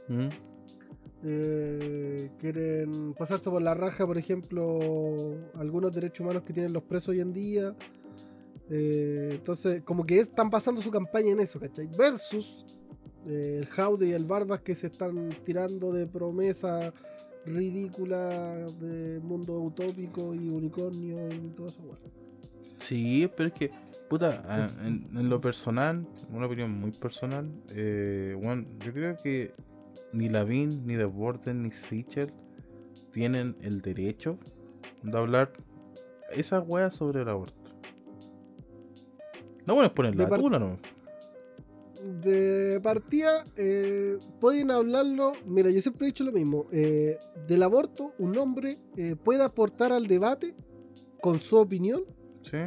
[0.09, 0.29] ¿Mm?
[1.23, 7.11] Eh, quieren pasarse por la raja, por ejemplo, algunos derechos humanos que tienen los presos
[7.11, 7.75] hoy en día.
[8.71, 11.89] Eh, entonces, como que están basando su campaña en eso, ¿cachai?
[11.99, 12.65] Versus
[13.27, 16.93] eh, el Jaude y el Barbas que se están tirando de promesa
[17.45, 21.83] ridícula de mundo utópico y unicornio y todo eso.
[22.81, 23.71] Sí, pero es que,
[24.09, 29.53] puta, en lo personal, una opinión muy personal, eh, bueno, yo creo que
[30.13, 32.33] ni Lavin, ni The Borden, ni Sichel
[33.13, 34.39] tienen el derecho
[35.03, 35.53] de hablar
[36.35, 37.59] esas weas sobre el aborto.
[39.67, 40.79] No, bueno, es poner la tula, ¿no?
[42.03, 45.33] de partida, eh, pueden hablarlo.
[45.47, 46.67] Mira, yo siempre he dicho lo mismo.
[46.73, 50.55] eh, del aborto, un hombre eh, puede aportar al debate
[51.21, 52.03] con su opinión
[52.43, 52.59] ¿Sí?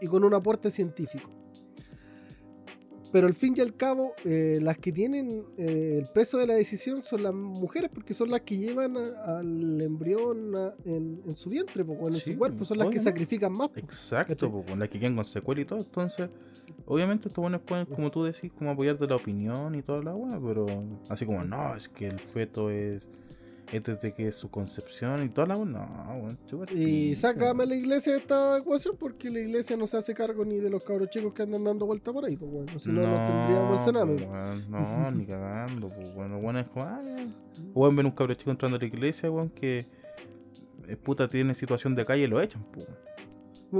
[0.00, 1.30] y con un aporte científico.
[3.14, 6.54] Pero al fin y al cabo, eh, las que tienen eh, el peso de la
[6.54, 11.36] decisión son las mujeres, porque son las que llevan a- al embrión a- en, en
[11.36, 13.68] su vientre, po, en Sí, su cuerpo, son las que sacrifican más.
[13.68, 13.78] po.
[13.78, 15.78] Exacto, con la que quedan con secuela y todo.
[15.78, 16.28] Entonces,
[16.86, 20.40] obviamente estos buenos pueden, como tú decís, como apoyarte la opinión y toda la weá,
[20.40, 20.66] pero
[21.08, 23.06] así como, no, es que el feto es
[23.72, 27.68] desde que su concepción y toda la no, el Y sácame weón.
[27.70, 30.84] la iglesia de esta ecuación porque la iglesia no se hace cargo ni de los
[30.84, 33.84] cabros chicos que andan dando vuelta por ahí, pues bueno, si no, los tendríamos en
[33.84, 34.14] Sename.
[34.16, 37.26] pues, weón, no, ni cagando, pues bueno, bueno, es como, ya.
[37.74, 39.86] Weón, ven un cabro chico entrando a la iglesia, weón, que
[40.86, 42.86] eh, puta tiene situación de calle y lo echan, pues.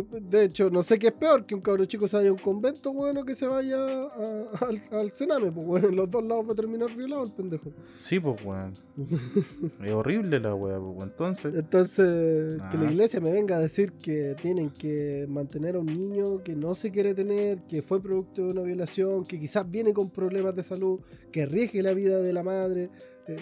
[0.02, 2.38] De hecho, no sé qué es peor, que un cabro chico se vaya a un
[2.38, 6.48] convento, bueno, que se vaya a- al, al Sename, pues bueno, en los dos lados
[6.48, 7.70] va a terminar violado el pendejo.
[7.98, 8.72] Sí, pues, weón.
[9.84, 11.02] es horrible la weá, pues.
[11.04, 15.86] Entonces, Entonces, que la iglesia me venga a decir que tienen que mantener a un
[15.86, 19.92] niño que no se quiere tener, que fue producto de una violación, que quizás viene
[19.92, 21.00] con problemas de salud,
[21.32, 22.90] que arriesgue la vida de la madre.
[23.26, 23.36] eh,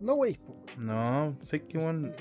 [0.00, 0.26] no, po.
[0.78, 2.12] no, sé que, weón.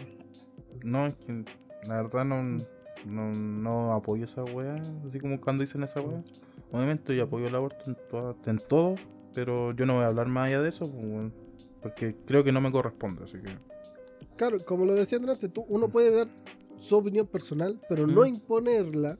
[0.84, 1.44] No, es que
[1.88, 2.58] la verdad no,
[3.06, 4.82] no, no apoyo esa weá.
[5.06, 6.24] Así como cuando dicen esa weá.
[6.72, 8.96] Obviamente yo apoyo el aborto en, toda- en todo,
[9.34, 11.32] pero yo no voy a hablar más allá de eso, pues,
[11.82, 13.58] porque creo que no me corresponde, así que.
[14.38, 16.28] Claro, como lo decía antes, tú, uno puede dar
[16.80, 18.28] su opinión personal, pero no Mm.
[18.28, 19.18] imponerla.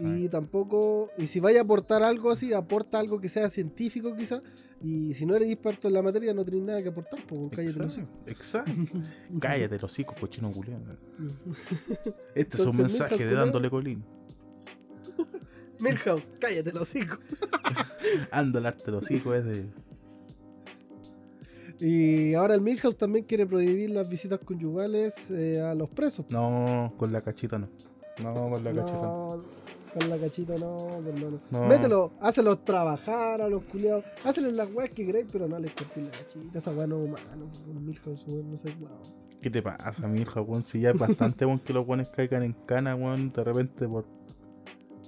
[0.00, 4.42] Y tampoco, y si vaya a aportar algo así, aporta algo que sea científico quizás.
[4.82, 7.78] Y si no eres experto en la materia, no tenés nada que aportar, pues cállate
[7.78, 9.00] los Exacto, exacto.
[9.40, 10.80] Cállate, los hocico, cochino culiao.
[10.80, 12.14] hijos.
[12.34, 14.04] Este es un mensaje de dándole colín.
[15.80, 17.18] Milhouse, cállate los hijos.
[18.30, 19.66] Anda el arte los hocico es de.
[21.78, 26.24] Y ahora el Milhouse también quiere prohibir las visitas conyugales eh, a los presos.
[26.30, 27.68] No, con la cachita no.
[28.22, 29.44] No, con la cachita no.
[29.98, 31.40] Con la cachita no, hermano.
[31.50, 31.68] No.
[31.68, 34.04] Mételo, hácelos trabajar a los culiados.
[34.24, 36.58] Háceles las weas que queréis, pero no les cortéis la cachita.
[36.58, 37.50] Esa wea no humano.
[37.66, 39.00] Milhouse, weón, no sé, weón.
[39.40, 40.62] ¿Qué te pasa, mi hija, weón?
[40.62, 44.04] Si ya es bastante, weón, que los weones caigan en cana, weón, de repente por.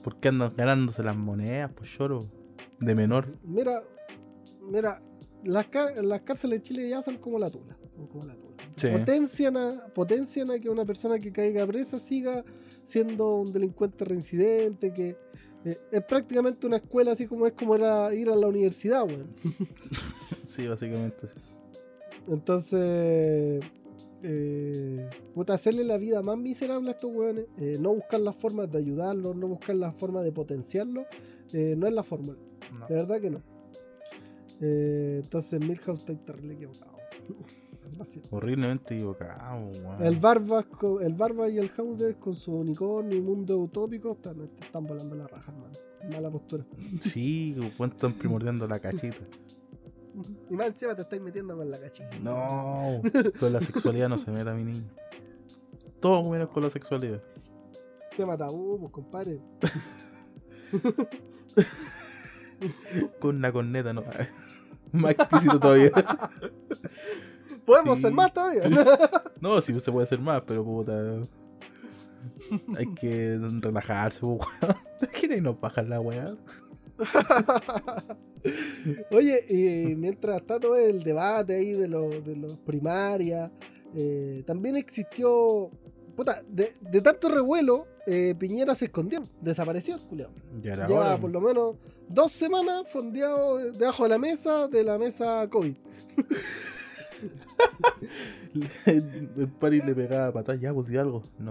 [0.03, 1.70] ¿Por qué andan ganándose las monedas?
[1.76, 2.20] Pues lloro.
[2.80, 3.36] De menor.
[3.45, 3.82] Mira,
[4.62, 5.03] mira,
[5.45, 5.66] las,
[6.03, 7.76] las cárceles de Chile ya son como la tula.
[7.95, 8.57] son como la tula.
[8.76, 8.89] Sí.
[8.89, 12.43] Potencian, a, potencian a que una persona que caiga presa siga
[12.89, 15.14] siendo un delincuente reincidente, que
[15.66, 19.34] eh, es prácticamente una escuela así como es como era ir a la universidad, weón.
[20.47, 21.34] Sí, básicamente sí.
[22.28, 23.62] Entonces,
[24.22, 28.72] eh, puta, hacerle la vida más miserable a estos weones, eh, no buscar las formas
[28.72, 31.05] de ayudarlos, no buscar las formas de potenciarlos,
[31.53, 32.39] no es la fórmula.
[32.72, 32.86] No.
[32.86, 33.43] De verdad que no.
[34.61, 36.97] Entonces Milhouse está terrible equivocado.
[38.30, 39.70] Horriblemente equivocado.
[40.01, 40.64] El Barba,
[41.01, 45.26] el Barba y el Hauser con su unicornio y mundo utópico están, están volando la
[45.26, 45.74] raja, hermano.
[46.11, 46.64] Mala postura.
[47.01, 49.18] Sí, están primordiando la cachita.
[50.51, 52.18] Y más encima te estáis metiendo con la cachita.
[52.20, 53.03] No,
[53.39, 54.89] con la sexualidad no se meta, mi niño.
[56.01, 57.22] Todo menos con la sexualidad.
[58.16, 59.41] Tema tabú, pues compadre.
[63.20, 64.03] Con la corneta, no.
[64.93, 65.93] Más explícito todavía.
[67.69, 68.03] Podemos Sí.
[68.03, 68.62] ser más todavía.
[69.41, 71.21] No, sí se puede hacer más, pero puta.
[72.77, 74.41] Hay que relajarse, weón.
[75.21, 76.35] ¿Quién nos baja la weá?
[79.11, 83.51] Oye, y mientras está todo el debate ahí de los de los primarias,
[83.95, 85.71] eh, también existió.
[86.16, 90.31] Puta, de, de tanto revuelo, eh, Piñera se escondió, desapareció el culiao.
[90.61, 91.21] Lleva hora.
[91.21, 91.77] por lo menos
[92.09, 95.77] dos semanas fondeado debajo de la mesa, de la mesa COVID.
[98.87, 101.23] El pari le pegaba patas, ya, pues di algo.
[101.39, 101.51] No.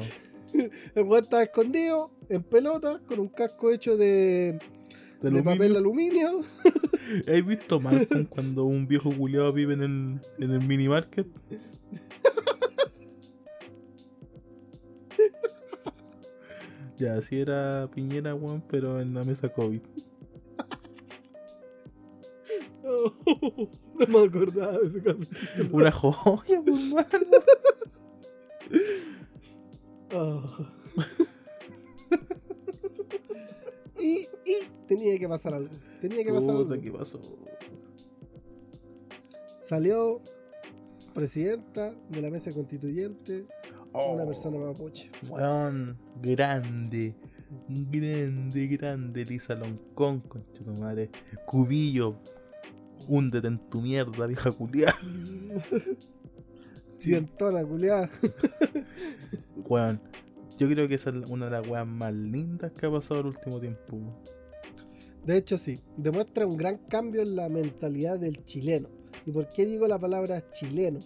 [0.53, 4.59] El weón estaba escondido, en pelota, con un casco hecho de,
[5.21, 6.41] De de papel aluminio.
[7.27, 11.27] ¿Has visto Malcolm cuando un viejo culiado vive en el, en el mini market?
[16.97, 19.81] ya, así era Piñera, weón, pero en la mesa COVID.
[23.99, 25.39] no me acordaba de ese capítulo.
[25.71, 27.07] Una joya, pues, mano.
[30.13, 30.43] Oh.
[33.99, 34.55] y, y
[34.87, 35.69] tenía que pasar algo.
[36.01, 36.81] Tenía que pasar Puta, algo.
[36.81, 37.19] ¿qué pasó?
[39.61, 40.21] Salió
[41.13, 43.45] presidenta de la mesa constituyente,
[43.93, 45.09] una Oh, persona mapuche.
[45.29, 47.15] Weón, grande.
[47.69, 51.09] Grande, grande, Lisa Loncón, concha tu madre.
[51.45, 52.17] Cubillo,
[53.07, 54.95] húndete en tu mierda, vieja culiada.
[56.99, 58.09] Cientona, culiada.
[59.67, 60.01] Weón,
[60.57, 63.27] yo creo que esa es una de las weas más lindas que ha pasado el
[63.27, 63.99] último tiempo.
[65.25, 68.89] De hecho, sí, demuestra un gran cambio en la mentalidad del chileno.
[69.25, 70.99] ¿Y por qué digo la palabra chileno?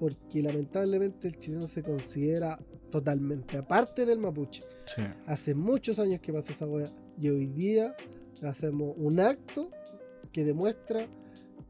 [0.00, 2.58] Porque lamentablemente el chileno se considera
[2.90, 4.62] totalmente aparte del mapuche.
[4.86, 5.02] Sí.
[5.26, 6.88] Hace muchos años que pasa esa wea.
[7.18, 7.94] Y hoy día
[8.42, 9.70] hacemos un acto
[10.32, 11.06] que demuestra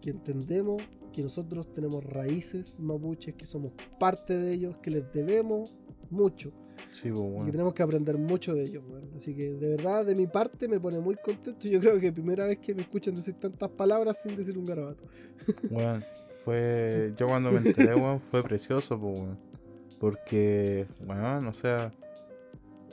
[0.02, 0.82] que entendemos
[1.12, 5.74] que nosotros tenemos raíces mapuches, que somos parte de ellos, que les debemos
[6.10, 6.52] mucho.
[6.90, 9.10] Sí, pues, Y que tenemos que aprender mucho de ellos, weón.
[9.16, 11.68] Así que de verdad, de mi parte, me pone muy contento.
[11.68, 14.64] Yo creo que es primera vez que me escuchan decir tantas palabras sin decir un
[14.64, 15.04] garabato.
[15.70, 16.02] Weón,
[16.44, 17.14] fue.
[17.16, 19.38] Yo cuando me enteré, weón, fue precioso, pues, weón.
[20.00, 21.92] Porque, weón, o sea.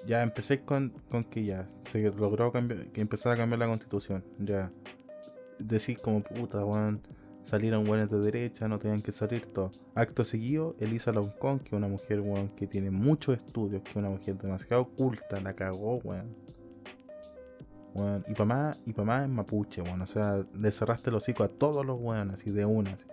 [0.07, 4.23] Ya empecé con, con que ya se logró cambiar, que empezar a cambiar la constitución.
[4.39, 4.71] Ya.
[5.59, 7.01] Decir como puta, weón.
[7.43, 9.71] Salieron buenas de derecha, no tenían que salir todo.
[9.95, 13.95] Acto seguido, Elisa Loncón, que es una mujer, weón, que tiene muchos estudios, que es
[13.95, 16.35] una mujer demasiado culta, la cagó, weón.
[17.95, 20.01] Weón, y para más, y pa' más es mapuche, weón.
[20.01, 22.91] O sea, le cerraste el hocico a todos los weones, así de una.
[22.91, 23.05] así.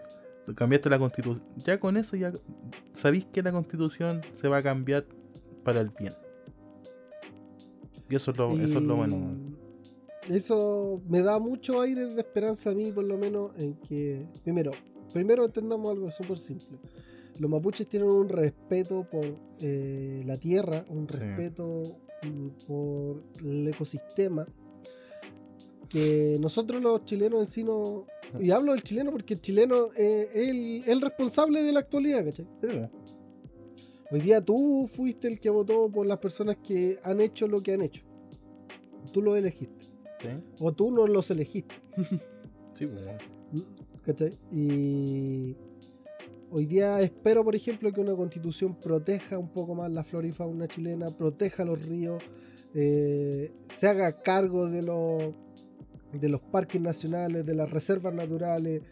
[0.55, 1.47] Cambiaste la constitución.
[1.57, 2.33] Ya con eso ya
[2.93, 5.07] sabéis que la constitución se va a cambiar
[5.65, 6.13] para el bien.
[8.09, 9.46] Y eso es lo, eso es lo bueno, weón.
[10.29, 14.73] Eso me da mucho aire de esperanza a mí, por lo menos, en que, primero,
[15.13, 16.79] primero entendamos algo súper simple.
[17.39, 19.25] Los mapuches tienen un respeto por
[19.61, 21.19] eh, la tierra, un Sí.
[21.19, 21.79] respeto
[22.23, 24.47] mm, por el ecosistema,
[25.89, 28.07] que nosotros los chilenos en sí no...
[28.41, 32.47] Y hablo del chileno porque el chileno es el, el responsable de la actualidad, ¿cachai?
[34.11, 37.75] Hoy día tú fuiste el que votó por las personas que han hecho lo que
[37.75, 38.03] han hecho.
[39.13, 39.86] Tú lo elegiste.
[40.21, 40.29] Sí,
[40.61, 41.75] O tú no los elegiste.
[42.75, 43.19] sí, pues, weón.
[44.05, 44.31] ¿Cachai?
[44.53, 45.57] Y
[46.51, 50.33] hoy día espero, por ejemplo, que una constitución proteja un poco más la flora y
[50.33, 52.23] fauna chilena, proteja los ríos,
[52.75, 55.35] eh, se haga cargo de los,
[56.13, 58.83] de los parques nacionales, de las reservas naturales,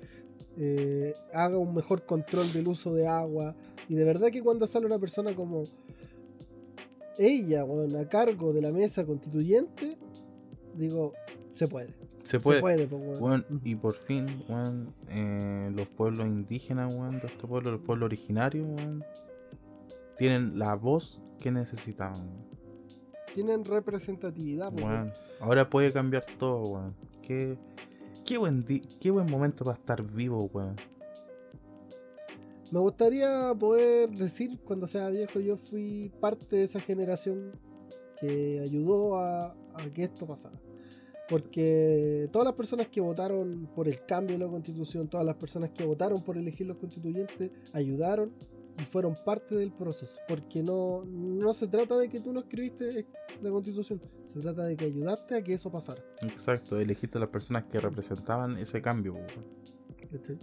[0.57, 3.55] eh, haga un mejor control del uso de agua.
[3.89, 5.62] Y de verdad que cuando sale una persona como
[7.18, 9.97] ella, weón, a cargo de la mesa constituyente,
[10.77, 11.12] digo,
[11.53, 11.95] se puede.
[12.25, 12.59] Se puede.
[12.59, 13.22] Se puede, weón.
[13.22, 18.07] Weón, y por fin, weón, eh, los pueblos indígenas, weón, de estos pueblos, los pueblos
[18.07, 19.05] originarios, weón,
[20.16, 22.29] tienen la voz que necesitaban.
[23.35, 24.91] Tienen representatividad, po, weón.
[24.91, 26.95] Weón, ahora puede cambiar todo, weón.
[27.22, 27.59] Qué,
[28.25, 28.64] qué, buen
[29.01, 30.77] qué buen momento para estar vivo, weón.
[32.70, 37.53] Me gustaría poder decir cuando sea viejo yo fui parte de esa generación
[38.18, 40.59] que ayudó a, a que esto pasara.
[41.29, 45.70] Porque todas las personas que votaron por el cambio de la constitución, todas las personas
[45.70, 48.33] que votaron por elegir los constituyentes, ayudaron
[48.79, 50.18] y fueron parte del proceso.
[50.29, 53.07] Porque no, no se trata de que tú no escribiste
[53.43, 56.03] la constitución, se trata de que ayudaste a que eso pasara.
[56.22, 59.16] Exacto, elegiste a las personas que representaban ese cambio.
[60.11, 60.39] ¿cachai?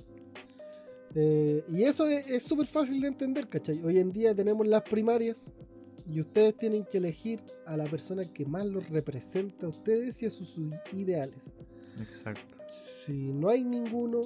[1.13, 3.83] Eh, y eso es es súper fácil de entender, ¿cachai?
[3.83, 5.51] Hoy en día tenemos las primarias
[6.11, 10.25] y ustedes tienen que elegir a la persona que más los representa a ustedes y
[10.25, 10.55] a sus
[10.93, 11.35] ideales.
[11.99, 12.57] Exacto.
[12.67, 14.21] Si no hay ninguno,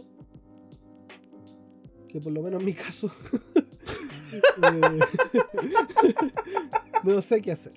[2.07, 3.11] que por lo menos en mi caso,
[4.33, 4.99] eh,
[7.03, 7.73] no sé qué hacer.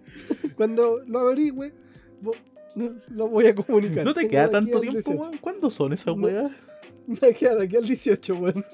[0.56, 1.72] Cuando lo averigüe,
[3.08, 4.04] lo voy a comunicar.
[4.04, 5.20] ¿No te Tengo queda tanto tiempo, 18.
[5.20, 5.38] weón?
[5.38, 6.24] ¿Cuándo son esas No.
[6.24, 6.50] weas?
[7.06, 8.64] Me queda de aquí al 18, weón.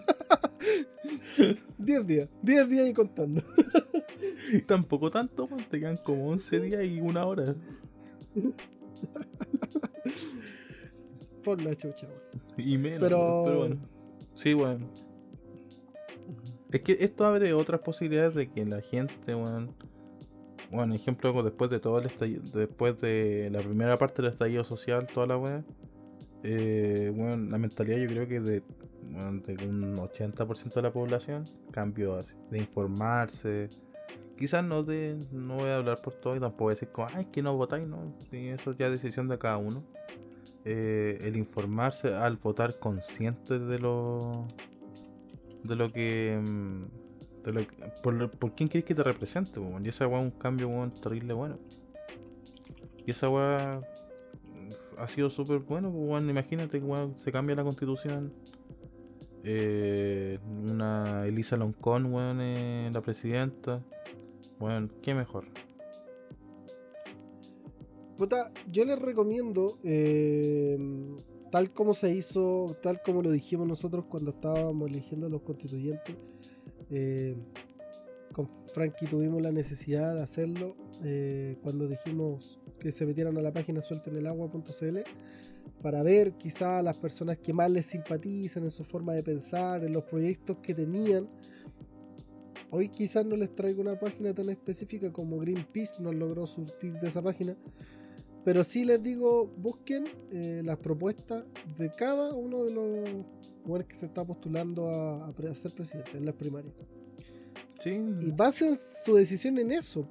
[1.79, 3.43] 10 días, 10 días y contando.
[4.67, 5.49] Tampoco tanto.
[5.71, 7.55] Te quedan como 11 días y una hora.
[11.43, 12.07] Por la chucha.
[12.57, 13.77] Y menos, Pero- bueno.
[14.35, 14.81] Sí, weón.
[16.73, 19.71] Es que esto abre otras posibilidades de que la gente, weón.
[20.71, 25.07] Bueno, ejemplo, después de todo el estallido, después de la primera parte del estallido social,
[25.07, 25.65] toda la weá.
[26.43, 28.63] Eh, bueno, la mentalidad yo creo que de,
[29.13, 33.69] weón, de un 80% de la población cambió así, de informarse.
[34.39, 37.09] Quizás no de, no voy a hablar por todo y tampoco voy a decir como,
[37.13, 38.13] ay, que no votáis, no.
[38.31, 39.83] Sí, eso ya es decisión de cada uno.
[40.65, 44.47] Eh, el informarse al votar consciente de lo
[45.63, 46.83] de lo que mm,
[47.45, 49.85] de lo que- por, por quién quieres que te represente weón.
[49.85, 51.59] y esa weá es un cambio weón, terrible bueno
[53.07, 56.31] y esa weá mm, ha sido súper bueno pues, weón.
[56.31, 58.33] imagínate que se cambia la constitución
[59.43, 60.39] eh,
[60.71, 63.83] una Elisa Loncón weón, eh, la presidenta
[64.59, 65.47] bueno qué mejor
[68.17, 70.79] Puta, yo les recomiendo, eh,
[71.51, 76.15] tal como se hizo, tal como lo dijimos nosotros cuando estábamos eligiendo a los constituyentes,
[76.91, 77.37] eh,
[78.33, 83.53] con Frankie tuvimos la necesidad de hacerlo eh, cuando dijimos que se metieran a la
[83.53, 84.99] página sueltenelagua.cl
[85.83, 89.85] para ver quizá a las personas que más les simpatizan en su forma de pensar,
[89.85, 91.29] en los proyectos que tenían.
[92.77, 97.07] Hoy quizás no les traigo una página tan específica como Greenpeace nos logró surtir de
[97.07, 97.57] esa página,
[98.45, 101.45] pero sí les digo, busquen eh, las propuestas
[101.79, 103.09] de cada uno de los
[103.65, 106.75] lugares que se está postulando a, ser presidente en las primarias.
[107.81, 107.91] Sí.
[107.93, 110.09] Y basen su decisión en eso,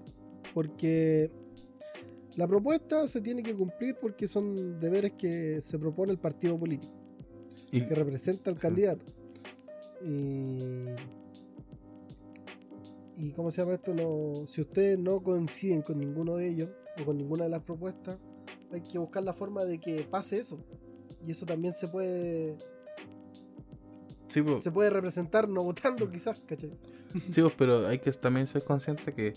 [0.53, 1.31] porque
[2.37, 6.93] la propuesta se tiene que cumplir porque son deberes que se propone el partido político,
[7.73, 8.61] Y- que representa al Sí.
[8.61, 9.03] candidato.
[10.01, 10.59] Y,
[13.17, 13.93] y ¿cómo se llama esto?
[13.93, 18.17] No, si ustedes no coinciden con ninguno de ellos o con ninguna de las propuestas,
[18.71, 20.57] hay que buscar la forma de que pase eso.
[21.25, 22.57] Y eso también se puede
[24.27, 24.57] sí, po.
[24.57, 26.71] se puede representar no votando quizás, ¿cachai?
[27.31, 29.33] Sí, pues, pero hay que también ser consciente que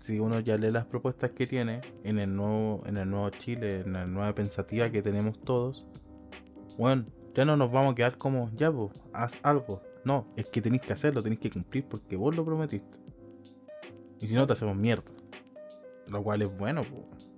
[0.00, 3.80] si uno ya lee las propuestas que tiene en el nuevo, en el nuevo Chile,
[3.80, 5.86] en la nueva pensativa que tenemos todos,
[6.76, 9.80] bueno, ya no nos vamos a quedar como, ya pues, haz algo.
[10.08, 12.96] No, es que tenéis que hacerlo, tenéis que cumplir porque vos lo prometiste.
[14.22, 15.12] Y si no, te hacemos mierda.
[16.10, 17.28] Lo cual es bueno, pues.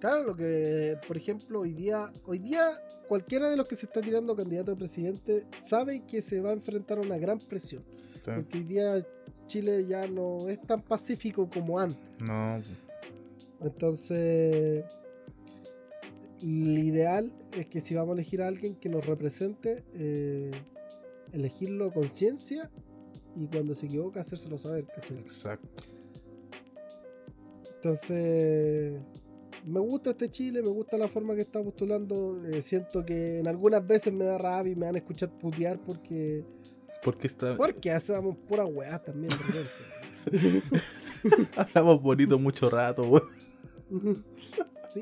[0.00, 2.70] Claro, lo que, por ejemplo, hoy día, hoy día
[3.06, 6.52] cualquiera de los que se está tirando candidato a presidente sabe que se va a
[6.54, 7.84] enfrentar a una gran presión.
[8.14, 8.30] Sí.
[8.34, 9.06] Porque hoy día
[9.48, 12.00] Chile ya no es tan pacífico como antes.
[12.20, 12.58] No,
[13.60, 14.82] Entonces,
[16.42, 20.52] lo ideal es que si vamos a elegir a alguien que nos represente, eh,
[21.32, 22.70] elegirlo con ciencia
[23.36, 24.86] y cuando se equivoca hacérselo saber.
[24.86, 25.18] ¿cachai?
[25.18, 25.84] exacto.
[27.76, 29.00] Entonces,
[29.64, 32.44] me gusta este Chile, me gusta la forma que está postulando.
[32.46, 35.78] eh, siento que en algunas veces me da rabia y me van a escuchar putear
[35.78, 36.44] porque.
[37.04, 37.56] Porque está...
[37.56, 39.30] Porque hacemos pura weá también,
[41.56, 43.28] hablamos bonito mucho rato, weón.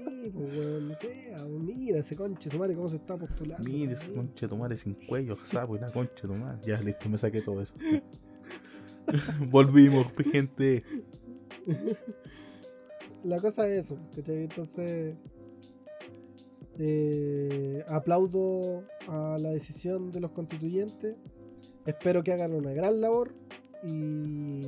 [0.04, 3.68] Sí, pues weón, no sé, ah, mira ese conche, madre cómo se está postulando.
[3.68, 6.58] Mire ese tu madre sin cuello, sapo y la tu madre.
[6.66, 7.74] Ya, listo, me saqué todo eso.
[9.50, 10.84] Volvimos, gente.
[13.24, 14.44] La cosa es eso, ¿cachai?
[14.44, 15.16] Entonces,
[16.78, 21.16] eh, aplaudo a la decisión de los constituyentes.
[21.86, 23.32] Espero que hagan una gran labor
[23.82, 24.62] y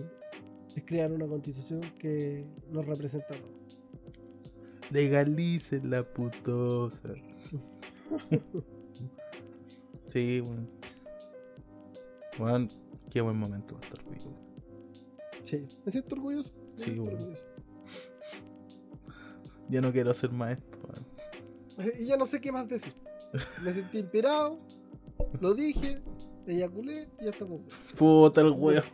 [0.74, 3.67] escriban una constitución que nos representa a todos.
[4.90, 7.14] Legalicen la putosa.
[10.08, 10.66] sí, bueno.
[12.38, 12.68] Bueno,
[13.10, 14.34] qué buen momento va a estar vivo.
[15.42, 16.52] Sí, me siento orgulloso.
[16.76, 17.12] me Sí, bueno.
[17.12, 17.46] orgulloso.
[19.70, 20.80] Ya no quiero ser maestro.
[21.76, 21.92] weón.
[22.00, 22.94] Y ya no sé qué más decir.
[23.62, 24.58] Me sentí inspirado,
[25.42, 26.00] lo dije,
[26.46, 27.60] eyaculé y ya estamos.
[27.94, 28.84] Puta el weón.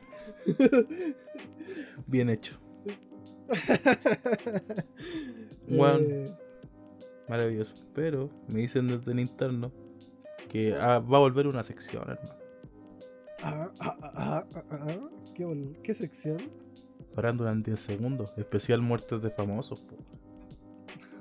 [2.08, 2.58] Bien hecho.
[5.68, 6.06] Weón.
[6.10, 6.36] Eh,
[7.28, 7.74] Maravilloso.
[7.94, 9.72] Pero me dicen desde el interno
[10.48, 12.34] que ah, va a volver una sección, hermano.
[13.42, 15.08] ah, ah, ah, ah, ah.
[15.34, 16.50] ¿Qué, ¿Qué sección?
[17.14, 18.32] Farándula en 10 segundos.
[18.36, 19.84] Especial muertes de famosos.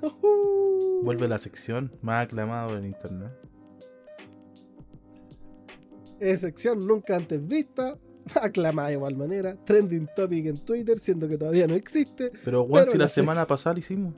[1.02, 3.32] Vuelve la sección más aclamada en internet.
[6.20, 7.98] Es sección nunca antes vista,
[8.40, 12.30] aclamada de igual manera, trending topic en Twitter, siendo que todavía no existe.
[12.44, 14.14] Pero Pero si la la semana pasada hicimos.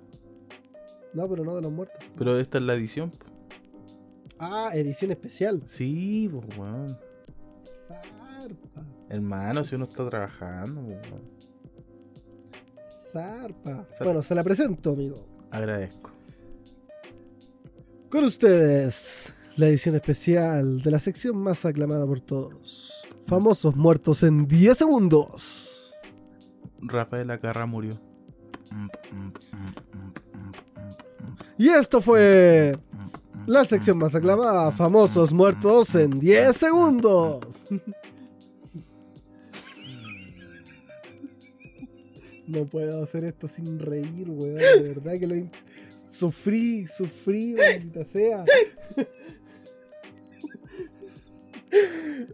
[1.16, 1.96] No, pero no de los muertos.
[2.18, 3.10] Pero esta es la edición.
[4.38, 5.62] Ah, edición especial.
[5.66, 6.98] Sí, pues weón.
[7.64, 11.00] Zarpa, Hermano, si uno está trabajando, weón.
[13.10, 13.86] zarpa.
[13.92, 14.04] Zarpa.
[14.04, 15.26] Bueno, se la presento, amigo.
[15.50, 16.10] Agradezco.
[18.10, 22.92] Con ustedes, la edición especial de la sección más aclamada por todos.
[23.26, 25.94] Famosos muertos en 10 segundos.
[26.82, 27.98] Rafael Acarra murió.
[31.58, 32.76] Y esto fue
[33.46, 37.46] la sección más aclamada, famosos muertos en 10 segundos.
[42.46, 44.56] No puedo hacer esto sin reír, weón.
[44.56, 45.34] De verdad que lo
[46.08, 48.44] sufrí, sufrí, maldita sea.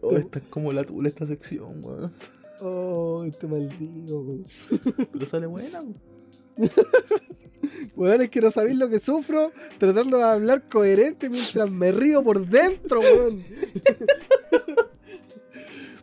[0.01, 2.13] Oh, esta es como la tula esta sección, weón.
[2.59, 4.45] Oh, te maldigo, weón.
[5.11, 5.97] Pero sale buena, weón.
[7.95, 12.23] Weón, es que no sabéis lo que sufro tratando de hablar coherente mientras me río
[12.23, 13.43] por dentro, weón.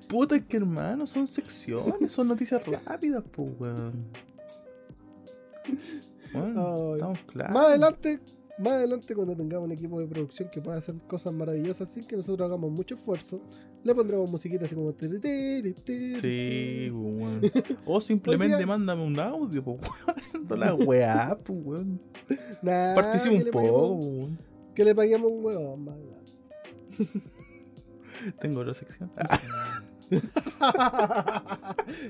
[0.08, 4.04] Puta, es que hermano, son secciones, son noticias rápidas, pues, weón.
[6.32, 7.54] Bueno, estamos claros.
[7.54, 8.20] Más adelante,
[8.58, 12.16] más adelante cuando tengamos un equipo de producción que pueda hacer cosas maravillosas sin que
[12.16, 13.40] nosotros hagamos mucho esfuerzo,
[13.82, 14.92] le pondremos musiquita así como...
[16.20, 17.40] Sí, weón.
[17.86, 22.00] O simplemente mándame un audio, pues, weón, haciendo la weá, pues, weón.
[22.62, 24.38] Nah, Participa un poco, weón.
[24.74, 25.96] Que le paguemos un huevón, más.
[28.40, 29.10] Tengo otra sección.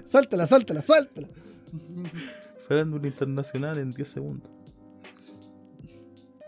[0.07, 1.29] suéltala, suéltala, suéltala.
[2.67, 4.51] Farándula internacional en 10 segundos,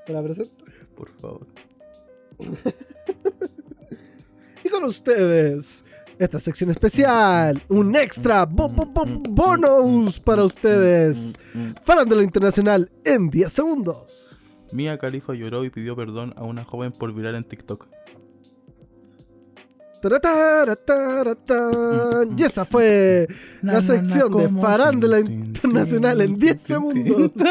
[0.06, 0.64] Te la presento.
[0.96, 1.46] por favor.
[4.72, 5.84] Con ustedes,
[6.18, 11.34] esta sección especial, un extra bo- bo- bo- bonus para ustedes.
[11.84, 14.38] Farándula Internacional en 10 segundos.
[14.72, 17.86] Mia Khalifa lloró y pidió perdón a una joven por viral en TikTok.
[20.00, 22.38] Taratarataratan.
[22.38, 23.28] Y esa fue
[23.60, 27.30] la sección de Farándula Internacional en 10 segundos.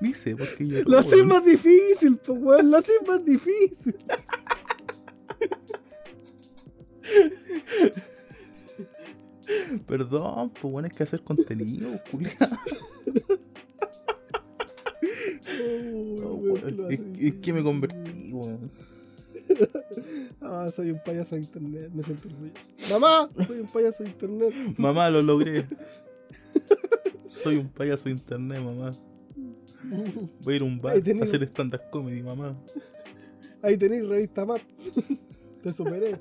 [0.00, 0.90] Dice, porque lloró.
[0.90, 2.70] Lo haces más difícil, pues, weón.
[2.70, 3.94] Lo haces más difícil.
[9.86, 12.34] Perdón, pues bueno, hay que hacer contenido, culiao.
[16.22, 18.70] Oh, Oh, Es, es que me convertí, weón.
[20.40, 22.58] Ah, soy un payaso de internet, me siento orgulloso.
[22.90, 24.54] Mamá, soy un payaso de internet.
[24.76, 25.66] Mamá, lo logré.
[27.42, 28.92] Soy un payaso de internet, mamá.
[30.42, 32.52] Voy a ir a un bar a hacer stand-up comedy, mamá.
[33.62, 34.60] Ahí tenéis revista Map.
[35.68, 36.18] Te superé.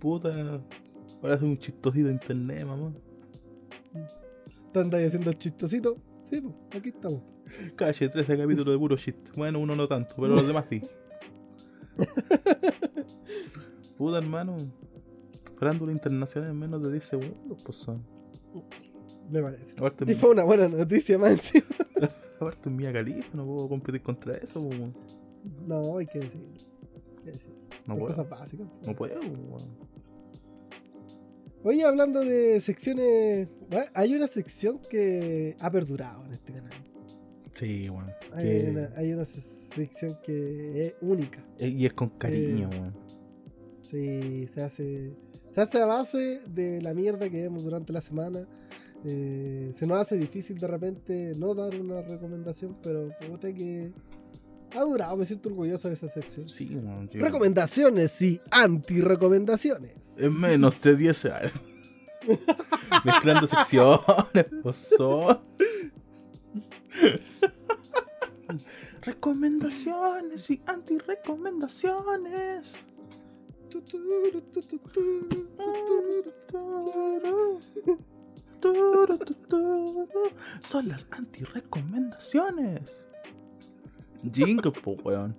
[0.00, 0.62] Puta.
[1.22, 2.90] Ahora soy un chistosito de internet, mamá.
[4.72, 5.98] ¿Te andáis haciendo el chistosito?
[6.30, 7.20] Sí, pues, aquí estamos.
[7.76, 9.14] Calle 13 capítulos de puro shit.
[9.36, 10.80] Bueno, uno no tanto, pero los demás sí.
[13.98, 14.56] Puta, hermano.
[15.58, 18.02] Farándula internacional en menos de 10 segundos, pues son.
[19.30, 19.74] Me parece.
[19.76, 21.66] Aparte, Y fue una buena noticia encima.
[22.40, 25.23] aparte en Mia Califa, no puedo competir contra eso, pues.
[25.66, 26.48] No, hay que decirlo.
[26.48, 27.54] Hay que decirlo.
[27.86, 28.06] No puedo.
[28.08, 28.66] cosas básicas.
[28.86, 29.84] No puedo, weón.
[31.62, 33.48] Oye, hablando de secciones.
[33.70, 36.72] bueno, hay una sección que ha perdurado en este canal.
[37.54, 38.10] Sí, weón.
[38.32, 41.42] Hay, Que- una, hay una sección que es única.
[41.58, 42.94] eh, Y es con cariño, Eh, weón.
[43.80, 45.12] Sí, se hace,
[45.50, 48.46] se hace a base de la mierda que vemos durante la semana.
[49.06, 53.92] Eh, se nos hace difícil de repente no dar una recomendación, pero puta que
[54.74, 56.48] ha durado, me siento orgulloso de esa sección.
[56.48, 56.80] Sí, yo-
[57.20, 60.16] Recomendaciones y anti-recomendaciones.
[60.18, 61.52] En menos de 10 años.
[63.04, 64.00] Mezclando secciones,
[64.62, 65.38] pues son.
[69.02, 72.76] Recomendaciones y anti-recomendaciones.
[80.62, 83.03] Son las anti-recomendaciones.
[84.32, 85.36] Jingle, po, weón.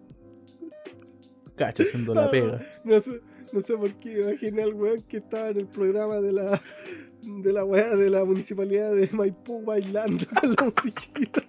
[1.56, 2.62] Cacha haciendo la pega.
[2.84, 3.22] No sé,
[3.54, 6.62] no sé por qué imaginé al weón que estaba en el programa de la
[7.24, 11.42] de la weá de la municipalidad de Maipú bailando la musiquita.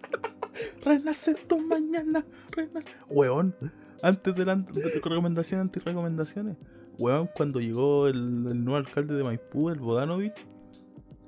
[0.85, 2.89] Renace tu mañana, renace.
[3.11, 3.55] Weón,
[4.03, 6.57] antes de las recomendaciones, anti-recomendaciones.
[6.99, 10.47] Weón, cuando llegó el, el nuevo alcalde de Maipú, el Bodanovich,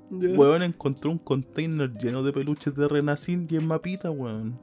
[0.09, 0.29] Ya.
[0.29, 4.59] weón encontró un container lleno de peluches de Renacín y en mapita, weón.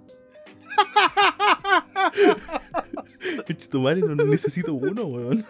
[3.70, 5.44] tu madre, no necesito uno, weón.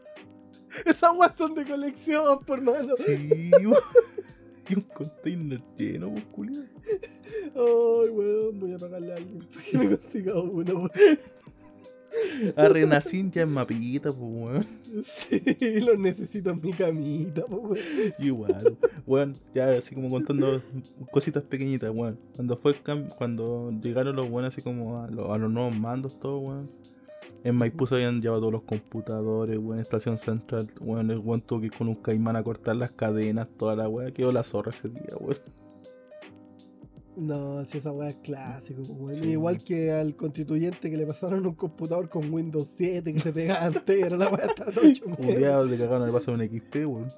[0.84, 2.94] Esas weas son de colección, por mano.
[2.96, 3.82] Sí, weón.
[4.68, 6.64] Y un container lleno, pues, culiao.
[7.54, 10.90] Ay, weón, voy a pagarle a alguien para que me consiga uno, weón.
[12.56, 14.66] A Renacín ya en mapita, pues, weón.
[15.04, 17.78] Sí, lo necesito en mi camita, po, weón.
[18.18, 18.76] Igual,
[19.06, 20.62] weón, ya así como contando
[21.10, 22.18] cositas pequeñitas, weón.
[22.34, 26.18] Cuando fue el cuando llegaron los weones así como a, los- a los nuevos mandos,
[26.20, 26.70] todo, weón.
[27.44, 31.60] En Maipú se habían llevado todos los computadores, weón, estación central, weón, el weón tuvo
[31.60, 34.70] que ir con un caimán a cortar las cadenas, toda la weá, quedó la zorra
[34.70, 35.36] ese día, weón.
[37.16, 39.14] No, si esa weá es clásico, weón.
[39.18, 39.24] Sí.
[39.30, 43.66] Igual que al constituyente que le pasaron un computador con Windows 7 que se pegaba
[43.66, 45.66] entero, la weá está todo de cagado
[46.00, 47.08] no le pasó un XP, weón.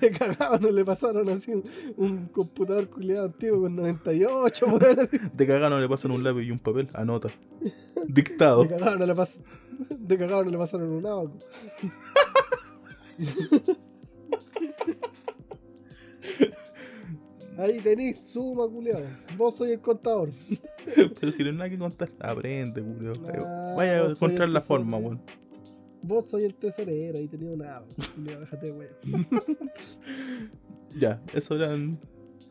[0.00, 1.62] De cagado no le pasaron así un,
[1.96, 5.08] un computador culiado antiguo con 98, weón.
[5.34, 7.28] De cagado no le pasan un lápiz y un papel, anota.
[8.08, 8.62] Dictado.
[8.64, 9.42] De cagado no le pas-
[9.90, 11.38] de cagado no le pasaron un abaco.
[17.58, 19.04] Ahí tenéis, suma, culiado.
[19.36, 20.30] Vos soy el contador.
[21.20, 23.12] Pero si no hay nada que contar, aprende, culiao.
[23.46, 25.20] Ah, Vaya a encontrar la forma, weón.
[26.02, 27.18] Vos soy el tesorero.
[27.18, 27.86] Ahí tenía un abaco.
[28.14, 28.92] Culiao, déjate, weón.
[30.98, 31.98] Ya, eso eran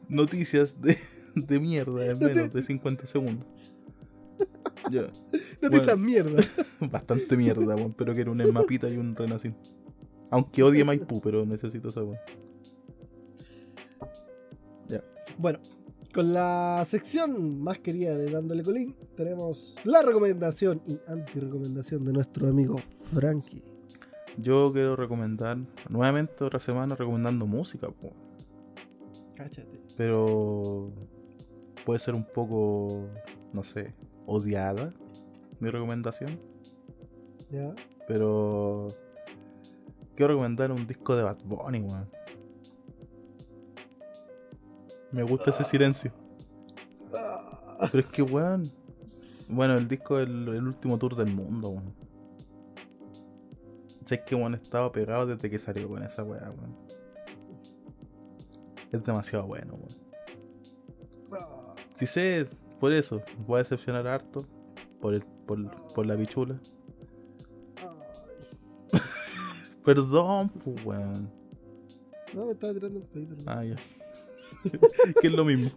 [0.10, 0.98] noticias de,
[1.36, 3.46] de mierda en menos de 50 segundos.
[4.92, 5.04] Ya.
[5.62, 5.98] No te Bueno.
[5.98, 6.42] mierda.
[6.80, 9.56] Bastante mierda, weón, pero que era un Esmapita y un Renacín.
[10.32, 12.18] Aunque odie Maipú, pero necesito esa weón.
[15.38, 15.60] Bueno,
[16.14, 22.50] con la sección más querida de Dándole Colín, tenemos la recomendación y anti-recomendación de nuestro
[22.50, 22.78] amigo
[23.14, 23.64] Frankie.
[24.38, 25.58] Yo quiero recomendar,
[25.90, 28.12] nuevamente otra semana recomendando música, po.
[29.36, 29.82] Cáchate.
[29.98, 30.92] pero
[31.86, 33.08] puede ser un poco,
[33.54, 33.94] no sé,
[34.26, 34.94] odiada
[35.60, 36.40] mi recomendación,
[37.50, 37.74] ¿Ya?
[38.08, 38.88] pero
[40.16, 42.08] quiero recomendar un disco de Bad Bunny, weón.
[45.12, 46.12] Me gusta ese silencio.
[47.92, 48.64] Pero es que, weón.
[49.48, 51.94] Bueno, el disco es el, el último tour del mundo, weón.
[54.06, 56.76] Sé que, weón, estaba pegado desde que salió con esa weá, weón.
[58.92, 60.12] Es demasiado bueno, weón.
[61.96, 62.48] Si sé,
[62.80, 64.46] por eso, voy a decepcionar harto.
[65.00, 66.60] Por, el, por, por la bichula.
[69.84, 71.32] Perdón, pues, weón.
[72.34, 73.36] No, me estaba tirando un pedito.
[73.46, 73.76] Ah, ya.
[75.22, 75.70] que es lo mismo.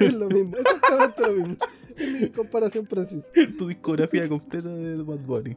[0.00, 1.56] es lo mismo, exactamente lo mismo.
[1.96, 3.28] Es mi comparación precisa.
[3.56, 5.56] tu discografía completa de Bad Bunny.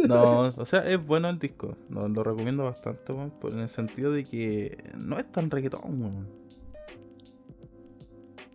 [0.00, 1.76] No, o sea, es bueno el disco.
[1.88, 6.00] No, lo recomiendo bastante, weón, por- en el sentido de que no es tan reggaetón,
[6.02, 6.26] weón.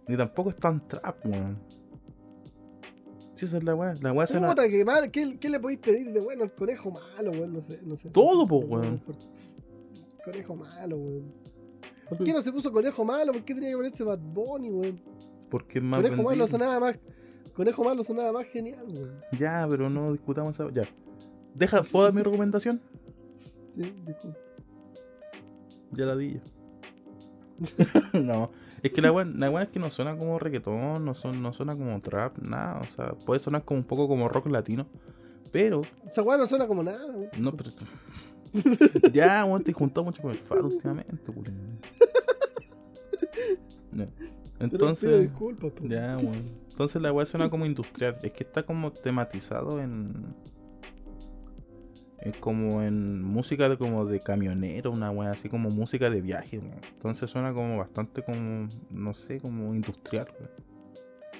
[0.09, 1.57] Ni tampoco es tan trap, weón.
[3.35, 3.93] Sí, esa es la weá.
[4.01, 4.49] La weá suena.
[4.49, 7.53] Puta, que mal, ¿qué, qué le podéis pedir de bueno al conejo malo, weón?
[7.53, 8.09] No sé, no sé.
[8.09, 9.01] Todo, no sé, no, weón.
[10.25, 11.33] Conejo malo, weón.
[12.09, 13.33] ¿Por qué no se puso conejo malo?
[13.33, 15.01] ¿Por qué tenía que ponerse Bad Bunny, weón?
[15.49, 16.01] Porque es más.
[16.01, 16.99] Conejo malo sonaba más.
[17.53, 19.13] Conejo malo sonaba más genial, weón.
[19.37, 20.71] Ya, pero no discutamos esa.
[20.71, 20.87] Ya.
[21.53, 22.81] Deja, ¿puedo dar mi recomendación?
[23.75, 24.37] Sí, disculpa.
[25.91, 26.41] Ya la di ya.
[28.21, 28.51] no,
[28.83, 31.75] es que la weá la es que no suena como reggaetón, no, son, no suena
[31.75, 32.81] como trap, nada.
[32.81, 34.85] O sea, puede sonar como un poco como rock latino.
[35.51, 37.29] Pero, Esa weá no suena como nada, weón.
[37.39, 37.71] no, pero.
[39.13, 41.31] ya, weón, te juntó mucho con el fado últimamente.
[43.91, 44.07] Ya.
[44.15, 45.29] Pero pido Entonces.
[45.83, 46.51] Ya, weón.
[46.71, 48.17] Entonces la weá suena como industrial.
[48.21, 50.35] Es que está como tematizado en.
[52.19, 56.59] en como en música de como de camionero, una weá así como música de viaje,
[56.59, 56.81] weón.
[56.93, 58.67] Entonces suena como bastante como.
[58.89, 60.51] no sé, como industrial, weón.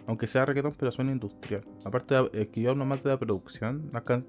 [0.07, 1.61] Aunque sea reggaetón, pero suena industrial.
[1.83, 3.89] Aparte, es que yo hablo más de la producción.
[3.91, 4.25] Las, can-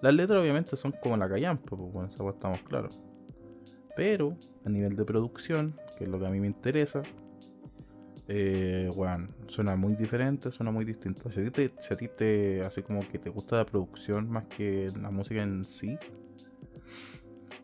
[0.00, 3.00] las letras obviamente son como la callampa, pues bueno, esa estamos claros.
[3.96, 7.02] Pero, a nivel de producción, que es lo que a mí me interesa,
[8.28, 11.30] eh, weón, suena muy diferente, suena muy distinto.
[11.32, 14.30] Si a ti te, si a ti te hace como que te gusta la producción
[14.30, 15.98] más que la música en sí,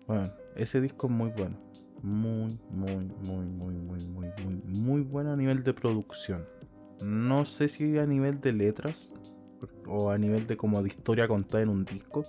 [0.07, 1.59] bueno, ese disco es muy bueno.
[2.03, 6.47] Muy, muy, muy, muy, muy, muy, muy, muy bueno a nivel de producción.
[7.03, 9.15] No sé si a nivel de letras
[9.87, 12.25] o a nivel de como de historia contada en un disco.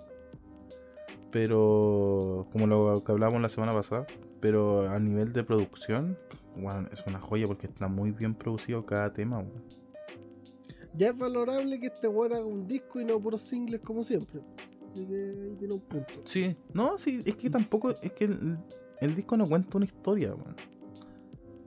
[1.32, 4.08] Pero como lo que hablábamos la semana pasada,
[4.40, 6.18] pero a nivel de producción,
[6.56, 9.44] bueno, es una joya porque está muy bien producido cada tema.
[10.94, 14.42] Ya es valorable que este weón haga un disco y no puros singles como siempre.
[14.92, 16.14] Así que ahí tiene un punto.
[16.24, 18.58] Sí, no, sí, es que tampoco, es que el,
[19.02, 20.56] el disco no cuenta una historia, weón.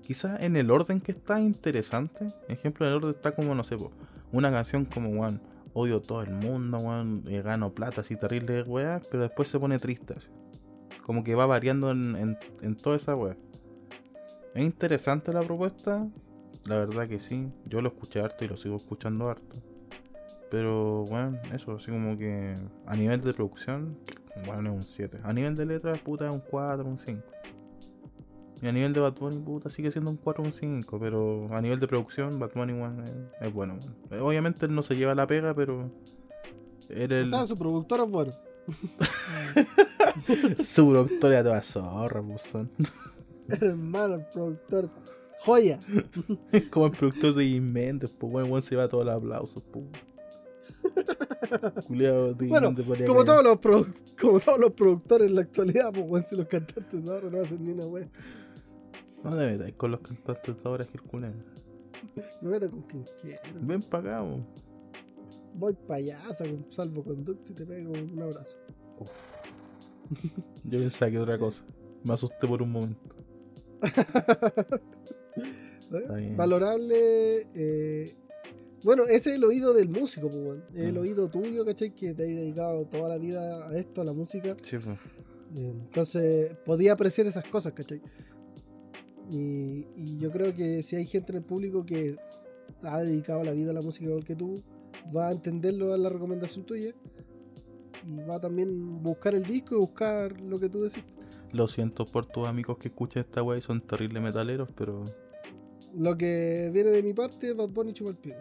[0.01, 2.29] Quizás en el orden que está interesante.
[2.49, 3.91] Ejemplo, en el orden está como, no sé, po,
[4.33, 5.43] una canción como, weón,
[5.79, 10.15] odio todo el mundo, weón, gano plata así terrible, weá, pero después se pone triste.
[11.03, 13.37] Como que va variando en, en, en toda esa weá.
[14.55, 16.07] Es interesante la propuesta,
[16.65, 17.53] la verdad que sí.
[17.67, 19.57] Yo lo escuché harto y lo sigo escuchando harto.
[20.51, 22.55] Pero bueno, eso, así como que
[22.87, 23.99] a nivel de producción,
[24.47, 25.21] bueno, es un 7.
[25.23, 27.23] A nivel de letras, puta, es un 4, un 5.
[28.61, 30.99] Y a nivel de Bad Bunny, puta, sigue siendo un 4, un 5.
[30.99, 33.79] Pero a nivel de producción, Bad Bunny, weón, es, es bueno.
[34.11, 34.23] weón.
[34.23, 35.91] Obviamente él no se lleva la pega, pero.
[36.89, 38.33] Él O sea, su productor es bueno.
[40.63, 42.71] Su productor a toda zorra, pues, son.
[43.49, 44.91] Hermano, el productor.
[45.41, 45.79] Joya.
[46.71, 49.85] Como el productor de Jim Mendes, pues, weón, weón, se va todos los aplausos, pues.
[51.87, 52.75] Culeado de Jim Bueno,
[53.07, 53.59] como todos, los
[54.21, 57.65] como todos los productores en la actualidad, pues weón, si los cantantes ahora no hacen
[57.65, 58.09] ni una wea.
[59.25, 61.33] No te metas con los cantantes de ahora, Gil Culeo.
[62.41, 63.41] Me meto con quien quiera.
[63.61, 64.47] Ven para acá, weón.
[65.55, 68.57] Voy payasa con salvoconducto y te pego un abrazo.
[70.65, 71.65] Yo pensaba que otra cosa.
[72.05, 73.01] Me asusté por un momento.
[75.93, 76.35] ¿Eh?
[76.37, 77.47] Valorable.
[77.55, 78.15] eh,
[78.85, 80.61] Bueno, ese es el oído del músico, pues.
[80.75, 80.99] Es el Mm.
[80.99, 81.91] oído tuyo, ¿cachai?
[81.95, 84.57] Que te has dedicado toda la vida a esto, a la música.
[84.63, 84.97] Sí, pues.
[85.57, 88.01] Eh, Entonces, podía apreciar esas cosas, ¿cachai?
[89.31, 92.17] Y, y yo creo que si hay gente en el público que
[92.83, 94.63] ha dedicado la vida a la música igual que tú,
[95.15, 96.95] va a entenderlo a la recomendación tuya.
[98.07, 101.03] Y va a también buscar el disco y buscar lo que tú decís.
[101.53, 105.05] Lo siento por tus amigos que escuchan esta wey, son terribles metaleros, pero.
[105.97, 108.37] Lo que viene de mi parte, Bad Bunny chupa el pico.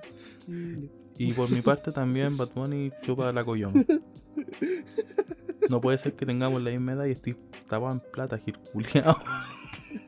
[1.18, 3.84] Y por mi parte también Bad Bunny chupa la coyoma.
[5.69, 7.35] No puede ser que tengamos la misma edad y estés
[7.68, 9.18] tapado en plata, girculeado.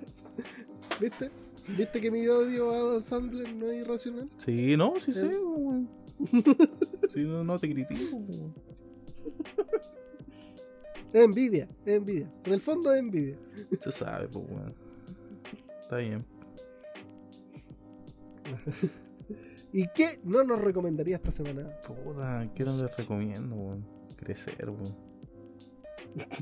[0.99, 1.31] ¿Viste?
[1.77, 4.29] ¿Viste que mi odio a Adam Sandler no es irracional?
[4.37, 5.89] Sí, no, sí sé, weón.
[7.09, 8.53] Sí, no, no te critico, weón.
[11.13, 12.31] Es envidia, es envidia.
[12.43, 13.37] En el fondo es envidia.
[13.79, 14.75] Se sabe, pues, weón.
[15.81, 16.25] Está bien.
[19.71, 21.69] ¿Y qué no nos recomendaría esta semana?
[21.81, 23.85] Puta, ¿qué no les recomiendo, weón?
[24.17, 24.95] Crecer, weón.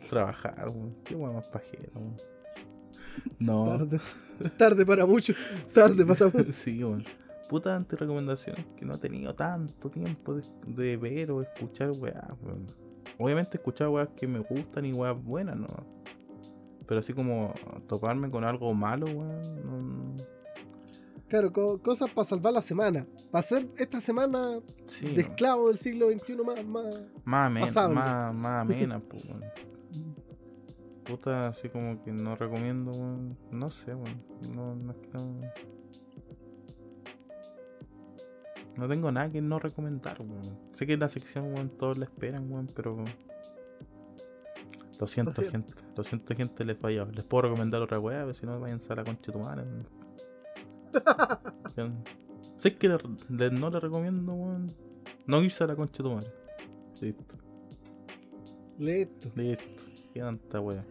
[0.09, 0.95] Trabajar, weón.
[1.03, 2.15] Qué weón más pajero, weón.
[3.39, 3.65] No.
[3.77, 3.99] Tarde.
[4.57, 5.35] Tarde para muchos.
[5.73, 6.55] Tarde para muchos.
[6.55, 7.03] sí, weón.
[7.49, 12.67] Puta anti-recomendaciones que no he tenido tanto tiempo de, de ver o escuchar weá, weón.
[13.17, 15.67] Obviamente he escuchado weas que me gustan y weas buenas, ¿no?
[16.85, 17.53] Pero así como
[17.87, 19.41] toparme con algo malo, weón.
[20.17, 20.23] no-
[21.29, 23.05] Claro, co- cosas para salvar la semana.
[23.31, 26.65] Para ser esta semana Sí, de esclavo del siglo XXI más.
[26.65, 26.95] más...
[27.25, 27.91] Más amena,
[28.31, 29.41] más, más amena, pues, weón.
[31.07, 33.37] Puta, así como que no recomiendo, weón.
[33.51, 34.21] No sé, weón.
[34.53, 35.39] No, no es que no.
[38.75, 40.41] No tengo nada que no recomendar, weón.
[40.73, 43.05] Sé que la sección, weón, todos la esperan, weón, pero.
[44.99, 45.73] Lo siento, Lo gente.
[45.95, 49.31] Lo siento, gente, les puedo recomendar otra weá, pero si no, vayan a la concha
[49.31, 49.63] de tu madre,
[51.77, 52.03] weón.
[52.57, 52.97] sé que le-
[53.29, 54.67] le- no le recomiendo, weón.
[55.25, 56.27] No irse a la concha de tu madre.
[57.01, 57.35] Listo,
[58.79, 59.29] Listo.
[59.35, 59.83] listo.
[60.13, 60.83] Qué tanta weá.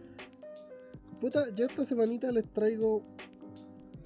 [1.19, 3.01] Puta, yo esta semanita les traigo.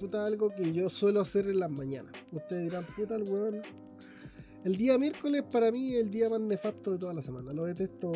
[0.00, 2.12] Puta, algo que yo suelo hacer en las mañanas.
[2.32, 3.62] Ustedes dirán, puta, el weón.
[4.64, 7.52] El día miércoles para mí es el día más nefasto de toda la semana.
[7.52, 8.12] Lo detesto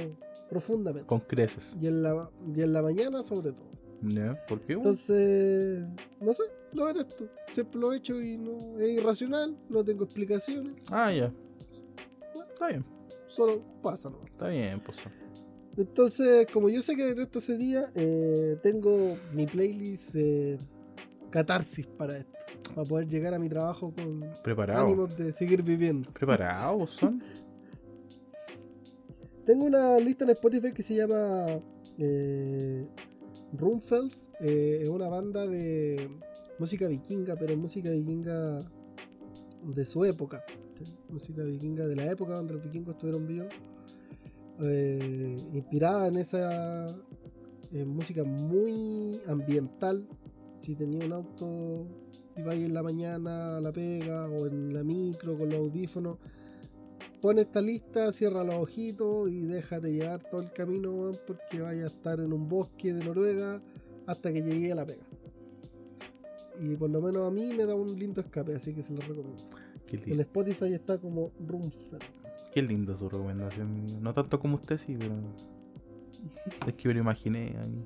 [0.49, 1.07] profundamente.
[1.07, 1.77] Con creces.
[1.81, 3.67] Y en la, y en la mañana sobre todo.
[4.03, 4.39] ¿Ya?
[4.47, 4.75] ¿Por qué?
[4.75, 5.85] Entonces,
[6.21, 6.43] no sé,
[6.73, 7.29] lo detesto.
[7.53, 11.33] Siempre lo he hecho y no es irracional, no tengo explicaciones, Ah, ya.
[12.53, 12.85] Está bien,
[13.27, 14.27] solo pasa nomás.
[14.29, 14.99] está bien, pues.
[15.77, 20.59] Entonces, como yo sé que detesto ese día, eh, tengo mi playlist eh,
[21.31, 22.33] catarsis para esto.
[22.75, 24.87] Para poder llegar a mi trabajo con Preparado.
[24.87, 26.11] ánimos de seguir viviendo.
[26.13, 27.23] Preparados son.
[29.45, 31.47] Tengo una lista en Spotify que se llama
[31.99, 32.85] eh,
[33.53, 34.31] Rumfelds.
[34.41, 36.11] eh, es una banda de
[36.59, 38.59] música vikinga, pero música vikinga
[39.63, 40.45] de su época.
[41.13, 43.49] Música vikinga de la época donde los vikingos estuvieron vivos.
[44.63, 46.87] Eh, inspirada en esa
[47.73, 50.07] eh, música muy ambiental.
[50.61, 51.87] Si tenía un auto
[52.37, 56.19] y vais en la mañana a la pega o en la micro con los audífonos,
[57.21, 61.87] pon esta lista, cierra los ojitos y déjate llevar todo el camino porque vaya a
[61.87, 63.61] estar en un bosque de Noruega
[64.07, 65.05] hasta que llegue a la pega.
[66.61, 69.01] Y por lo menos a mí me da un lindo escape, así que se lo
[69.01, 69.45] recomiendo.
[69.93, 72.26] En Spotify está como Roomfells.
[72.57, 73.87] Qué linda su recomendación.
[74.01, 75.15] No tanto como usted, sí, pero.
[76.67, 77.85] Es que me lo imaginé ahí.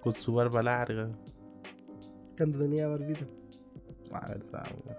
[0.00, 1.10] Con su barba larga.
[2.34, 3.26] Cuando tenía barbita.
[4.10, 4.96] Ah, verdad, weón.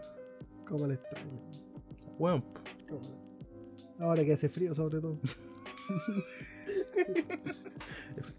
[0.67, 1.31] Como le extraño.
[2.19, 2.43] Weón,
[2.87, 5.17] cómo le- Ahora que hace frío sobre todo.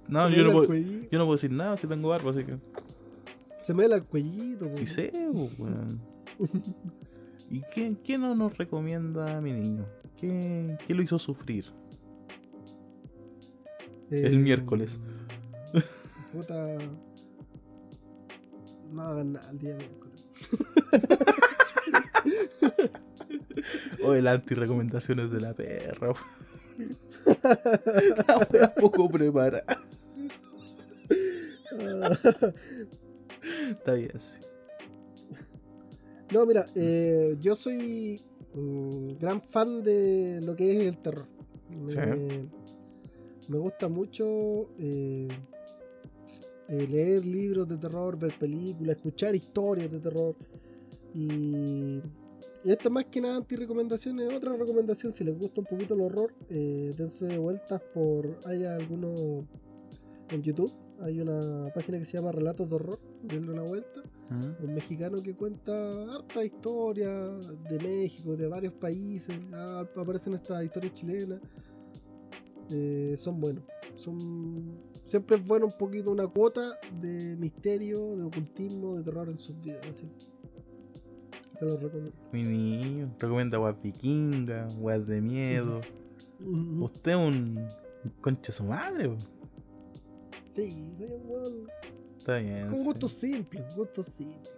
[0.06, 2.54] No, yo no, puedo, cuellito, yo no puedo decir nada si tengo barba, así que.
[3.62, 4.66] Se me vela el cuellito.
[4.76, 4.86] Sí weón.
[4.86, 6.00] sé, pues, weón.
[7.52, 9.84] ¿Y qué, qué no nos recomienda mi niño?
[10.16, 11.66] ¿Qué, qué lo hizo sufrir?
[14.10, 14.98] El Eh, miércoles.
[16.32, 16.78] Puta.
[18.90, 20.26] No hagan nada el día miércoles.
[24.04, 26.12] O el anti-recomendaciones de la perra.
[27.44, 29.64] la wea poco preparada.
[33.70, 34.40] Está bien, sí.
[36.32, 38.20] No, mira, eh, yo soy
[38.54, 41.26] un gran fan de lo que es el terror.
[41.70, 42.48] Me, Sí.
[43.48, 45.28] me gusta mucho eh,
[46.68, 50.34] eh, leer libros de terror, ver películas, escuchar historias de terror.
[51.14, 51.98] Y,
[52.64, 55.12] y esta más que nada anti-recomendación es otra recomendación.
[55.12, 58.38] Si les gusta un poquito el horror, eh, dense vueltas por.
[58.46, 59.44] Hay algunos
[60.30, 60.72] en YouTube.
[61.00, 63.00] Hay una página que se llama Relatos de Horror.
[63.22, 64.65] Denle una vuelta ¿Mm?
[64.65, 65.73] un mexicano que cuenta
[66.15, 71.40] harta historia de México, de varios países, ah, aparecen estas historias chilenas.
[72.70, 73.65] Eh, son buenos,
[73.97, 79.39] son siempre es bueno un poquito una cuota de misterio, de ocultismo, de terror en
[79.39, 79.86] sus vidas.
[79.89, 80.09] Así.
[81.59, 82.12] Se los recomiendo.
[82.32, 85.81] Mi niño, recomienda weas vikingas, weas de miedo.
[86.81, 87.69] Usted es un,
[88.05, 89.16] un concha su madre.
[90.53, 91.66] Sí, soy un weón
[92.23, 92.69] Está bien.
[92.69, 92.85] con sí.
[92.85, 94.53] gustos simples, gustos simples.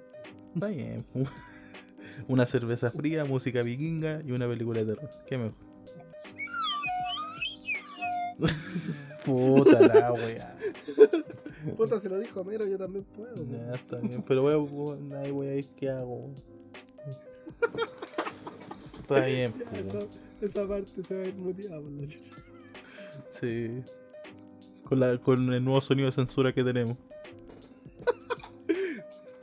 [0.55, 1.03] Está bien.
[2.29, 5.11] Una cerveza fría, música vikinga y una película de terror.
[5.27, 5.55] ¿Qué mejor?
[9.25, 10.55] Puta la wea.
[11.75, 13.35] Puta, se lo dijo Homero, yo también puedo.
[13.47, 14.53] Ya está bien, pero voy
[15.11, 16.31] a, ahí voy a ir, ¿qué hago?
[19.01, 19.99] Está bien, Ya, esa,
[20.43, 22.35] esa parte se va a ir muteada por la chucha.
[23.31, 23.83] sí.
[24.85, 26.99] Con, la, con el nuevo sonido de censura que tenemos.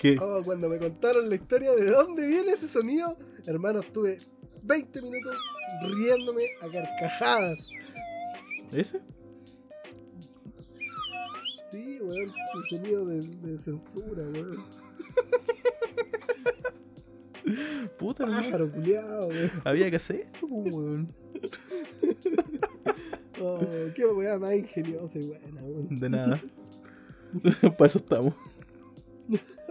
[0.01, 0.17] ¿Qué?
[0.19, 4.17] Oh, cuando me contaron la historia de dónde viene ese sonido, hermano, estuve
[4.63, 5.37] 20 minutos
[5.83, 7.69] riéndome a carcajadas.
[8.71, 8.99] ¿Ese?
[11.69, 14.65] Sí, weón, el sonido de, de censura, weón.
[17.99, 18.25] Puta.
[18.25, 19.51] Pájaro culiado, weón.
[19.63, 21.13] Había que pues, weón.
[23.39, 23.59] Oh,
[23.93, 25.99] qué weá más ingeniosa y buena, weón.
[25.99, 26.41] De nada.
[27.77, 28.33] Para eso estamos.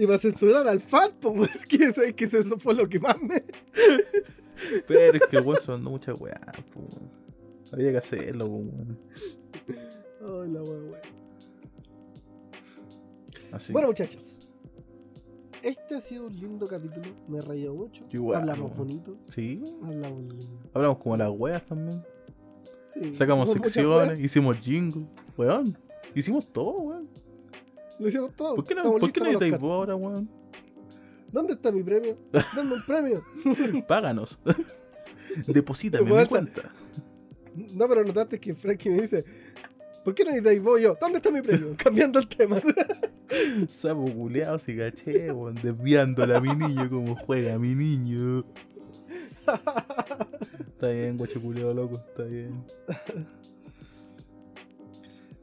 [0.00, 3.42] Y para censurar al fan, pues, que sabes que eso fue lo que más me.
[4.86, 6.40] Pero es que el weón se mandó mucha weá,
[6.72, 6.86] pues.
[7.70, 8.98] Había que hacerlo, weón.
[10.22, 10.94] Oh, la weá, weón.
[13.52, 13.74] Así.
[13.74, 14.48] Bueno, muchachos.
[15.62, 17.14] Este ha sido un lindo capítulo.
[17.28, 18.06] Me he reído mucho.
[18.10, 19.18] Igual, Hablamos bonito.
[19.28, 19.62] Sí.
[19.82, 20.60] Hablamos lindo.
[20.72, 22.02] Hablamos como las weas también.
[22.94, 25.06] Sí, Sacamos secciones, hicimos jingle.
[25.36, 25.76] Weón.
[26.14, 27.10] Hicimos todo, weón.
[28.00, 28.56] Lo hicimos todo.
[28.56, 30.28] ¿Por qué no, ¿por qué no editáis vos ahora, weón?
[31.30, 32.16] ¿Dónde está mi premio?
[32.32, 33.22] Dame un premio.
[33.86, 34.38] Páganos.
[35.46, 36.62] Deposítame en mi cuenta.
[37.74, 39.24] No, pero notaste que Frankie me dice.
[40.02, 40.96] ¿Por qué no editáis vos yo?
[40.98, 41.74] ¿Dónde está mi premio?
[41.76, 42.60] Cambiando el tema.
[43.68, 45.56] Sapo culeado, si caché, weón.
[45.62, 48.46] Desviándole a mi niño como juega mi niño.
[50.72, 52.64] Está bien, guacho culeado loco, está bien.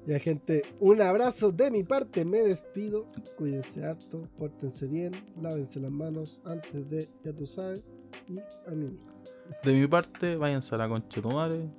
[0.07, 2.23] Ya, gente, un abrazo de mi parte.
[2.23, 3.07] Me despido.
[3.38, 5.11] Cuídense harto, pórtense bien,
[5.41, 7.84] lávense las manos antes de, ya tú sabes,
[8.27, 8.97] y a mí.
[9.65, 11.69] De mi parte, váyanse a la concha de tu madre.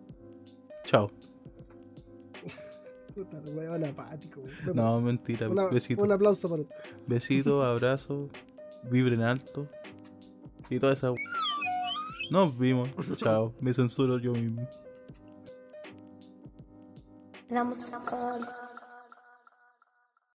[0.85, 1.11] Chao.
[3.15, 4.43] Puta, weón apático.
[4.43, 4.77] weón.
[4.77, 5.49] No, mentira.
[5.49, 6.03] Una- Besito.
[6.03, 6.77] Un aplauso para usted.
[7.07, 8.31] Besitos, abrazos,
[8.91, 9.67] vibren alto.
[10.69, 11.13] Y toda esa.
[12.31, 12.91] Nos vimos.
[13.17, 13.55] Chao.
[13.61, 14.69] Me censuro yo mismo.
[17.51, 17.99] La música.